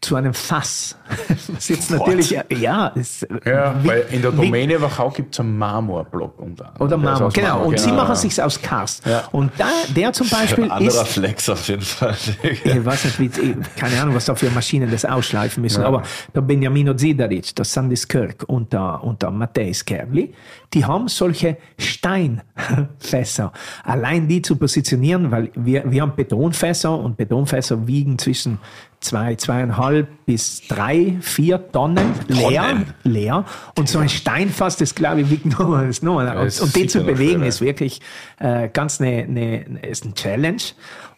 [0.03, 0.97] zu einem Fass.
[1.49, 5.57] Was jetzt natürlich, ja, ist, Ja, wie- weil in der Domäne Wachau gibt es einen
[5.57, 6.83] Marmorblock unter anderem.
[6.87, 7.63] Oder Marmor, genau.
[7.65, 8.17] Und sie genau, machen ja.
[8.17, 9.07] sich's aus Karst.
[9.07, 9.29] Ja.
[9.31, 12.17] Und da, der zum Beispiel Ein anderer ist, Flex auf jeden Fall.
[12.43, 15.87] ich weiß nicht, wie, keine Ahnung, was da für Maschinen das ausschleifen müssen, Ja.
[15.89, 16.03] aber
[16.35, 20.35] der Benjamino Zidaric, der Sandis Kirk und der, und der Matthäus Kerli,
[20.75, 23.53] die haben solche Steinfässer.
[23.85, 28.59] Allein die zu positionieren, weil wir, wir haben Betonfässer und Betonfässer wiegen zwischen
[29.03, 32.95] zwei, zweieinhalb bis drei, vier Tonnen leer, Tonnen?
[33.03, 33.45] leer.
[33.77, 35.47] Und so ein Steinfass, das glaube ich wiegt
[35.89, 36.21] ist nur.
[36.21, 38.01] Und, und den zu bewegen ist wirklich
[38.39, 40.63] äh, ganz eine, eine, eine, ist ein Challenge.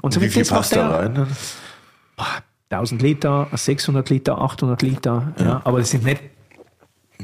[0.03, 1.14] Und so Wie viel passt da rein?
[1.14, 1.28] dann?
[2.70, 5.61] 1000 Liter, 600 Liter, 800 Liter, ja.
[5.64, 6.22] aber das sind nicht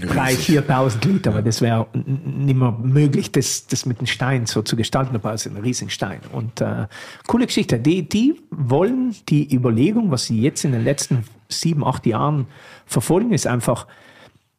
[0.02, 4.62] 3.000, 4.000 Liter, weil das wäre nicht mehr möglich, das, das mit dem Stein so
[4.62, 6.20] zu gestalten, aber es ist ein riesiger Stein.
[6.32, 6.86] Und äh,
[7.26, 7.78] coole Geschichte.
[7.78, 12.46] Die, die wollen die Überlegung, was sie jetzt in den letzten sieben, acht Jahren
[12.86, 13.86] verfolgen, ist einfach,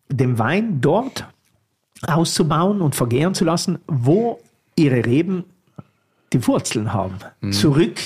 [0.09, 1.25] den Wein dort
[2.05, 4.39] auszubauen und vergären zu lassen, wo
[4.75, 5.45] ihre Reben
[6.33, 7.17] die Wurzeln haben.
[7.51, 7.97] Zurück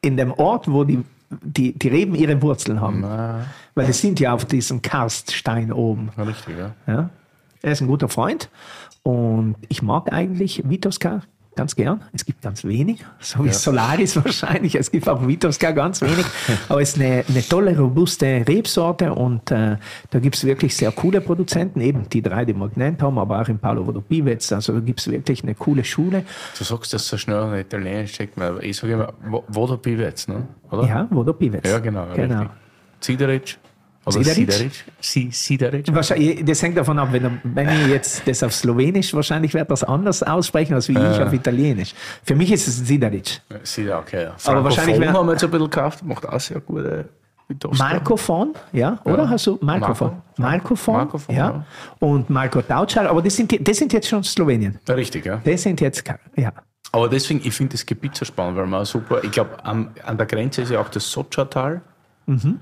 [0.00, 3.02] in dem Ort, wo die, die, die Reben ihre Wurzeln haben.
[3.02, 6.10] Weil es sind ja auf diesem Karststein oben.
[6.16, 6.74] Ja, Richtig, ja.
[6.86, 7.10] Ja?
[7.62, 8.48] Er ist ein guter Freund
[9.02, 11.22] und ich mag eigentlich Vitoska
[11.56, 12.02] ganz gern.
[12.12, 14.74] Es gibt ganz wenig, so wie Solaris wahrscheinlich.
[14.74, 16.24] Es gibt auch Vitoska ganz wenig,
[16.68, 19.76] aber es ist eine, eine tolle, robuste Rebsorte und äh,
[20.10, 23.40] da gibt es wirklich sehr coole Produzenten, eben die drei, die wir genannt haben, aber
[23.40, 24.52] auch in Paolo Vodopivez.
[24.52, 26.24] Also da gibt es wirklich eine coole Schule.
[26.56, 28.62] Du sagst das so schnell in Italienisch, checkt man.
[28.62, 30.46] Ich sage immer, wo, wo der Pivets, ne?
[30.70, 30.86] Oder?
[30.86, 31.68] Ja, Vodopivez.
[31.68, 32.06] Ja, genau.
[32.14, 32.40] genau.
[32.40, 32.56] Richtig.
[33.00, 33.58] Sideric.
[34.06, 34.84] Oder Sideric?
[35.00, 35.86] Sideric.
[35.86, 35.94] Si-.
[35.94, 39.70] Wahrscheinlich, das hängt davon ab, wenn, er- wenn ich jetzt das auf Slowenisch, wahrscheinlich wird
[39.70, 41.92] das anders aussprechen, als wie ich auf Italienisch.
[42.22, 43.40] Für mich ist es Zidaric.
[43.64, 44.22] Sideric, okay.
[44.24, 44.36] Ja.
[44.44, 47.08] Aber wahrscheinlich, wenn- haben wir jetzt ein bisschen gekauft, macht auch sehr gute
[47.48, 47.82] Vitoska.
[47.84, 49.28] Markofon, ja, oder?
[49.28, 50.08] Hast du Markofon?
[50.08, 50.22] Marco.
[50.42, 51.46] Markofon, Markofon, ja.
[51.48, 51.64] ja.
[52.00, 54.78] Und Marco Tauchal, aber das sind, die- das sind jetzt schon Slowenien.
[54.88, 55.40] Ja, richtig, ja.
[55.44, 56.02] Das sind jetzt,
[56.36, 56.52] ja.
[56.92, 60.26] Aber deswegen, ich finde das Gebiet so spannend, weil man super, ich glaube, an der
[60.26, 61.82] Grenze ist ja auch das Socha-Tal.
[62.26, 62.60] Mhm.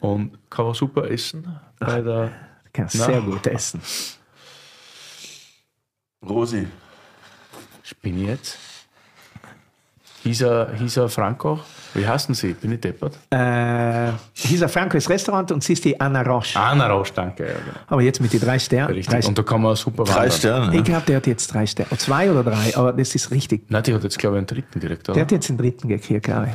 [0.00, 1.58] Und kann man super essen.
[1.78, 2.30] Bei der,
[2.72, 3.04] Kannst Na.
[3.06, 3.80] sehr gut essen.
[6.28, 6.66] Rosi.
[8.02, 8.58] bin ich jetzt?
[10.24, 11.60] Hieß er Franco?
[11.94, 12.52] Wie heißen sie?
[12.52, 13.16] Bin ich deppert?
[13.30, 16.58] Äh, hieß er Frankos Restaurant und sie ist die Anna Roche.
[16.58, 17.44] Anna Rausch, danke.
[17.46, 17.78] Ja, genau.
[17.86, 18.94] Aber jetzt mit den drei Sternen.
[18.94, 19.20] Richtig.
[19.20, 20.30] Drei, Und da kann man super Drei wandern.
[20.32, 20.66] Sterne.
[20.72, 20.82] ich Ne?
[20.82, 21.96] glaube, der hat jetzt drei Sterne.
[21.96, 23.70] Zwei oder drei, aber das ist richtig.
[23.70, 25.22] Nein, die hat jetzt, glaube ich, einen dritten direkt, Der oder?
[25.22, 26.48] hat jetzt den dritten gekriegt, glaube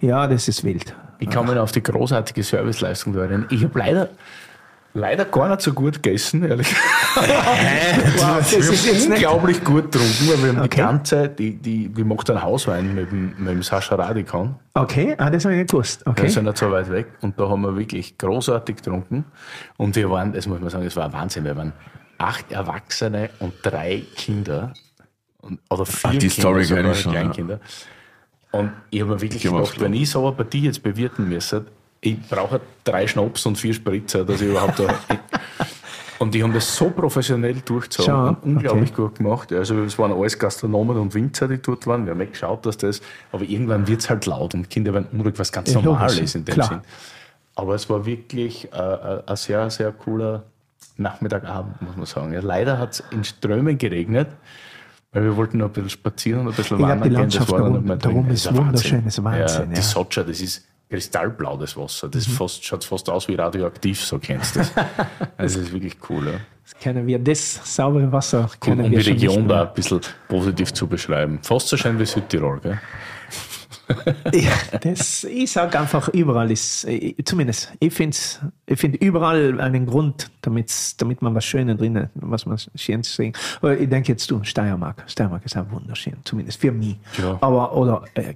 [0.00, 0.08] ich.
[0.08, 0.94] Ja, das ist wild.
[1.24, 3.46] Ich kann mich auf die großartige Serviceleistung erinnern.
[3.50, 4.08] Ich habe leider,
[4.92, 6.74] leider gar nicht so gut gegessen, ehrlich
[7.16, 10.80] Wow, das ist jetzt nicht unglaublich gut getrunken, weil wir haben die Okay.
[10.80, 14.54] ganze, die, die, die macht einen Hauswein mit dem, mit dem Sascha Radikon.
[14.74, 16.04] Okay, ah, das habe ich nicht gewusst.
[16.04, 16.28] Wir Okay.
[16.28, 19.24] sind nicht so weit weg und da haben wir wirklich großartig getrunken.
[19.76, 21.44] Und wir waren, das muss man sagen, es war Wahnsinn.
[21.44, 21.72] Wir waren
[22.18, 24.72] acht Erwachsene und drei Kinder.
[25.38, 27.32] Und, oder vier Ach, die Kinder, Story sogar schon, ja.
[28.54, 31.66] Und ich habe mir wirklich gedacht, wenn ich so eine Partie jetzt bewirten müsste,
[32.00, 34.94] ich brauche drei Schnaps und vier Spritzer, dass ich überhaupt da.
[36.20, 39.52] Und die haben das so professionell durchgezogen und unglaublich gut gemacht.
[39.52, 42.06] Also es waren alles Gastronomen und Winzer, die dort waren.
[42.06, 43.02] Wir haben nicht geschaut, dass das,
[43.32, 46.20] aber irgendwann wird es halt laut und Kinder werden unruhig, was ganz Ja, normal logisch,
[46.22, 46.68] ist in dem klar.
[46.68, 46.80] Sinn.
[47.56, 50.44] Aber es war wirklich äh, äh, ein sehr, sehr cooler
[50.96, 52.32] Nachmittagabend, muss man sagen.
[52.32, 54.28] Ja, leider hat es in Strömen geregnet,
[55.14, 57.24] weil wir wollten noch ein bisschen spazieren und ein bisschen Ich wandern die gehen.
[57.30, 59.66] Das Landschaft war dann darum- ist Das ein wunderschön, das ist Wahnsinn, Ja, ja.
[59.66, 59.74] Mhm.
[59.74, 62.08] Die Socha, das ist kristallblau, das Wasser.
[62.08, 64.72] Das fast, schaut fast aus wie radioaktiv, so kennst du das.
[65.36, 66.26] Also das ist wirklich cool.
[66.26, 66.32] Ja.
[66.64, 69.74] Das können wir, das saubere Wasser können um wir die schon nicht Region da ein
[69.74, 71.38] bisschen positiv zu beschreiben.
[71.42, 72.80] Fast so schön wie Südtirol, gell?
[74.32, 78.16] Ja, das, ich sage einfach, überall ist, äh, zumindest, ich finde
[78.66, 83.34] ich find überall einen Grund, damit's, damit man was Schönes drinnen, was man Schönes sehen.
[83.60, 85.04] Aber ich denke jetzt du, Steiermark.
[85.06, 86.96] Steiermark ist auch wunderschön, zumindest für mich.
[87.18, 87.38] Ja.
[87.40, 88.34] Aber, oder äh,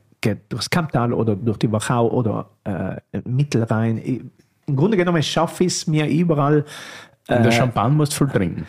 [0.48, 3.98] durchs Kamptal oder durch die Wachau oder äh, Mittelrhein.
[3.98, 4.20] Ich,
[4.66, 6.64] Im Grunde genommen schaffe ich es mir überall.
[7.28, 8.66] In der Champagne musst du viel trinken.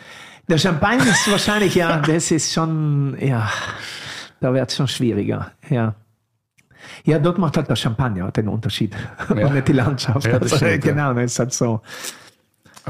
[0.48, 3.48] Der Champagne ist wahrscheinlich, ja, das ist schon, ja,
[4.40, 5.94] da wird es schon schwieriger, ja.
[7.04, 8.94] Ja, dort macht halt der Champagner den Unterschied
[9.28, 9.46] Ja.
[9.46, 10.26] und nicht die Landschaft.
[10.26, 10.92] Ja, das also, stimmt, ja.
[10.92, 11.80] genau, das ist halt so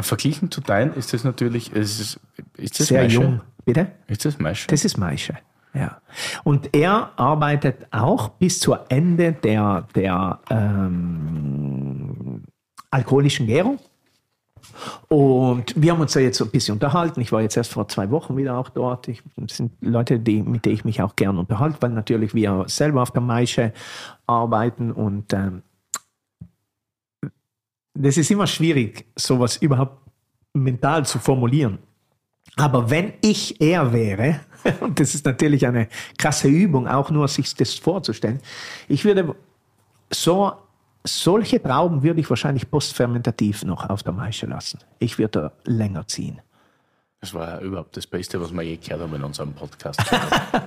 [0.03, 2.20] Verglichen zu dein ist das natürlich, es ist,
[2.57, 3.20] ist das sehr Maische?
[3.20, 3.41] jung.
[3.64, 3.88] Bitte?
[4.07, 4.66] Ist das Maische?
[4.68, 5.34] Das ist Maische.
[5.74, 6.01] Ja.
[6.43, 12.45] Und er arbeitet auch bis zur Ende der, der ähm,
[12.91, 13.78] alkoholischen Gärung.
[15.09, 17.21] Und wir haben uns da jetzt so ein bisschen unterhalten.
[17.21, 19.09] Ich war jetzt erst vor zwei Wochen wieder auch dort.
[19.09, 22.64] Ich, das sind Leute, die, mit denen ich mich auch gern unterhalte, weil natürlich wir
[22.68, 23.73] selber auf der Maische
[24.27, 25.62] arbeiten und ähm,
[27.95, 29.99] das ist immer schwierig, sowas überhaupt
[30.55, 31.79] mental zu formulieren.
[32.57, 34.41] Aber wenn ich er wäre,
[34.81, 38.41] und das ist natürlich eine krasse Übung, auch nur sich das vorzustellen,
[38.89, 39.35] ich würde
[40.12, 40.53] so,
[41.05, 44.79] solche Trauben würde ich wahrscheinlich postfermentativ noch auf der Maische lassen.
[44.99, 46.41] Ich würde da länger ziehen.
[47.21, 50.01] Das war überhaupt das Beste, was wir je gehört haben in unserem Podcast.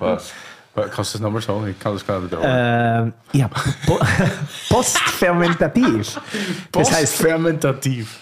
[0.76, 0.90] Was?
[0.92, 1.68] Kannst du das nochmal sagen?
[1.70, 3.14] Ich kann das nicht wiederholen.
[3.34, 3.48] Ähm, ja,
[3.86, 4.00] po
[4.70, 6.20] postfermentativ.
[6.72, 8.20] Das heißt, fermentativ.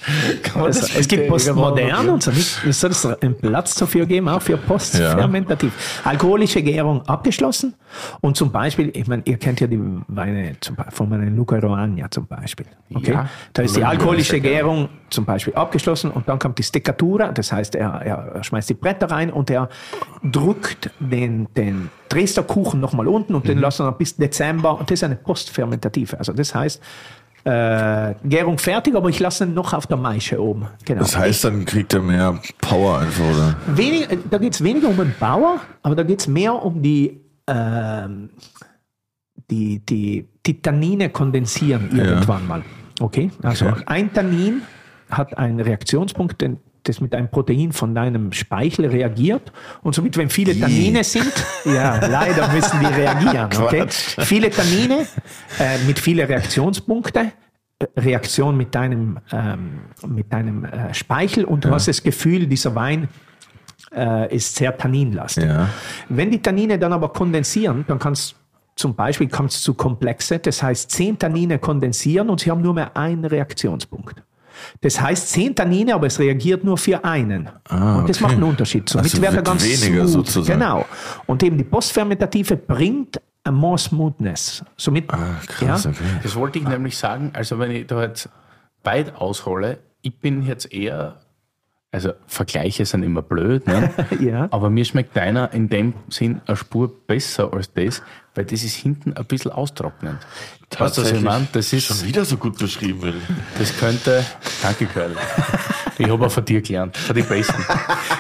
[0.54, 2.32] Also, es gibt postmodern und so.
[2.32, 6.02] Es soll es einen Platz dafür geben, auch für postfermentativ.
[6.04, 7.74] Alkoholische Gärung abgeschlossen
[8.20, 12.12] und zum Beispiel, ich meine, ihr kennt ja die Weine zum, von meinem Luca Roagna
[12.12, 12.66] zum Beispiel.
[12.94, 13.14] Okay?
[13.14, 13.30] Ja.
[13.54, 14.42] da ist die Ja, alkoholische.
[14.42, 18.02] Gärung zum Beispiel abgeschlossen und dann kommt die Steccatura, das heißt, er,
[18.34, 19.70] er schmeißt die Bretter rein und er
[20.24, 23.64] drückt den, den Dresdner Kuchen nochmal unten und den Mhm.
[23.64, 26.18] lässt er noch bis Dezember und das ist eine postfermentative.
[26.18, 26.82] Also das heißt,
[27.44, 30.68] äh, Gärung fertig, aber ich lasse ihn noch auf der Maische oben.
[30.86, 31.00] Genau.
[31.00, 33.56] Das heißt, dann kriegt er mehr Power einfach, oder?
[33.76, 36.82] Wenig, äh, da geht es weniger um den Bauer, aber da geht es mehr um
[36.84, 38.30] die, ähm,
[39.50, 42.62] die, die, die Tannine kondensieren irgendwann mal.
[43.00, 43.84] Okay, also Okay.
[43.88, 44.62] ein Tannin
[45.10, 46.58] hat einen Reaktionspunkt, den,
[46.92, 49.52] das mit einem Protein von deinem Speichel reagiert.
[49.82, 51.32] Und somit, wenn viele Tannine sind,
[51.66, 53.50] ja, leider müssen die reagieren.
[53.62, 53.86] Okay?
[53.90, 55.06] Viele Tannine
[55.60, 57.32] äh, mit vielen Reaktionspunkten,
[57.80, 62.76] äh, Reaktion mit deinem, ähm, mit deinem äh, Speichel und du hast das Gefühl, dieser
[62.76, 63.08] Wein
[63.96, 65.46] äh, ist sehr tanninlastig.
[65.46, 65.70] Ja.
[66.10, 68.36] Wenn die Tannine dann aber kondensieren, dann kannst
[68.76, 72.74] zum Beispiel kommt es zu Komplexe, das heißt zehn Tannine kondensieren und sie haben nur
[72.74, 74.24] mehr einen Reaktionspunkt.
[74.82, 77.50] Das heißt zehn Tannine, aber es reagiert nur für einen.
[77.70, 78.24] Ah, und das okay.
[78.24, 78.90] macht einen Unterschied.
[78.90, 80.10] Somit Also wird er ganz weniger smooth.
[80.28, 80.60] sozusagen.
[80.60, 80.86] Genau.
[81.28, 84.64] Und eben die Postfermentative bringt a more smoothness.
[84.78, 86.04] Somit, Ah, krass, ja, okay.
[86.24, 88.30] Das wollte ich nämlich sagen, also wenn ich da jetzt
[88.84, 91.18] weit aushole, ich bin jetzt eher,
[91.92, 93.92] also Vergleiche sind immer blöd, ne?
[94.20, 94.48] Ja.
[94.52, 98.02] aber mir schmeckt deiner in dem Sinn eine Spur besser als das,
[98.36, 100.20] weil das ist hinten ein bisschen austrocknend.
[100.78, 101.48] Weißt du, was ich meine?
[101.52, 103.02] Das ist, schon wieder so gut beschrieben.
[103.02, 103.22] Will.
[103.60, 104.26] das könnte,
[104.62, 105.16] danke Curly.
[105.98, 107.62] Ich habe auch von dir gelernt, von den Besten.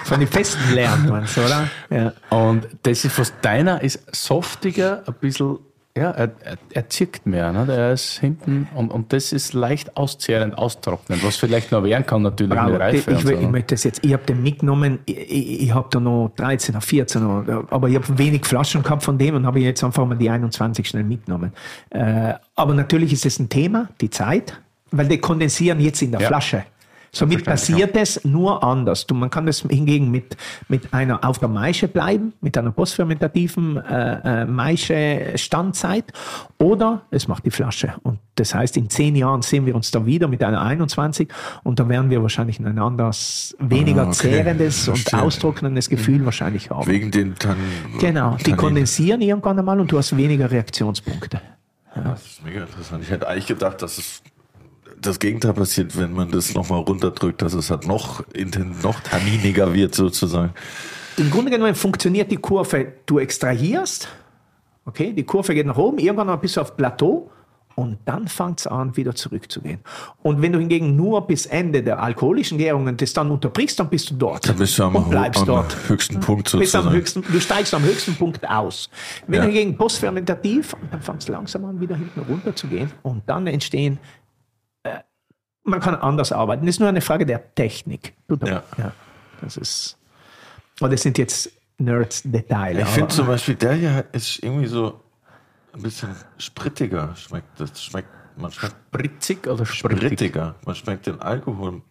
[0.04, 1.70] von den Festen lernt man oder?
[1.90, 2.14] Ja.
[2.30, 5.60] Und das ist, was deiner ist softiger, ein bisschen,
[5.98, 7.66] ja, er, er, er zirkt mehr, ne?
[7.66, 12.22] Der ist hinten und, und das ist leicht auszehrend, austrocknend, was vielleicht noch werden kann
[12.22, 12.72] natürlich Bravo.
[12.72, 13.34] mit Reife ich, will, so.
[13.34, 13.48] ich ne?
[13.48, 16.82] möchte das jetzt, ich habe den mitgenommen, ich, ich, ich habe da noch 13 oder
[16.82, 20.16] 14, oder- aber ich habe wenig Flaschen gehabt von dem und habe jetzt einfach mal
[20.16, 21.52] die 21 schnell mitgenommen.
[21.90, 24.62] Äh, aber natürlich ist es ein Thema, die Zeit,
[24.92, 26.28] weil die kondensieren jetzt in der Ja.
[26.28, 26.64] Flasche.
[27.14, 29.06] Somit passiert es nur anders.
[29.06, 30.38] Du, man kann das hingegen mit,
[30.70, 36.06] mit einer auf der Maische bleiben, mit einer postfermentativen äh, äh, Maische-Standzeit
[36.58, 37.96] oder es macht die Flasche.
[38.04, 41.28] Und das heißt, in zehn Jahren sehen wir uns da wieder mit einer 21
[41.64, 44.14] und da werden wir wahrscheinlich ein anderes, weniger Ah, okay.
[44.14, 45.22] zehrendes und Verstehe.
[45.22, 46.88] austrocknendes Gefühl wahrscheinlich haben.
[46.88, 47.58] Wegen den Tan
[48.00, 48.58] Genau, die Tannin.
[48.58, 51.42] kondensieren irgendwann einmal und du hast weniger Reaktionspunkte.
[51.94, 53.04] Das ist mega interessant.
[53.04, 54.24] Ich hätte eigentlich gedacht, dass es
[55.02, 58.24] das Gegenteil passiert, wenn man das nochmal runterdrückt, dass es halt noch,
[58.84, 60.54] noch tanniniger wird sozusagen.
[61.18, 64.08] Im Grunde genommen funktioniert die Kurve, du extrahierst,
[64.86, 67.30] okay, die Kurve geht nach oben, irgendwann mal bis auf Plateau
[67.76, 69.80] und dann fängt es an, wieder zurückzugehen.
[70.24, 74.10] Und wenn du hingegen nur bis Ende der alkoholischen Gärungen das dann unterbrichst, dann bist
[74.12, 74.48] du dort.
[74.48, 75.76] Dann bist du am, bleibst am dort.
[75.88, 76.92] höchsten Punkt Bist am sozusagen.
[76.96, 78.90] höchsten, du steigst am höchsten Punkt aus.
[79.28, 79.42] Wenn Ja.
[79.42, 83.48] du hingegen postfermentativ, dann fängst du langsam an, wieder hinten runter zu gehen und dann
[83.48, 84.00] entstehen,
[85.64, 86.66] man kann anders arbeiten.
[86.66, 88.14] Das ist nur eine Frage der Technik.
[88.44, 88.64] Ja.
[88.78, 88.92] ja.
[89.42, 89.98] Das ist,
[90.80, 92.80] aber das sind jetzt Nerds-Details.
[92.80, 95.02] Ich finde zum Beispiel, der hier ist irgendwie so
[95.74, 97.16] ein bisschen sprittiger.
[97.16, 100.00] Schmeckt, das schmeckt, man schmeckt Spritzig oder sprittig?
[100.00, 100.56] sprittiger.
[100.66, 101.82] Man schmeckt den Alkohol.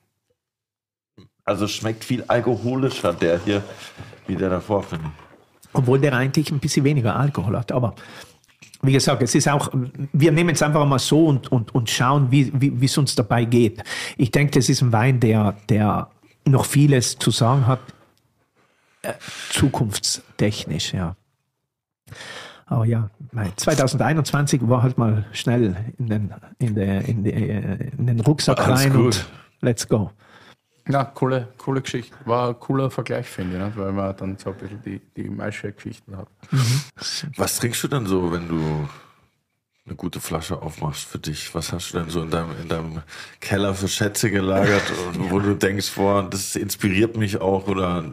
[1.44, 3.62] Also schmeckt viel alkoholischer, der hier,
[4.26, 5.10] wie der davor, finde.
[5.72, 7.72] Obwohl der eigentlich ein bisschen weniger Alkohol hat.
[7.72, 7.94] Aber
[8.82, 9.70] wie gesagt, es ist auch,
[10.12, 13.44] wir nehmen es einfach mal so und, und, und schauen, wie wie es uns dabei
[13.44, 13.82] geht.
[14.16, 16.08] Ich denke, das ist ein Wein, der, der
[16.46, 17.80] noch vieles zu sagen hat,
[19.02, 19.12] äh,
[19.50, 21.16] zukunftstechnisch, ja.
[22.66, 23.10] Aber ja,
[23.56, 28.80] 2021 war halt mal schnell in den, in der, in der, in den Rucksack Alles
[28.80, 29.04] rein gut.
[29.04, 29.26] und
[29.60, 30.12] let's go.
[30.90, 32.16] Ja, coole, coole Geschichte.
[32.24, 33.72] War ein cooler Vergleich, finde ich, ne?
[33.76, 36.28] weil man dann so ein bisschen die, die Maische-Geschichten hat.
[37.36, 38.88] Was trinkst du denn so, wenn du
[39.86, 41.54] eine gute Flasche aufmachst für dich?
[41.54, 43.02] Was hast du denn so in deinem, in deinem
[43.40, 48.04] Keller für Schätze gelagert, und wo du denkst, boah, das inspiriert mich auch oder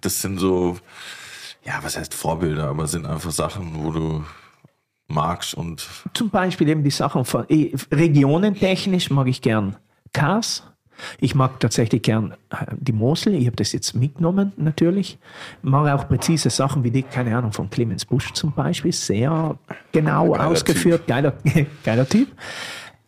[0.00, 0.78] das sind so,
[1.64, 4.24] ja, was heißt Vorbilder, aber sind einfach Sachen, wo du
[5.06, 9.76] magst und Zum Beispiel eben die Sachen von eh, regionentechnisch mag ich gern
[10.12, 10.62] Kars.
[11.20, 13.34] Ich mag tatsächlich gern äh, die Mosel.
[13.34, 15.18] Ich habe das jetzt mitgenommen, natürlich.
[15.62, 18.92] Mag auch präzise Sachen wie die, keine Ahnung, von Clemens Busch zum Beispiel.
[18.92, 19.58] Sehr
[19.92, 21.06] genau Geiler ausgeführt.
[21.06, 21.34] Geiler,
[21.84, 22.28] geiler Typ.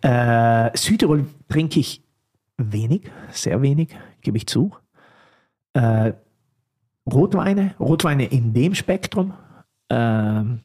[0.02, 2.02] Äh, Südtirol trinke ich
[2.58, 4.72] wenig, sehr wenig, gebe ich zu.
[5.72, 6.12] Äh,
[7.10, 9.34] Rotweine, Rotweine in dem Spektrum.
[9.90, 10.60] Ähm,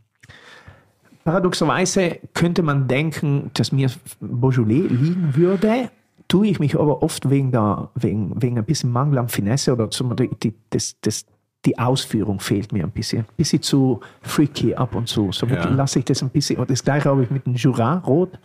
[1.23, 5.91] Paradoxerweise könnte man denken, dass mir Beaujolais liegen würde,
[6.31, 9.89] tue ich mich aber oft wegen, der, wegen, wegen ein bisschen Mangel an Finesse oder
[9.91, 11.25] zum, die, das, das,
[11.65, 13.19] die Ausführung fehlt mir ein bisschen.
[13.23, 15.33] Ein bisschen zu freaky ab und zu.
[15.33, 15.69] Somit Ja.
[15.69, 16.57] lasse ich das ein bisschen.
[16.57, 18.39] Und das gleiche habe ich mit dem Jura Rot.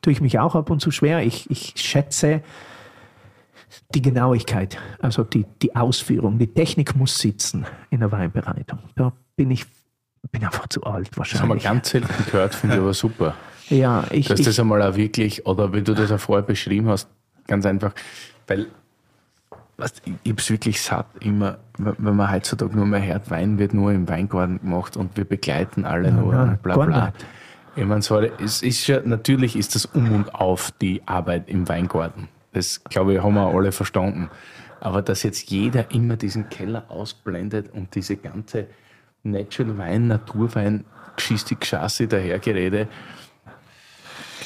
[0.00, 1.22] Tue ich mich auch ab und zu schwer.
[1.24, 2.40] Ich, ich schätze
[3.94, 6.38] die Genauigkeit, also die, die Ausführung.
[6.38, 8.78] Die Technik muss sitzen in der Weinbereitung.
[8.94, 9.66] Da bin ich
[10.32, 11.62] bin einfach zu alt Das haben wir wahrscheinlich.
[11.64, 13.34] ganz selten gehört, finde ich aber super.
[13.68, 16.88] Ja, ich, Dass ich, das einmal auch wirklich, oder wie du das auch vorher beschrieben
[16.88, 17.08] hast,
[17.46, 17.92] ganz einfach,
[18.46, 18.68] weil
[19.76, 23.92] weißt, ich, es wirklich satt, immer, wenn man heutzutage nur mehr hört, Wein wird nur
[23.92, 27.06] im Weingarten gemacht und wir begleiten alle nur nein, und bla bla.
[27.06, 27.26] nicht.
[27.76, 31.68] Ich meine, so, es ist ja, natürlich ist das um und auf die Arbeit im
[31.68, 32.28] Weingarten.
[32.52, 34.30] Das, glaube ich, haben wir alle verstanden.
[34.80, 38.66] Aber dass jetzt jeder immer diesen Keller ausblendet und diese ganze
[39.24, 40.84] Natural Wein, Naturwein,
[41.16, 42.88] Geschichte, Geschassi, dahergerede,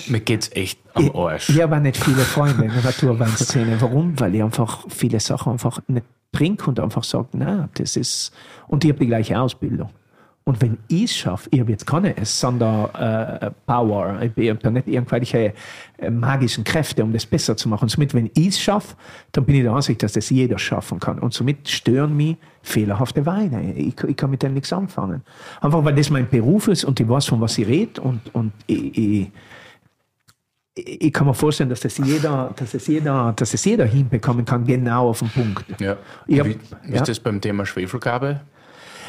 [0.09, 1.49] mir geht's echt am Arsch.
[1.51, 3.81] ich habe auch nicht viele Freunde in der Naturweinszene.
[3.81, 4.19] Warum?
[4.19, 8.33] Weil ich einfach viele Sachen einfach nicht trinke und einfach sage, na, das ist,
[8.69, 9.91] und ich habe die gleiche Ausbildung.
[10.45, 15.53] Und wenn ich es schaffe, ich habe jetzt keine Sonderpower, ich habe da nicht irgendwelche
[15.99, 17.85] äh, magischen Kräfte, um das besser zu machen.
[17.85, 18.97] Und somit, wenn ich es schaffe,
[19.33, 21.19] dann bin ich der Ansicht, dass das jeder schaffen kann.
[21.19, 23.75] Und somit stören mich fehlerhafte Weine.
[23.75, 25.23] Ich, ich kann mit dem nichts anfangen.
[25.61, 28.53] Einfach, weil das mein Beruf ist und ich weiß, von was ich rede und, und
[28.67, 29.31] ich, ich,
[30.87, 34.65] ich kann mir vorstellen, dass das jeder, dass das jeder, dass das jeder hinbekommen kann,
[34.65, 35.65] genau auf den Punkt.
[35.81, 35.91] Ja.
[35.93, 37.01] Hab- wie, wie ja.
[37.01, 38.41] ist das beim Thema Schwefelgabe?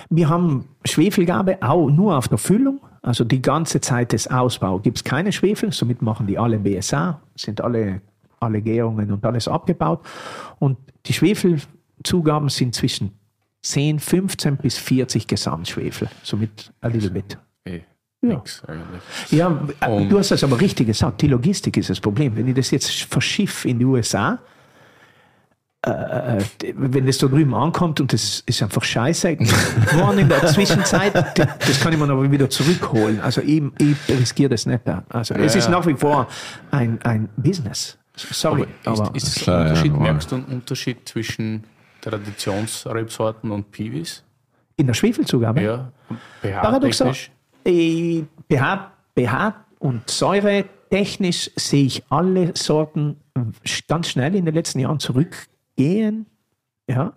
[0.09, 2.81] Wir haben Schwefelgabe auch nur auf der Füllung.
[3.01, 7.19] Also die ganze Zeit des Ausbaus gibt es keine Schwefel, somit machen die alle BSA,
[7.35, 8.01] sind alle,
[8.39, 10.01] alle Gärungen und alles abgebaut.
[10.59, 13.11] Und die Schwefelzugaben sind zwischen
[13.63, 17.37] 10, 15 bis 40 Gesamtschwefel, somit a little bit.
[18.21, 18.35] Ja.
[18.35, 19.01] nix eigentlich.
[19.31, 21.21] Ja, äh, Und- du hast das aber richtig gesagt.
[21.21, 22.35] Die Logistik ist das Problem.
[22.35, 24.37] Wenn ich das jetzt verschiffe in die USA,
[25.83, 26.43] äh,
[26.75, 29.37] wenn das da drüben ankommt und das ist einfach scheiße,
[29.97, 33.19] waren in der Zwischenzeit, das kann ich mir aber wieder zurückholen.
[33.21, 34.81] Also ich, ich riskiere das nicht.
[34.87, 35.03] da.
[35.09, 35.71] Also es Ja, ist ja.
[35.71, 36.27] nach wie vor
[36.69, 37.97] ein, ein Business.
[38.15, 39.91] Sorry, Aber aber, ist, ist Klar, ein ja, Unterschied?
[39.93, 40.11] normal.
[40.11, 41.63] Merkst du einen Unterschied zwischen
[42.01, 44.23] Traditionsrebsorten und Piwis?
[44.77, 45.61] in der Schwefelzugabe.
[45.61, 45.91] Ja,
[46.41, 47.13] Paradoxal.
[47.65, 53.17] Äh, pH, pH und Säure technisch sehe ich alle Sorten
[53.65, 56.25] sch- ganz schnell in den letzten Jahren zurückgehen,
[56.87, 57.13] ja,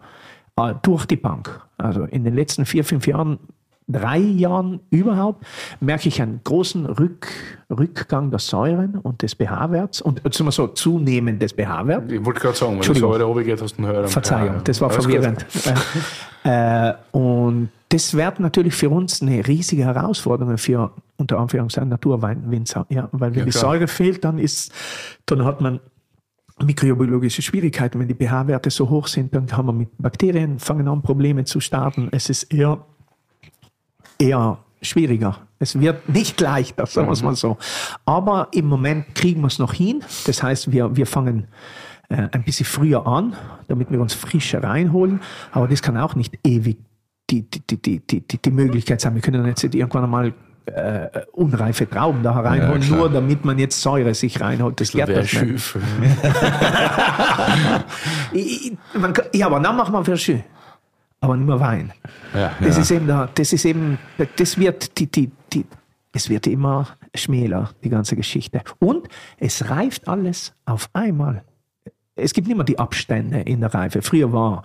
[0.56, 1.60] äh, durch die Bank.
[1.76, 3.38] Also in den letzten vier, fünf Jahren,
[3.86, 5.44] drei Jahren überhaupt,
[5.80, 7.28] merke ich einen großen Rück,
[7.70, 12.12] Rückgang der Säuren und des pH-Werts und äh, sagen wir so, Zunehmen des pH-Werts.
[12.12, 13.12] Ich wollte gerade sagen, wenn du Entschuldigung.
[13.12, 15.46] so heute geht, hast du einen höheren Verzeihung, das war Alles verwirrend.
[16.44, 22.86] äh, und das wird natürlich für uns eine riesige Herausforderung für unter Anführungszeichen Naturweinwinzer.
[22.88, 23.72] Ja, weil wenn Ja, die klar.
[23.72, 24.72] Säure fehlt, dann ist,
[25.26, 25.80] dann hat man
[26.62, 28.00] mikrobiologische Schwierigkeiten.
[28.00, 31.60] Wenn die pH-Werte so hoch sind, dann haben wir mit Bakterien fangen an Probleme zu
[31.60, 32.08] starten.
[32.10, 32.84] Es ist eher
[34.18, 35.38] eher schwieriger.
[35.58, 37.56] Es wird nicht leichter, sagen wir es mal so.
[38.04, 40.02] Aber im Moment kriegen wir es noch hin.
[40.26, 41.46] Das heißt, wir, wir fangen
[42.08, 43.34] äh, ein bisschen früher an,
[43.68, 45.20] damit wir uns frischer reinholen.
[45.52, 46.78] Aber das kann auch nicht ewig
[47.30, 49.14] die, die, die, die, die, die, Möglichkeit sein.
[49.14, 50.34] Wir können jetzt nicht irgendwann einmal
[50.66, 52.98] äh, unreife Trauben da reinholen, klar.
[52.98, 54.80] nur damit man jetzt Säure sich reinholt.
[54.80, 55.76] Das geht das nicht.
[58.32, 60.38] Ich- ich- man Ja, aber dann machen wir Verschü.
[61.24, 61.92] Aber nicht mehr Wein.
[62.34, 63.98] Ja, Das ist eben da, das ist eben,
[64.36, 65.64] das wird die, die, die,
[66.12, 68.62] es wird immer schmäler, die ganze Geschichte.
[68.78, 71.42] Und es reift alles auf einmal.
[72.14, 74.02] Es gibt nicht mehr die Abstände in der Reife.
[74.02, 74.62] Früher war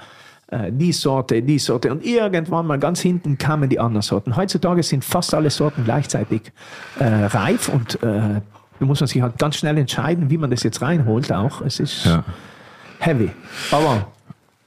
[0.47, 1.91] äh, die Sorte, die Sorte.
[1.91, 4.35] Und irgendwann mal ganz hinten kamen die anderen Sorten.
[4.35, 6.51] Heutzutage sind fast alle Sorten gleichzeitig
[6.99, 8.41] äh, reif und äh,
[8.79, 11.61] da muss man sich halt ganz schnell entscheiden, wie man das jetzt reinholt auch.
[11.61, 12.23] Es ist Ja.
[12.99, 13.29] heavy.
[13.71, 14.07] Aber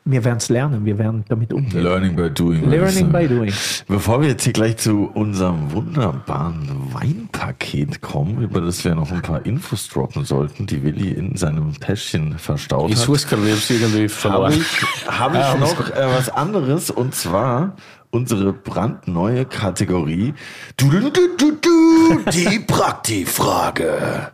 [0.05, 1.83] wir werden es lernen, wir werden damit umgehen.
[1.83, 2.69] Learning by doing.
[2.69, 3.53] Learning by doing.
[3.87, 9.23] Bevor wir jetzt hier gleich zu unserem wunderbaren Weinpaket kommen, über das wir noch ein
[9.23, 14.03] paar Infos droppen sollten, die Willi in seinem Täschchen verstaut Ich hat, ich hab's irgendwie
[14.03, 14.53] habe verloren.
[14.53, 17.77] ich, hab ich noch äh, was anderes und zwar
[18.11, 20.35] unsere brandneue Kategorie
[20.77, 24.33] du, du, du, du, du, die Praktifrage.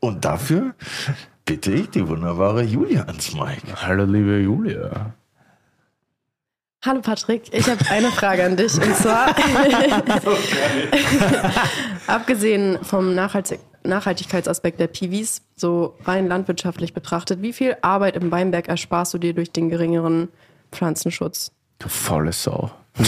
[0.00, 0.74] Und dafür
[1.44, 3.62] bitte ich die wunderbare Julia ans Mic.
[3.76, 5.12] Hallo, liebe Julia.
[6.84, 9.28] Hallo Patrick, ich habe eine Frage an dich und zwar
[12.06, 18.68] abgesehen vom Nachhaltig Nachhaltigkeitsaspekt der Piwis, so rein landwirtschaftlich betrachtet, wie viel Arbeit im Weinberg
[18.68, 20.28] ersparst du dir durch den geringeren
[20.72, 21.52] Pflanzenschutz?
[21.78, 22.70] Du faule Sau.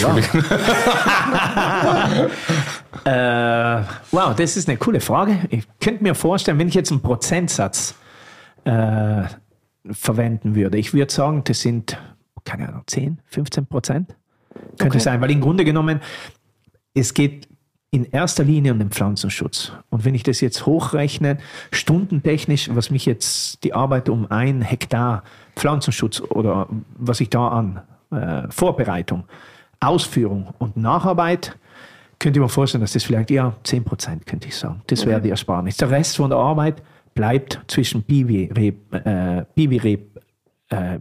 [3.05, 5.39] Äh, wow, das ist eine coole Frage.
[5.49, 7.95] Ich könnte mir vorstellen, wenn ich jetzt einen Prozentsatz
[8.65, 9.23] äh,
[9.91, 11.97] verwenden würde, ich würde sagen, das sind,
[12.43, 14.15] keine Ahnung, 10, 15 Prozent.
[14.77, 14.99] Könnte Okay.
[14.99, 16.01] sein, weil im Grunde genommen,
[16.93, 17.47] es geht
[17.91, 19.71] in erster Linie um den Pflanzenschutz.
[19.89, 21.37] Und wenn ich das jetzt hochrechne,
[21.71, 25.23] stundentechnisch, was mich jetzt die Arbeit um ein Hektar
[25.55, 26.67] Pflanzenschutz oder
[26.97, 27.81] was ich da an
[28.11, 29.23] äh, Vorbereitung,
[29.79, 31.57] Ausführung und Nacharbeit,
[32.19, 34.81] könnte ich mir vorstellen, dass das vielleicht eher 10 Prozent, könnte ich sagen.
[34.87, 35.77] Das wäre die Ersparnis.
[35.77, 36.81] Der Rest von der Arbeit
[37.17, 39.45] bleibt zwischen äh, äh,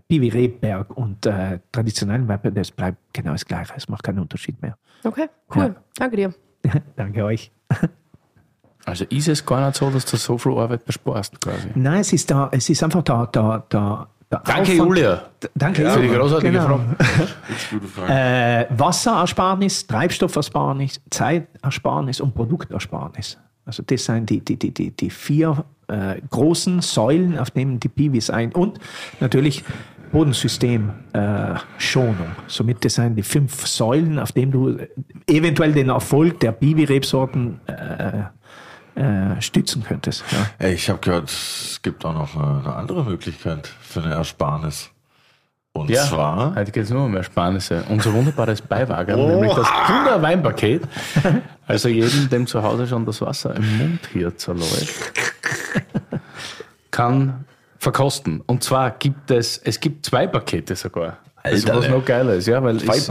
[0.08, 3.74] Biwi Rebberg und äh, traditionellen Weppen, das bleibt genau das Gleiche.
[3.76, 4.76] Es macht keinen Unterschied mehr.
[5.04, 5.62] Okay, cool.
[5.64, 5.74] Ja.
[5.96, 6.34] Danke dir.
[6.96, 7.50] Danke euch.
[8.88, 11.70] Also ist es gar nicht so, dass du so viel Arbeit besparst, quasi.
[11.74, 14.06] Nein, es ist da, es ist einfach da, da, da.
[14.30, 15.22] der Danke, Aufwand- Julia.
[15.56, 16.20] Danke, Für die Julia.
[16.20, 16.80] großartige Genau.
[17.96, 18.12] Frage.
[18.12, 23.36] Äh, Wasserersparnis, Treibstoffersparnis, Zeitersparnis und Produktersparnis.
[23.64, 27.88] Also das sind die, die, die, die, die vier äh, großen Säulen, auf denen die
[27.88, 28.78] Piwis ein und
[29.20, 29.64] natürlich
[30.12, 31.54] Bodensystem äh.
[32.46, 34.78] Somit das sind die fünf Säulen, auf denen du
[35.26, 38.22] eventuell den Erfolg der Bibi-Rebsorten äh,
[39.00, 40.24] äh, stützen könntest.
[40.30, 40.68] Ja.
[40.68, 44.90] Ich habe gehört, es gibt auch noch eine andere Möglichkeit für eine Ersparnis.
[45.76, 47.84] Und Ja, zwar, heute geht es nur um Ersparnisse.
[47.88, 50.82] Unser wunderbares Beiwagen, nämlich das Kinder Weinpaket.
[51.66, 55.12] Also jedem, dem zu Hause schon das Wasser im Mund hier zerläuft,
[56.92, 57.44] kann
[57.78, 58.42] verkosten.
[58.46, 61.18] Und zwar gibt es, es gibt zwei Pakete sogar.
[61.42, 63.08] Also was Alter, noch geiler ist, ja, weil zwei es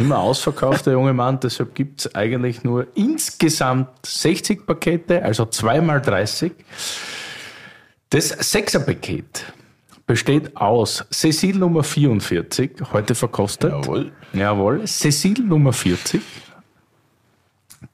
[0.00, 1.38] immer ausverkauft, der junge Mann.
[1.40, 6.52] Deshalb gibt es eigentlich nur insgesamt 60 Pakete, also zweimal 30.
[8.10, 9.44] Das Sechserpaket
[10.06, 13.72] besteht aus Cecil Nummer 44, heute verkostet.
[13.72, 14.12] Jawohl.
[14.32, 14.86] Jawohl.
[14.86, 16.20] Cecil Nummer 40.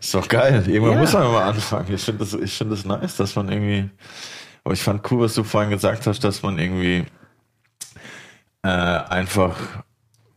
[0.00, 0.64] ist doch geil.
[0.66, 1.00] Irgendwann Ja.
[1.00, 1.92] muss man mal anfangen.
[1.94, 3.88] Ich finde das, ich finde das nice, dass man irgendwie.
[4.64, 7.04] Aber ich fand cool, was du vorhin gesagt hast, dass man irgendwie
[8.64, 9.56] äh, einfach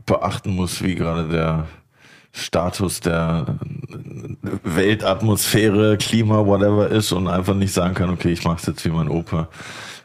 [0.05, 1.67] beachten muss, wie gerade der
[2.31, 3.57] Status der,
[4.63, 8.89] Weltatmosphäre, Klima, whatever ist und einfach nicht sagen kann, okay, ich mache es jetzt wie
[8.89, 9.47] mein Opa.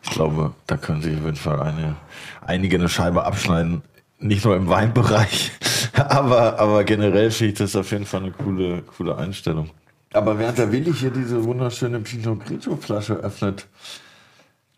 [0.03, 1.97] Ich glaube, da können sich auf jeden Fall eine,
[2.45, 3.83] einige eine Scheibe abschneiden.
[4.19, 5.51] Nicht nur im Weinbereich,
[5.95, 9.71] aber, aber generell finde ich das auf jeden Fall eine coole, coole Einstellung.
[10.13, 13.67] Aber während der Willi hier diese wunderschöne Pinot Grigio Flasche öffnet,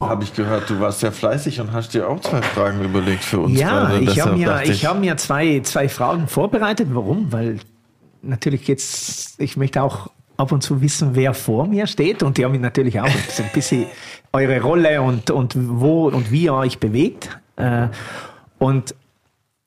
[0.00, 3.40] habe ich gehört, du warst sehr fleißig und hast dir auch zwei Fragen überlegt für
[3.40, 3.58] uns.
[3.58, 4.00] Ja, gerade.
[4.00, 6.88] ich habe mir, ich hab mir zwei, zwei Fragen vorbereitet.
[6.92, 7.32] Warum?
[7.32, 7.58] Weil
[8.22, 12.22] natürlich geht's, ich möchte auch ab und zu wissen, wer vor mir steht.
[12.22, 13.86] Und die haben mich natürlich auch ein bisschen
[14.32, 17.38] eure Rolle und, und wo und wie ihr euch bewegt.
[17.56, 17.88] Äh,
[18.58, 18.94] Und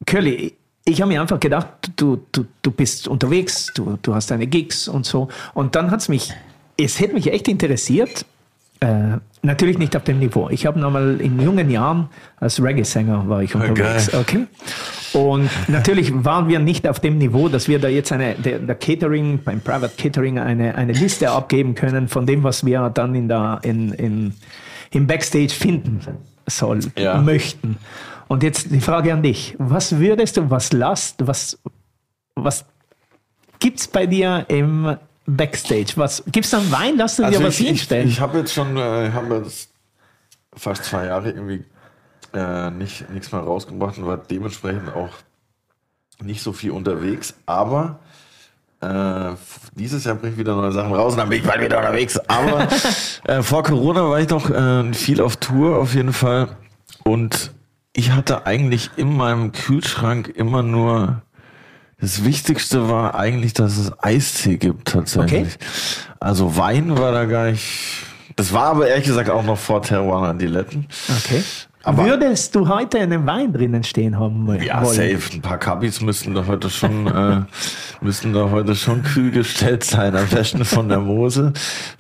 [0.06, 0.54] Curly,
[0.86, 4.88] ich habe mir einfach gedacht, du, du, du bist unterwegs, du, du hast deine Gigs
[4.88, 5.30] und so.
[5.54, 6.34] Und dann hat es mich,
[6.78, 8.26] es hätte mich echt interessiert,
[8.80, 9.18] äh,
[9.48, 10.50] natürlich nicht auf dem Niveau.
[10.50, 14.12] Ich habe nochmal in jungen Jahren als Reggae-Sänger war ich unterwegs.
[14.12, 14.22] geil.
[14.22, 14.46] Okay.
[15.14, 18.76] Und natürlich waren wir nicht auf dem Niveau, dass wir da jetzt eine, der, der
[18.76, 23.28] Catering, beim Private Catering eine, eine Liste abgeben können von dem, was wir dann in
[23.28, 24.34] der, in, in,
[24.92, 26.02] im Backstage finden
[26.46, 27.20] soll, Ja.
[27.22, 27.78] möchten.
[28.28, 29.56] Und jetzt die Frage an dich.
[29.58, 31.58] Was würdest du, was lasst, was,
[32.36, 32.66] was
[33.60, 35.94] gibt's bei dir im Backstage?
[35.96, 36.98] Was, gibt's da einen Wein?
[36.98, 38.08] Lass du dir was Also ich, ich, hinstellen?
[38.08, 39.46] ich habe jetzt schon, äh, haben wir
[40.56, 41.64] fast zwei Jahre irgendwie
[42.34, 45.10] äh, nicht nichts mehr rausgebracht und war dementsprechend auch
[46.22, 47.34] nicht so viel unterwegs.
[47.46, 48.00] Aber
[48.82, 49.32] äh,
[49.76, 52.18] dieses Jahr bringe ich wieder neue Sachen raus und dann bin ich bald wieder unterwegs.
[52.28, 52.68] Aber
[53.26, 56.56] äh, vor Corona war ich noch äh, viel auf Tour auf jeden Fall
[57.04, 57.52] und
[57.94, 61.24] ich hatte eigentlich in meinem Kühlschrank immer nur
[62.00, 65.56] das Wichtigste war eigentlich, dass es Eistee gibt tatsächlich.
[65.56, 65.66] Okay.
[66.20, 67.66] Also Wein war da gar nicht.
[68.36, 70.88] Das war aber ehrlich gesagt auch noch vor Terroir Diletten.
[71.24, 71.42] Okay.
[71.84, 74.62] Aber- Würdest du heute einen Wein drinnen stehen haben wollen?
[74.62, 75.20] Ja, safe.
[75.34, 77.42] Ein paar Kabis müssten da heute schon, äh,
[78.02, 81.54] müssten da heute schon kühl gestellt sein, am besten von der Mosel.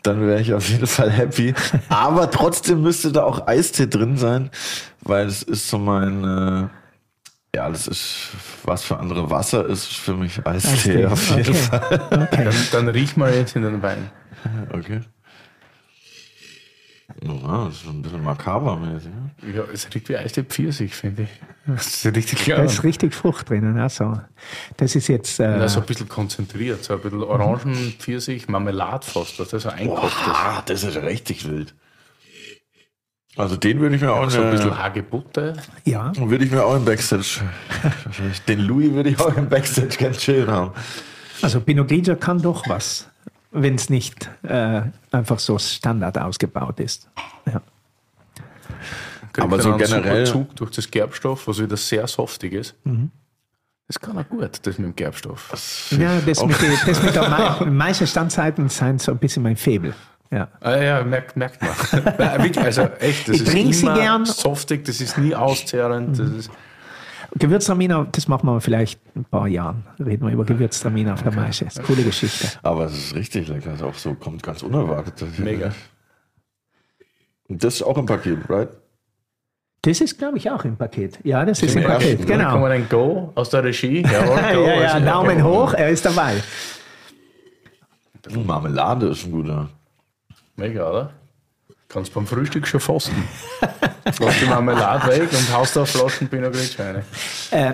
[0.03, 1.53] Dann wäre ich auf jeden Fall happy.
[1.89, 4.49] Aber trotzdem müsste da auch Eistee drin sein,
[5.01, 6.67] weil es ist so mein, äh,
[7.55, 8.29] ja, das ist,
[8.63, 11.53] was für andere Wasser ist für mich Eistee, Eistee, auf jeden okay.
[11.53, 12.27] Fall.
[12.31, 14.09] Dann, dann riech mal jetzt in den Wein.
[14.71, 15.01] Okay.
[17.23, 19.09] Ja, das ist ein bisschen makabermäßig.
[19.09, 19.53] Ne?
[19.55, 21.29] Ja, es riecht wie Eistee Pfirsich, finde ich.
[21.65, 22.57] Das ist richtig klar.
[22.59, 23.79] Da ist richtig Frucht drinnen.
[23.79, 24.19] Also,
[24.75, 25.39] das ist jetzt.
[25.39, 29.63] Äh, Ja, so ein bisschen konzentriert, so ein bisschen Orangen, Pfirsich, Marmelade fast, was das
[29.63, 30.27] so eingekocht ist.
[30.27, 31.73] Ah, das ist richtig wild.
[33.37, 35.53] Also den würde ich mir auch So ein bisschen Hagebutte.
[35.85, 36.11] ja.
[36.15, 37.41] würde ich mir auch im Backstage.
[38.47, 40.71] den Louis würde ich auch im Backstage ganz chillen haben.
[41.41, 43.07] Also Pinot Grigio kann doch was,
[43.51, 44.81] wenn es nicht äh,
[45.11, 47.07] einfach so Standard ausgebaut ist.
[47.45, 47.61] Ja.
[49.39, 52.75] Aber so generell- Zug durch das Gerbstoff, was wieder sehr softig ist.
[53.87, 55.87] Das kann auch gut, das mit dem Gerbstoff.
[55.91, 57.29] Ja, das Auch- mit, den- das mit der
[57.61, 59.93] Me meisten Standzeiten sind so ein bisschen mein Faible.
[60.31, 60.49] Ja.
[60.59, 61.71] Ah, ja, merkt, merkt man.
[62.17, 64.25] Nein, also echt, das Ich ist trink sie gern.
[64.25, 66.19] softig, das ist nie auszehrend.
[66.19, 66.51] Das ist,
[67.35, 69.85] Gewürztraminer, das machen wir vielleicht in ein paar Jahren.
[69.99, 71.65] Reden wir über Gewürztraminer auf der Maische.
[71.65, 72.47] Das ist eine coole Geschichte.
[72.63, 73.71] Aber es ist richtig lecker.
[73.71, 75.23] Also auch so kommt ganz unerwartet.
[75.39, 75.71] Mega.
[77.47, 78.69] Und das ist auch im Paket, right?
[79.83, 81.19] Das ist, glaube ich, auch im Paket.
[81.23, 82.59] Ja, das ist Im im Paket, ersten, Dann kann genau.
[82.59, 84.01] man ein Go aus der Regie.
[84.11, 86.35] Jawohl, Ja, ja, Daumen hoch, er ist dabei.
[88.45, 89.69] Marmelade ist ein guter.
[90.57, 91.11] Mega, oder?
[91.87, 93.15] Kannst beim Frühstück schon fasten.
[94.19, 97.03] Lass die Marmelade weg und haust da Flaschen Pinot Grigio rein.
[97.51, 97.73] Äh,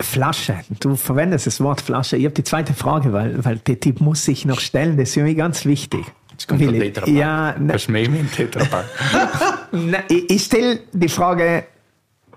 [0.00, 0.60] Flasche.
[0.80, 2.16] Du verwendest das Wort Flasche.
[2.16, 4.98] Ich habe die zweite Frage, weil, weil der Typ muss sich noch stellen.
[4.98, 6.04] Das ist für mich ganz wichtig.
[6.32, 6.92] Jetzt kommt der Willi.
[6.92, 7.14] Tetrapack.
[7.14, 8.84] Ja, ne, Verschmäh mich im Tetrapack.
[9.72, 11.64] ne, ich, ich stelle die Frage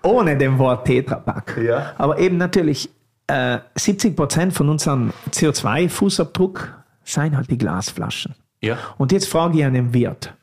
[0.03, 1.57] ohne dem Wort Tetrapack.
[1.61, 1.93] Ja.
[1.97, 2.89] Aber eben natürlich,
[3.27, 6.67] äh, 70 Prozent von unserem CO2-Fußabdruck
[7.03, 8.35] seien halt die Glasflaschen.
[8.61, 8.77] Ja.
[8.97, 10.33] Und jetzt frage ich einen Wirt.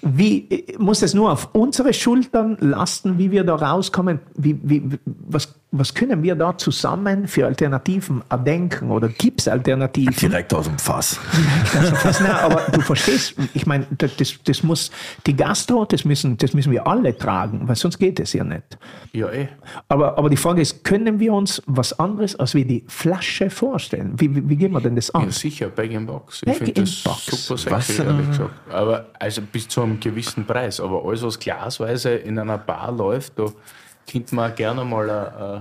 [0.00, 4.18] Wie, muss es nur auf unsere Schultern lasten, wie wir da rauskommen?
[4.34, 8.90] Wie, wie, was, was können wir da zusammen für Alternativen erdenken?
[8.90, 10.14] Oder gibt es Alternativen?
[10.14, 11.14] Direkt aus dem Fass.
[11.14, 14.12] Fast, na, aber du verstehst, ich meine, das,
[14.44, 14.90] das, muss
[15.26, 18.78] die Gastro, das müssen, das müssen wir alle tragen, weil sonst geht es ja nicht.
[19.12, 19.48] Ja, eh.
[19.88, 24.12] Aber, aber die Frage ist, können wir uns was anderes als wie die Flasche vorstellen?
[24.18, 25.24] Wie, wie, wie gehen wir denn das an?
[25.24, 26.42] Ja, sicher, Bag in Box.
[26.44, 27.46] Ich finde in das Box.
[27.46, 28.14] super Was sexy, denn?
[28.14, 28.50] ehrlich gesagt.
[28.70, 30.80] Aber also bis zu einem gewissen Preis.
[30.80, 33.46] Aber alles, was glasweise in einer Bar läuft, da
[34.10, 35.08] könnte man gerne mal.
[35.08, 35.60] Äh, äh,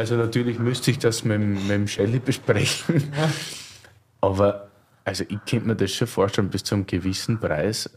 [0.00, 3.12] also natürlich müsste ich das mit, dem- mit dem Shelly besprechen.
[4.20, 4.68] Aber
[5.04, 7.90] also ich könnte mir das schon vorstellen, bis zu einem gewissen Preis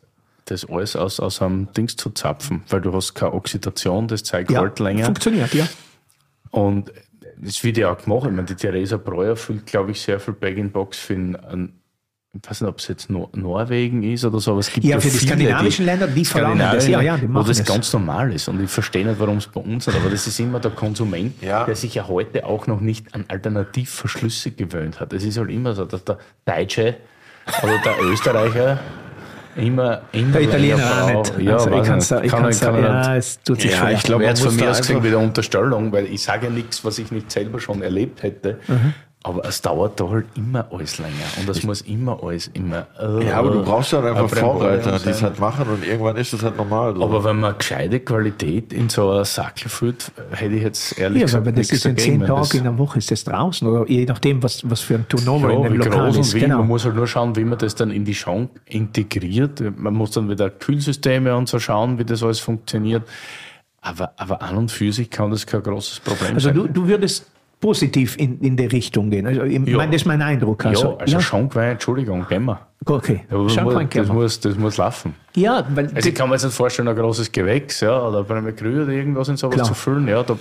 [0.46, 4.54] das alles aus, aus einem Dings zu zapfen, weil du hast keine Oxidation, das zeigt
[4.54, 5.06] halt länger.
[5.06, 5.68] funktioniert, ja.
[6.50, 6.92] Und
[7.38, 8.26] das wird ja auch gemacht.
[8.26, 11.80] Ich meine, die Theresa Breuer füllt, glaube ich, sehr viel Bag-in-Box für einen,
[12.34, 15.00] ich weiß nicht, ob es jetzt Nor Norwegen ist oder so, aber es gibt Ja,
[15.02, 16.88] für die viele, skandinavischen Länder, die verlangen das.
[16.88, 17.68] Ja, ja, die wo machen das, das.
[17.68, 18.48] ganz normal ist.
[18.48, 21.42] Und ich verstehe nicht, warum es bei uns nicht, aber das ist immer der Konsument,
[21.42, 21.66] Ja.
[21.66, 25.12] der sich ja heute auch noch nicht an Alternativverschlüsse gewöhnt hat.
[25.12, 26.96] Es ist halt immer so, dass der Deutsche
[27.64, 28.80] oder der Österreicher
[29.58, 31.40] immer, immer Der Italiener auch nicht.
[31.50, 32.22] Ja, also ich kann's nicht.
[32.22, 33.92] da, ich Kann kann's er- da, kann er ja, es tut sich Ja, schwer.
[33.92, 36.52] ich glaub, Aber man jetzt von mir aus einfach- wieder Unterstellung, weil ich sage ja
[36.54, 38.60] nichts, was ich nicht selber schon erlebt hätte.
[38.70, 38.94] Mhm.
[39.24, 41.14] Aber es dauert da halt immer alles länger.
[41.40, 42.88] Und es muss immer alles immer.
[43.00, 46.34] äh, Ja, aber du brauchst halt einfach Vorreiter, die es halt machen und irgendwann ist
[46.34, 46.96] es halt normal.
[46.96, 47.04] So.
[47.04, 51.26] Aber wenn man gescheite Qualität in so einer Sackel führt, hätte ich jetzt ehrlich Ja,
[51.28, 53.88] gesagt aber das ist in zehn Tagen das- in der Woche ist das draußen oder
[53.88, 56.34] je nachdem, was, was für ein Turnover Ja, in dem Lokal groß und ist.
[56.34, 56.40] wie.
[56.40, 56.58] Genau.
[56.58, 59.62] Man muss halt nur schauen, wie man das dann in die Schrank integriert.
[59.78, 63.04] Man muss dann wieder Kühlsysteme und so schauen, wie das alles funktioniert.
[63.82, 66.56] Aber, aber an und für sich kann das kein großes Problem Also sein.
[66.56, 67.28] du, du würdest
[67.62, 69.26] positiv in, in die Richtung gehen.
[69.26, 69.78] Also, ich Ja.
[69.78, 70.66] meine, das ist mein Eindruck.
[70.66, 72.60] Also, ja, also Schankwein, Entschuldigung, gehen wir.
[72.86, 73.24] okay.
[73.32, 74.14] Ja, das, Schankwein muss, das, wir.
[74.14, 75.16] muss, das muss laufen.
[75.36, 78.36] Ja, weil Also ich kann mir jetzt nicht vorstellen, ein großes Gewächs ja, oder bei
[78.36, 79.68] einem Krü oder irgendwas in sowas Klar.
[79.68, 80.08] zu füllen.
[80.08, 80.38] Ja, da,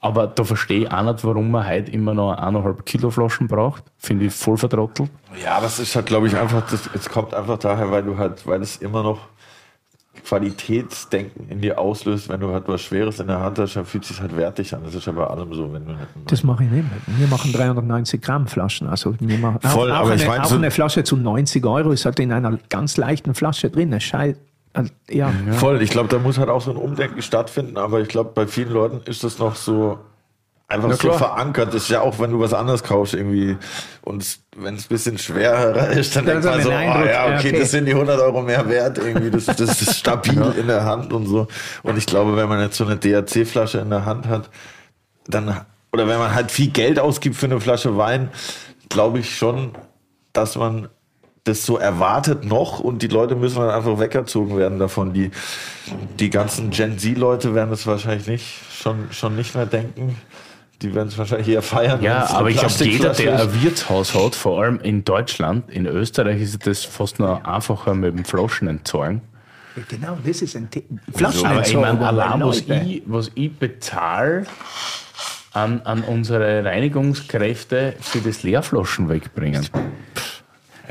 [0.00, 3.82] aber da verstehe ich auch nicht, warum man heute immer noch eineinhalb Kilo Flaschen braucht.
[3.98, 5.10] Finde ich voll vertrottelt.
[5.44, 8.46] Ja, das ist halt, glaube ich, einfach, das, es kommt einfach daher, weil du halt,
[8.46, 9.18] weil es immer noch
[10.24, 14.02] Qualitätsdenken in dir auslöst, wenn du halt was Schweres in der Hand hast, dann fühlt
[14.04, 14.82] es sich halt wertig an.
[14.84, 15.92] Das ist ja bei allem so, wenn du
[16.26, 17.18] das mache ich nicht mehr.
[17.18, 18.88] Wir machen 390 Gramm Flaschen.
[18.88, 21.16] Also wir machen auch, Voll, auch, aber eine, ich meine auch so- eine Flasche zu
[21.16, 23.98] 90 Euro ist halt in einer ganz leichten Flasche drin.
[24.00, 24.38] Scheiße.
[25.10, 25.32] Ja.
[25.52, 28.46] Voll, ich glaube, da muss halt auch so ein Umdenken stattfinden, aber ich glaube, bei
[28.46, 29.98] vielen Leuten ist das noch so
[30.70, 31.74] einfach so verankert.
[31.74, 33.56] Das ist ja auch, wenn du was anderes kaufst irgendwie
[34.02, 37.38] und wenn es ein bisschen schwerer ist, dann denkt man so, oh, ja, okay, ja,
[37.38, 37.58] okay.
[37.58, 41.12] das sind die 100 Euro mehr wert irgendwie, das, das ist stabil in der Hand
[41.12, 41.48] und so.
[41.82, 44.50] Und ich glaube, wenn man jetzt so eine DRC-Flasche in der Hand hat,
[45.26, 45.60] dann,
[45.92, 48.30] oder wenn man halt viel Geld ausgibt für eine Flasche Wein,
[48.88, 49.72] glaube ich schon,
[50.32, 50.88] dass man
[51.44, 55.14] das so erwartet noch und die Leute müssen dann einfach weggezogen werden davon.
[55.14, 55.30] Die,
[56.18, 60.16] die ganzen Gen Z-Leute werden es wahrscheinlich nicht, schon, schon nicht mehr denken.
[60.82, 62.02] Die werden es wahrscheinlich eher feiern.
[62.02, 66.40] Ja, aber ich glaube, jeder, der ein Wirtshaus hat, vor allem in Deutschland, in Österreich
[66.40, 69.20] ist das fast noch einfacher mit dem Flaschen entsorgen.
[69.88, 70.86] Genau, das ist ein Thema.
[70.90, 71.98] Aber ich Flaschenentsorgung.
[71.98, 74.46] meine, allein was ich, was ich bezahle
[75.52, 79.68] an, an unsere Reinigungskräfte für das Leerflaschen wegbringen.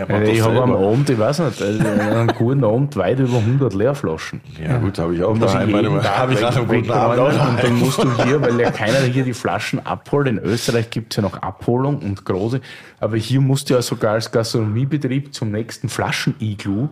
[0.05, 0.75] Doch ich habe am.
[0.75, 4.41] Abend, ich weiß nicht, einen guten Abend weit über 100 Leerflaschen.
[4.63, 5.69] Ja, gut, habe ich auch muss daheim.
[5.69, 7.19] ich jeden Meine- Tag Habe ich nach einem guten Abend.
[7.19, 10.27] Und dann musst du hier, weil ja keiner hier die Flaschen abholt.
[10.27, 12.61] In Österreich gibt es ja noch Abholung und große.
[12.99, 16.87] Aber hier musst du ja sogar als Gastronomiebetrieb zum nächsten Flaschen-Iglu.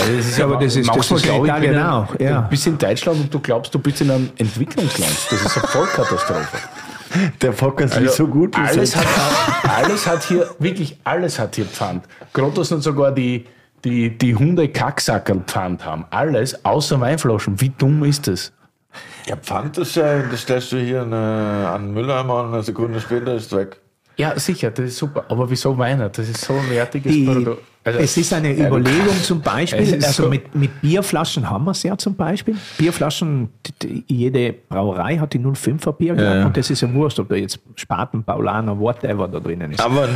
[0.00, 2.40] Also das ist Ja, aber das ist- das manchmal, ist in glaube ich, auch, ja.
[2.42, 5.12] Du bist in Deutschland und du glaubst, du bist in einem Entwicklungsland.
[5.30, 6.58] Das ist eine Vollkatastrophe.
[7.40, 8.56] Der Podcast Also ist so gut.
[8.56, 9.06] Alles hat,
[9.68, 12.04] alles hat hier, wirklich alles hat hier Pfand.
[12.32, 13.46] Gerade dass nicht sogar die,
[13.84, 16.04] die, die Hunde Kacksackerl Pfand haben.
[16.10, 17.60] Alles, außer Weinflaschen.
[17.60, 18.52] Wie dumm ist das?
[19.26, 23.00] Ja, Pfand ist ja, das stellst du hier eine, an den Mülleimer und eine Sekunde
[23.00, 23.80] später ist es weg.
[24.16, 25.24] Ja, sicher, das ist super.
[25.28, 26.08] Aber wieso Weiner?
[26.08, 27.62] Das ist so ein wertiges Die, Produkt.
[27.84, 31.82] Also, es ist eine Überlegung zum Beispiel, also so- mit, mit Bierflaschen haben wir es
[31.82, 32.56] ja zum Beispiel.
[32.78, 33.50] Bierflaschen,
[33.82, 36.46] die- die- jede Brauerei hat die 05er Bier gehabt ja.
[36.46, 39.80] und das ist ja wurscht, ob da jetzt Spaten, Paulaner, whatever da drinnen ist.
[39.84, 40.08] Aber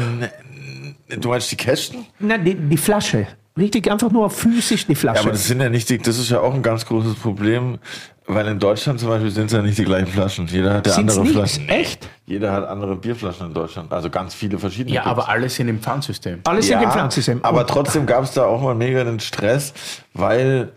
[1.21, 2.07] du meinst die Kästen?
[2.19, 3.27] Nein, die, die Flasche.
[3.59, 5.21] Richtig, einfach nur physisch die Ja, Flasche.
[5.23, 7.79] aber das sind ja nicht die, das ist ja auch ein ganz großes Problem,
[8.27, 10.47] weil in Deutschland zum Beispiel sind es ja nicht die gleichen Flaschen.
[10.47, 11.37] Jeder hat ja Sind's andere nicht?
[11.55, 11.69] Flaschen.
[11.69, 12.09] Echt?
[12.27, 13.93] Jeder hat andere Bierflaschen in Deutschland.
[13.93, 14.95] Also ganz viele verschiedene.
[14.95, 15.11] ja, gibt's.
[15.19, 16.41] aber alles sind im Pfandsystem.
[16.45, 17.41] Alles in dem Pflanzensystem.
[17.43, 19.73] Aber Und- trotzdem gab es da auch mal mega den Stress,
[20.15, 20.71] weil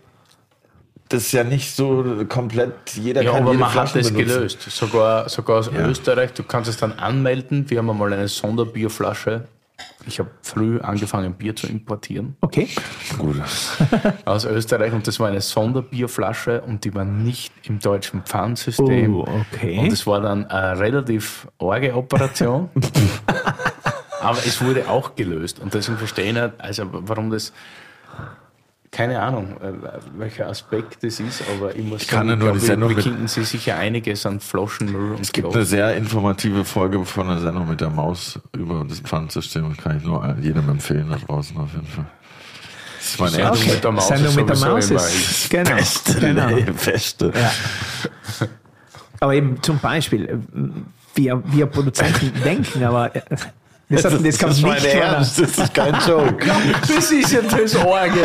[1.08, 4.34] das ja nicht so komplett jeder Ja, kann aber jede man hat Flasche das benutzen.
[4.34, 4.62] gelöst.
[4.70, 6.32] Sogar, sogar aus Österreich.
[6.32, 7.68] Du kannst es dann anmelden.
[7.68, 9.44] Wir haben einmal eine Sonderbierflasche.
[10.06, 12.68] Ich habe früh angefangen, Bier zu importieren okay.
[13.18, 13.36] Gut.
[14.24, 19.14] aus Österreich und das war eine Sonderbierflasche und die war nicht im deutschen Pfandsystem.
[19.14, 19.78] Oh, okay.
[19.78, 22.68] Und es war dann eine relativ arge Operation.
[24.20, 27.52] Aber es wurde auch gelöst und deswegen verstehe ich nicht, also warum das,
[28.92, 29.72] keine Ahnung, äh,
[30.18, 32.96] welcher Aspekt das ist, aber ich muss kann ja nur ich die glaube, Sendung wir
[32.96, 37.26] mit- finden Sie sicher einiges an Flaschenmüll und Es gibt eine sehr informative Folge von
[37.26, 39.66] der Sendung mit der Maus über das Pfandsystem.
[39.74, 42.04] Das kann ich nur jedem empfehlen da draußen auf jeden Fall.
[42.98, 45.50] Das ist meine Sendung erste mit der Maus Sendung ist mit der Maus ist.
[45.50, 45.74] Genau.
[45.74, 46.46] beste, genau.
[46.50, 47.32] nee, beste.
[49.20, 50.36] Aber eben zum Beispiel, äh,
[51.14, 53.20] wir, wir Produzenten denken, aber äh,
[53.92, 56.46] das, hat, das, kann ist nicht mein von einer- Ernst, das ist kein Joke.
[56.88, 58.20] Das ist ja das Orge,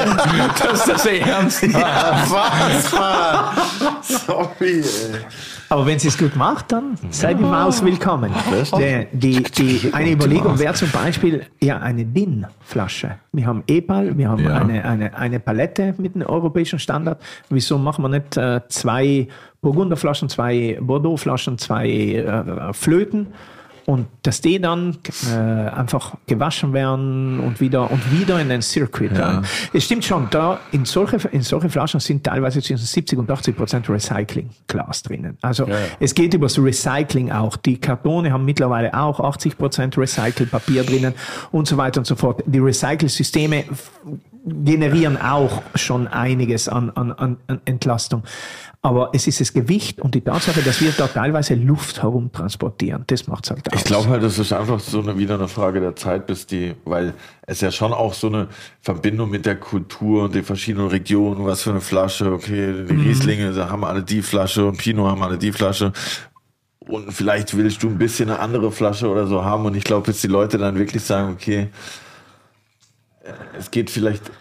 [0.60, 1.74] dass das ernst ist.
[1.76, 3.58] Was, Mann?
[4.02, 5.20] Sorry, ey.
[5.70, 8.32] Aber wenn sie es gut macht, dann sei die Maus willkommen.
[8.80, 13.16] Die, die, die, eine Überlegung wäre zum Beispiel ja eine DIN-Flasche.
[13.34, 14.56] Wir haben E-Ball, wir haben Ja.
[14.56, 17.22] eine, eine, eine Palette mit einem europäischen Standard.
[17.50, 19.28] Wieso machen wir nicht äh, zwei
[19.62, 23.28] Burgunderflaschen, zwei Bordeaux-Flaschen, zwei äh, Flöten?
[23.90, 24.98] Und dass die dann
[25.34, 29.18] äh, einfach gewaschen werden und wieder und wieder in den Circuit.
[29.18, 29.46] rein.
[29.72, 33.56] Es stimmt schon, da in solche, in solche Flaschen sind teilweise zwischen 70 und 80
[33.56, 35.38] Prozent Recycling-Glas drinnen.
[35.42, 35.66] Also
[36.02, 37.56] es geht über das Recycling auch.
[37.56, 41.14] Die Kartone haben mittlerweile auch 80 Prozent Recyclpapier drinnen
[41.54, 42.44] und so weiter und so fort.
[42.46, 43.92] Die Recycelsysteme f-
[44.46, 48.24] generieren auch schon einiges an, an an Entlastung.
[48.88, 53.04] Aber es ist das Gewicht und die Tatsache, dass wir da teilweise Luft herumtransportieren.
[53.08, 53.82] Das macht's halt aus.
[53.82, 56.74] Ich glaube halt, das ist einfach so eine, wieder eine Frage der Zeit, bis die,
[56.86, 58.48] weil es ja schon auch so eine
[58.80, 63.52] Verbindung mit der Kultur und den verschiedenen Regionen, was für eine Flasche, okay, die Rieslinge
[63.52, 65.92] da haben alle die Flasche und Pinot haben alle die Flasche.
[66.80, 69.66] Und vielleicht willst du ein bisschen eine andere Flasche oder so haben.
[69.66, 71.68] Und ich glaube, bis die Leute dann wirklich sagen, okay,
[73.60, 74.32] es geht vielleicht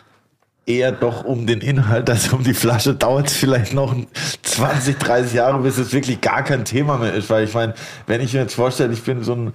[0.67, 3.95] eher doch um den Inhalt als um die Flasche, dauert es vielleicht noch
[4.57, 7.29] 20, 30 Jahre, bis es wirklich gar kein Thema mehr ist.
[7.31, 7.75] Weil ich meine,
[8.07, 9.53] wenn ich mir jetzt vorstelle, ich bin so ein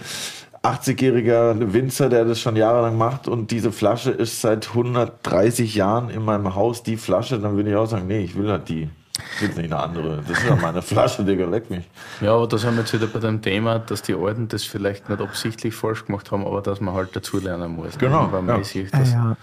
[0.64, 6.24] 80-jähriger Winzer, der das schon jahrelang macht und diese Flasche ist seit 130 Jahren in
[6.24, 8.90] meinem Haus die Flasche, dann würde ich auch sagen, nee, ich will halt die.
[9.36, 10.24] Ich will nicht eine andere.
[10.28, 11.84] Das ist ja meine Flasche, Digga, leck mich.
[12.22, 15.10] Ja, aber da sind wir jetzt wieder bei dem Thema, dass die Alten das vielleicht
[15.10, 17.98] nicht absichtlich falsch gemacht haben, aber dass man halt dazulernen muss.
[17.98, 18.64] Genau, Weil man ja.
[18.64, 19.38] sieht, Ah, dass ja.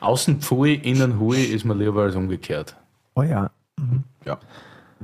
[0.00, 2.74] Außen Pfui, innen Hui ist mir lieber als umgekehrt.
[3.14, 3.50] Oh ja.
[4.24, 4.38] Ja.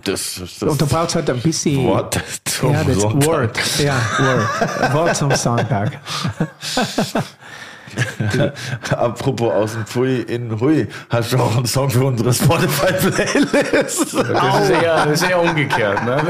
[0.02, 1.84] Das ist das Und da braucht es halt ein bisschen.
[1.84, 3.26] Wort zum ja, das Sonntag.
[3.26, 3.78] Word.
[3.78, 4.94] Ja, Word.
[4.94, 6.00] Wort zum Sonntag.
[8.90, 14.14] Apropos aus dem Pfui in Hui, hast du auch einen Song für unsere Spotify-Playlist?
[14.14, 16.04] Das ist eher, das ist eher umgekehrt.
[16.04, 16.22] Ne?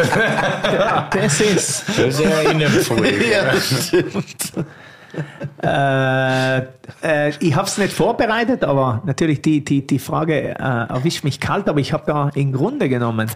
[1.11, 1.85] Das ist.
[1.89, 3.31] Das ist eher innen Pfui.
[3.31, 4.53] ja, das stimmt.
[5.63, 6.59] Äh,
[7.03, 11.41] äh, ich habe es nicht vorbereitet, aber natürlich die, die, die Frage äh, erwischt mich
[11.41, 13.31] kalt, aber ich habe da im Grunde genommen,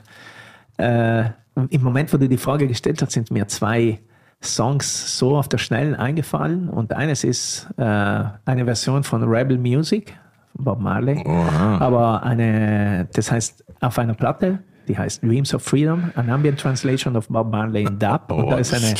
[0.76, 1.24] äh,
[1.70, 3.98] im Moment, wo du die Frage gestellt hast, sind mir zwei
[4.42, 6.68] Songs so auf der Schnellen eingefallen.
[6.68, 10.14] Und eines ist äh, eine Version von Rebel Music,
[10.54, 16.10] von Bob Marley, aber eine, das heißt auf einer Platte, die heißt Dreams of Freedom,
[16.16, 18.96] an Ambient Translation of Bob Marley in Dub und Oh, da ist eine, da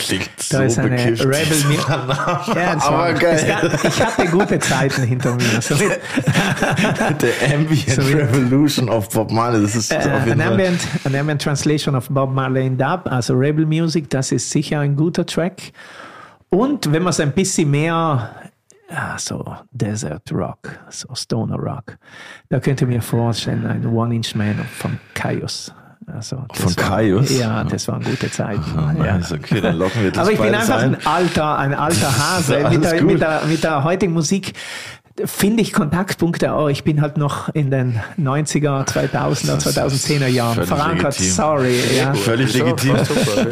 [0.58, 1.78] so ist eine bekifft, Rebel.
[1.88, 2.18] Name.
[2.54, 3.44] Ja, Aber geil.
[3.62, 5.60] Gab, ich hatte gute Zeiten hinter mir.
[5.60, 10.52] So Der Ambient So Revolution of Bob Marley, das ist äh, auf jeden an, Fall.
[10.52, 14.80] ambient, an ambient Translation of Bob Marley in Dub, also Rebel Music, das ist sicher
[14.80, 15.72] ein guter Track.
[16.50, 18.30] Und wenn man es ein bisschen mehr,
[18.90, 21.98] ja, so Desert Rock, so Stoner Rock,
[22.48, 25.74] da könnte mir vorstellen, ein One-Inch Man von Kaius.
[26.14, 27.38] Also, das Von Kaius?
[27.38, 28.62] Ja, das waren gute Zeiten.
[28.76, 29.18] Ah, ja.
[29.18, 30.94] nice, okay, dann locken wir das Aber ich bin einfach ein.
[30.94, 32.66] ein alter, ein alter Hase.
[32.70, 33.12] Mit, der, gut.
[33.12, 34.54] mit, der, mit der heutigen Musik
[35.24, 36.68] finde ich Kontaktpunkte auch.
[36.68, 41.14] Ich bin halt noch in den 90er, 2000er, 2010er Jahren verankert.
[41.14, 41.78] Sorry.
[41.96, 42.14] Ja.
[42.14, 42.64] Völlig Wieso?
[42.64, 42.96] legitim.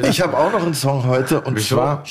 [0.08, 1.74] Ich habe auch noch einen Song heute und Wieso?
[1.76, 2.04] zwar,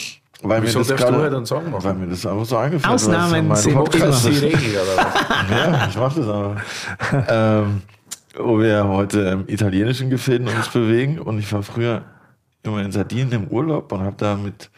[0.44, 1.84] weil Wieso mir das darfst du gerade, heute einen Song machen?
[1.84, 3.64] weil mir das einfach so eingefallen Ausnahmen ist.
[3.64, 3.84] sind immer-?
[5.50, 6.56] Ja, ich mach das aber.
[7.30, 7.82] ähm,
[8.38, 12.04] wo wir heute im italienischen Gefilden uns bewegen und ich war früher
[12.64, 14.70] immer in Sardinien im Urlaub und habe da mit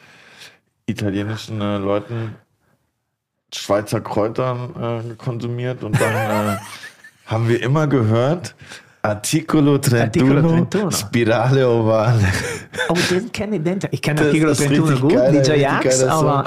[0.85, 2.35] italienischen äh, Leuten
[3.53, 6.57] Schweizer Kräutern äh, konsumiert und dann äh,
[7.25, 8.55] haben wir immer gehört
[9.01, 10.99] Articolo 31, Articolo 31.
[10.99, 12.27] Spirale Ovale.
[12.89, 13.63] Oh, den kenne ich.
[13.63, 16.45] Den, ich kenne Articolo ist 31 richtig gut, geiler, DJ Jax, aber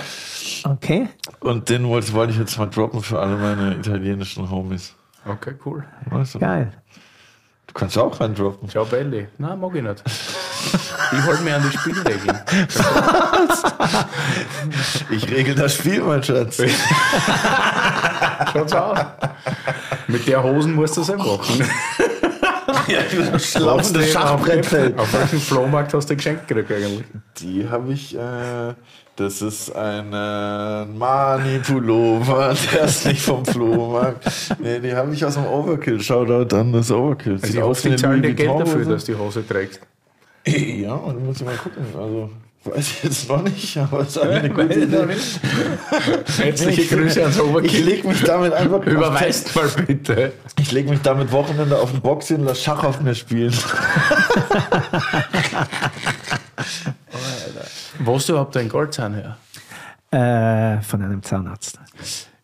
[0.65, 1.09] okay.
[1.41, 4.95] Und den wollte, wollte ich jetzt mal droppen für alle meine italienischen Homies.
[5.27, 5.85] Okay, cool.
[6.11, 6.39] Du?
[6.39, 6.73] Geil.
[7.67, 8.69] Du kannst auch rein droppen.
[8.69, 9.29] Ciao, Belli.
[9.39, 10.03] Nein, mag ich nicht.
[11.13, 12.39] Ich halte mich an die Spielregeln.
[15.11, 16.59] Ich regel das Spiel, mein Schatz.
[18.53, 18.99] Schaut's aus.
[20.07, 21.65] Mit der Hosen musst du es einfach machen.
[22.87, 23.01] Ja,
[23.33, 24.99] das laufende Schachbrettfeld.
[24.99, 27.05] Auf welchem Flohmarkt hast du geschenkt gekriegt eigentlich?
[27.39, 28.75] Die habe ich, äh,
[29.17, 30.11] das ist ein
[30.99, 34.29] Mani-Pullover, der ist nicht vom Flohmarkt.
[34.59, 36.01] Nee, die habe ich aus dem Overkill.
[36.01, 37.35] Shoutout an das Overkill.
[37.35, 39.81] Also Sieht die wie eine zahlen dir Geld dafür, dass die Hose trägst.
[40.47, 41.85] Ja, und du musst mal gucken.
[41.95, 42.31] Also,
[42.65, 45.07] weiß ich jetzt noch nicht, aber es ist eine gute Idee.
[46.39, 47.85] Herzliche Grüße ans Ich Overkill.
[47.85, 50.33] leg mich damit einfach Überweist mal bitte.
[50.59, 53.53] Ich leg mich damit Wochenende auf den Box hin, lass Schach auf mir spielen.
[57.99, 59.37] Wo hast du überhaupt dein Goldzahn her?
[60.13, 61.79] Äh, von einem Zahnarzt.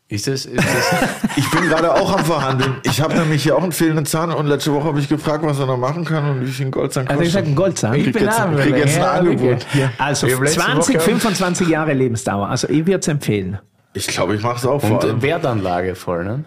[0.08, 2.76] Ist es, ist es, Ich bin gerade auch am Verhandeln.
[2.84, 5.58] Ich habe nämlich hier auch einen fehlenden Zahn und letzte Woche habe ich gefragt, was
[5.58, 7.32] er noch machen kann und wie viel ein Goldzahn Also ich kostet.
[7.44, 7.94] sage ein Goldzahn.
[7.94, 9.66] Ich krieg jetzt, ich krieg jetzt ein Angebot.
[9.98, 12.48] Also Ich hab letzte 20, Woche- 25 Jahre Lebensdauer.
[12.48, 13.58] Also ich würde es empfehlen.
[13.94, 15.22] Ich glaube, ich mache es auch vor und allem.
[15.22, 16.44] Wertanlage voll, ne?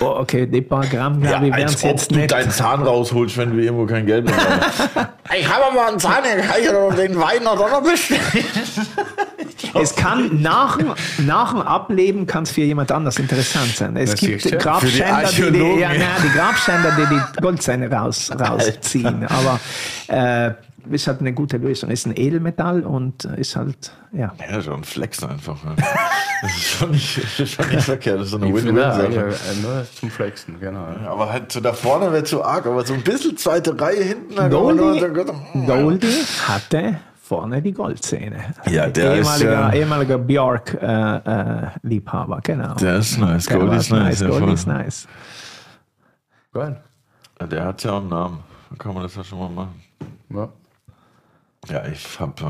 [0.00, 2.30] Oh, okay, die paar Gramm, Ja, glaube ich, wären als es ob jetzt du nicht.
[2.32, 4.90] deinen Zahn rausholst, wenn du irgendwo kein Geld mehr hast.
[5.38, 8.20] ich habe aber einen Zahn, kann ich doch den Wein noch noch bestellen.
[9.80, 10.92] Es kann nach, dem-
[11.26, 13.96] nach dem Ableben kann es für jemand anders interessant sein.
[13.96, 14.58] Es Das gibt.
[14.60, 19.26] Grabschänder, die die, ja, nein, die Grabschänder, die die Goldzähne raus, rausziehen.
[19.28, 19.58] Aber
[20.08, 20.52] äh,
[20.90, 21.90] ist halt eine gute Lösung.
[21.90, 24.32] Ist ein Edelmetall und ist halt, ja.
[24.50, 25.62] Ja, schon Flex einfach.
[25.64, 25.74] Ne?
[26.42, 28.18] Das ist schon nicht, ist schon nicht verkehrt.
[28.20, 29.12] Das ist so eine Win-Win-Sache.
[29.12, 29.24] ja,
[29.62, 30.84] nur zum Flexen, genau.
[31.08, 34.50] Aber halt so da vorne wäre zu arg, aber so ein bisschen zweite Reihe hinten.
[34.50, 35.00] Goldie,
[35.66, 38.54] Goldie hatte vorne die Goldzähne.
[38.70, 42.74] Ja, der ist ehemaliger, ja- ehemaliger Björk-Liebhaber, genau.
[42.74, 43.48] Der ist nice.
[43.50, 44.20] War ist nice.
[44.20, 44.54] ja, Goldie voll.
[44.54, 45.08] ist nice.
[46.52, 46.80] Geil.
[47.50, 48.38] Der hat ja auch einen Namen.
[48.68, 49.82] Dann kann man das ja schon mal machen.
[50.30, 50.48] Ja.
[51.68, 52.44] Ja, ich hab äh,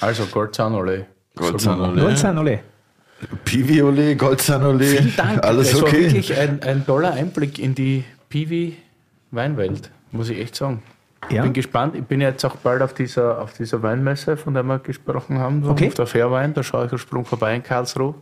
[0.00, 1.06] Also Goldzahn-Ole.
[1.36, 2.00] Goldzahn-Ole.
[2.00, 2.60] Goldzahn, ole.
[3.44, 4.84] Pivi-Ole, Goldzahn-Ole.
[4.84, 5.44] Vielen Dank.
[5.44, 6.02] Alles das war okay.
[6.02, 10.82] wirklich ein, ein toller Einblick in die Piwi-Weinwelt, muss ich echt sagen.
[11.30, 11.38] Ja.
[11.38, 11.96] Ich bin gespannt.
[11.96, 15.64] Ich bin jetzt auch bald auf dieser, auf dieser Weinmesse, von der wir gesprochen haben,
[15.68, 15.88] Okay.
[15.88, 16.54] auf der Fairwein.
[16.54, 18.14] Da schaue ich einen Sprung vorbei in Karlsruhe.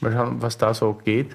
[0.00, 1.34] Mal schauen, was da so geht.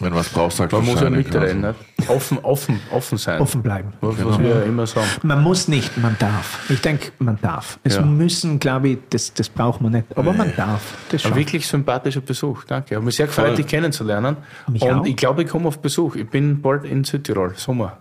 [0.00, 1.60] Wenn du was brauchst, sag Man muss ja mitreden.
[1.62, 1.74] genau.
[1.98, 2.08] Nicht?
[2.10, 3.40] Offen, offen, offen sein.
[3.40, 3.92] Offen bleiben.
[4.00, 5.06] Was, was wir immer sagen.
[5.22, 6.58] Man muss nicht, man darf.
[6.70, 7.78] Ich denke, man darf.
[7.84, 8.02] Es Ja.
[8.02, 10.06] müssen, glaube ich, das, das braucht man nicht.
[10.16, 10.94] Aber man darf.
[11.10, 11.38] Das Ein schon.
[11.38, 12.96] wirklich sympathischer Besuch, danke.
[12.96, 13.56] Hat mich sehr gefreut, Voll.
[13.56, 14.38] dich kennenzulernen.
[14.68, 15.04] Mich und auch.
[15.04, 16.16] ich glaube, ich komme auf Besuch.
[16.16, 17.98] Ich bin bald in Südtirol, Sommer.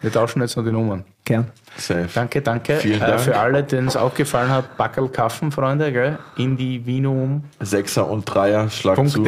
[0.00, 1.04] Wir tauschen jetzt noch die Nummern.
[1.24, 1.48] Gern.
[1.76, 2.08] Safe.
[2.14, 2.76] Danke, danke.
[2.76, 3.20] Vielen Äh, Dank.
[3.20, 6.18] für alle, denen es auch gefallen hat, Backel Kaffen, Freunde, gell?
[6.36, 9.24] Indivinum.de, Sechser und Dreier, schlag zu.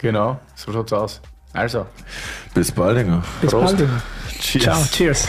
[0.00, 1.20] Genau, so schaut's aus.
[1.52, 1.86] Also,
[2.54, 3.22] Bis bald, Dinger.
[3.40, 3.76] Bis Prost.
[3.78, 3.90] bald.
[4.40, 4.64] Cheers.
[4.64, 4.84] Ciao.
[4.92, 5.28] Cheers.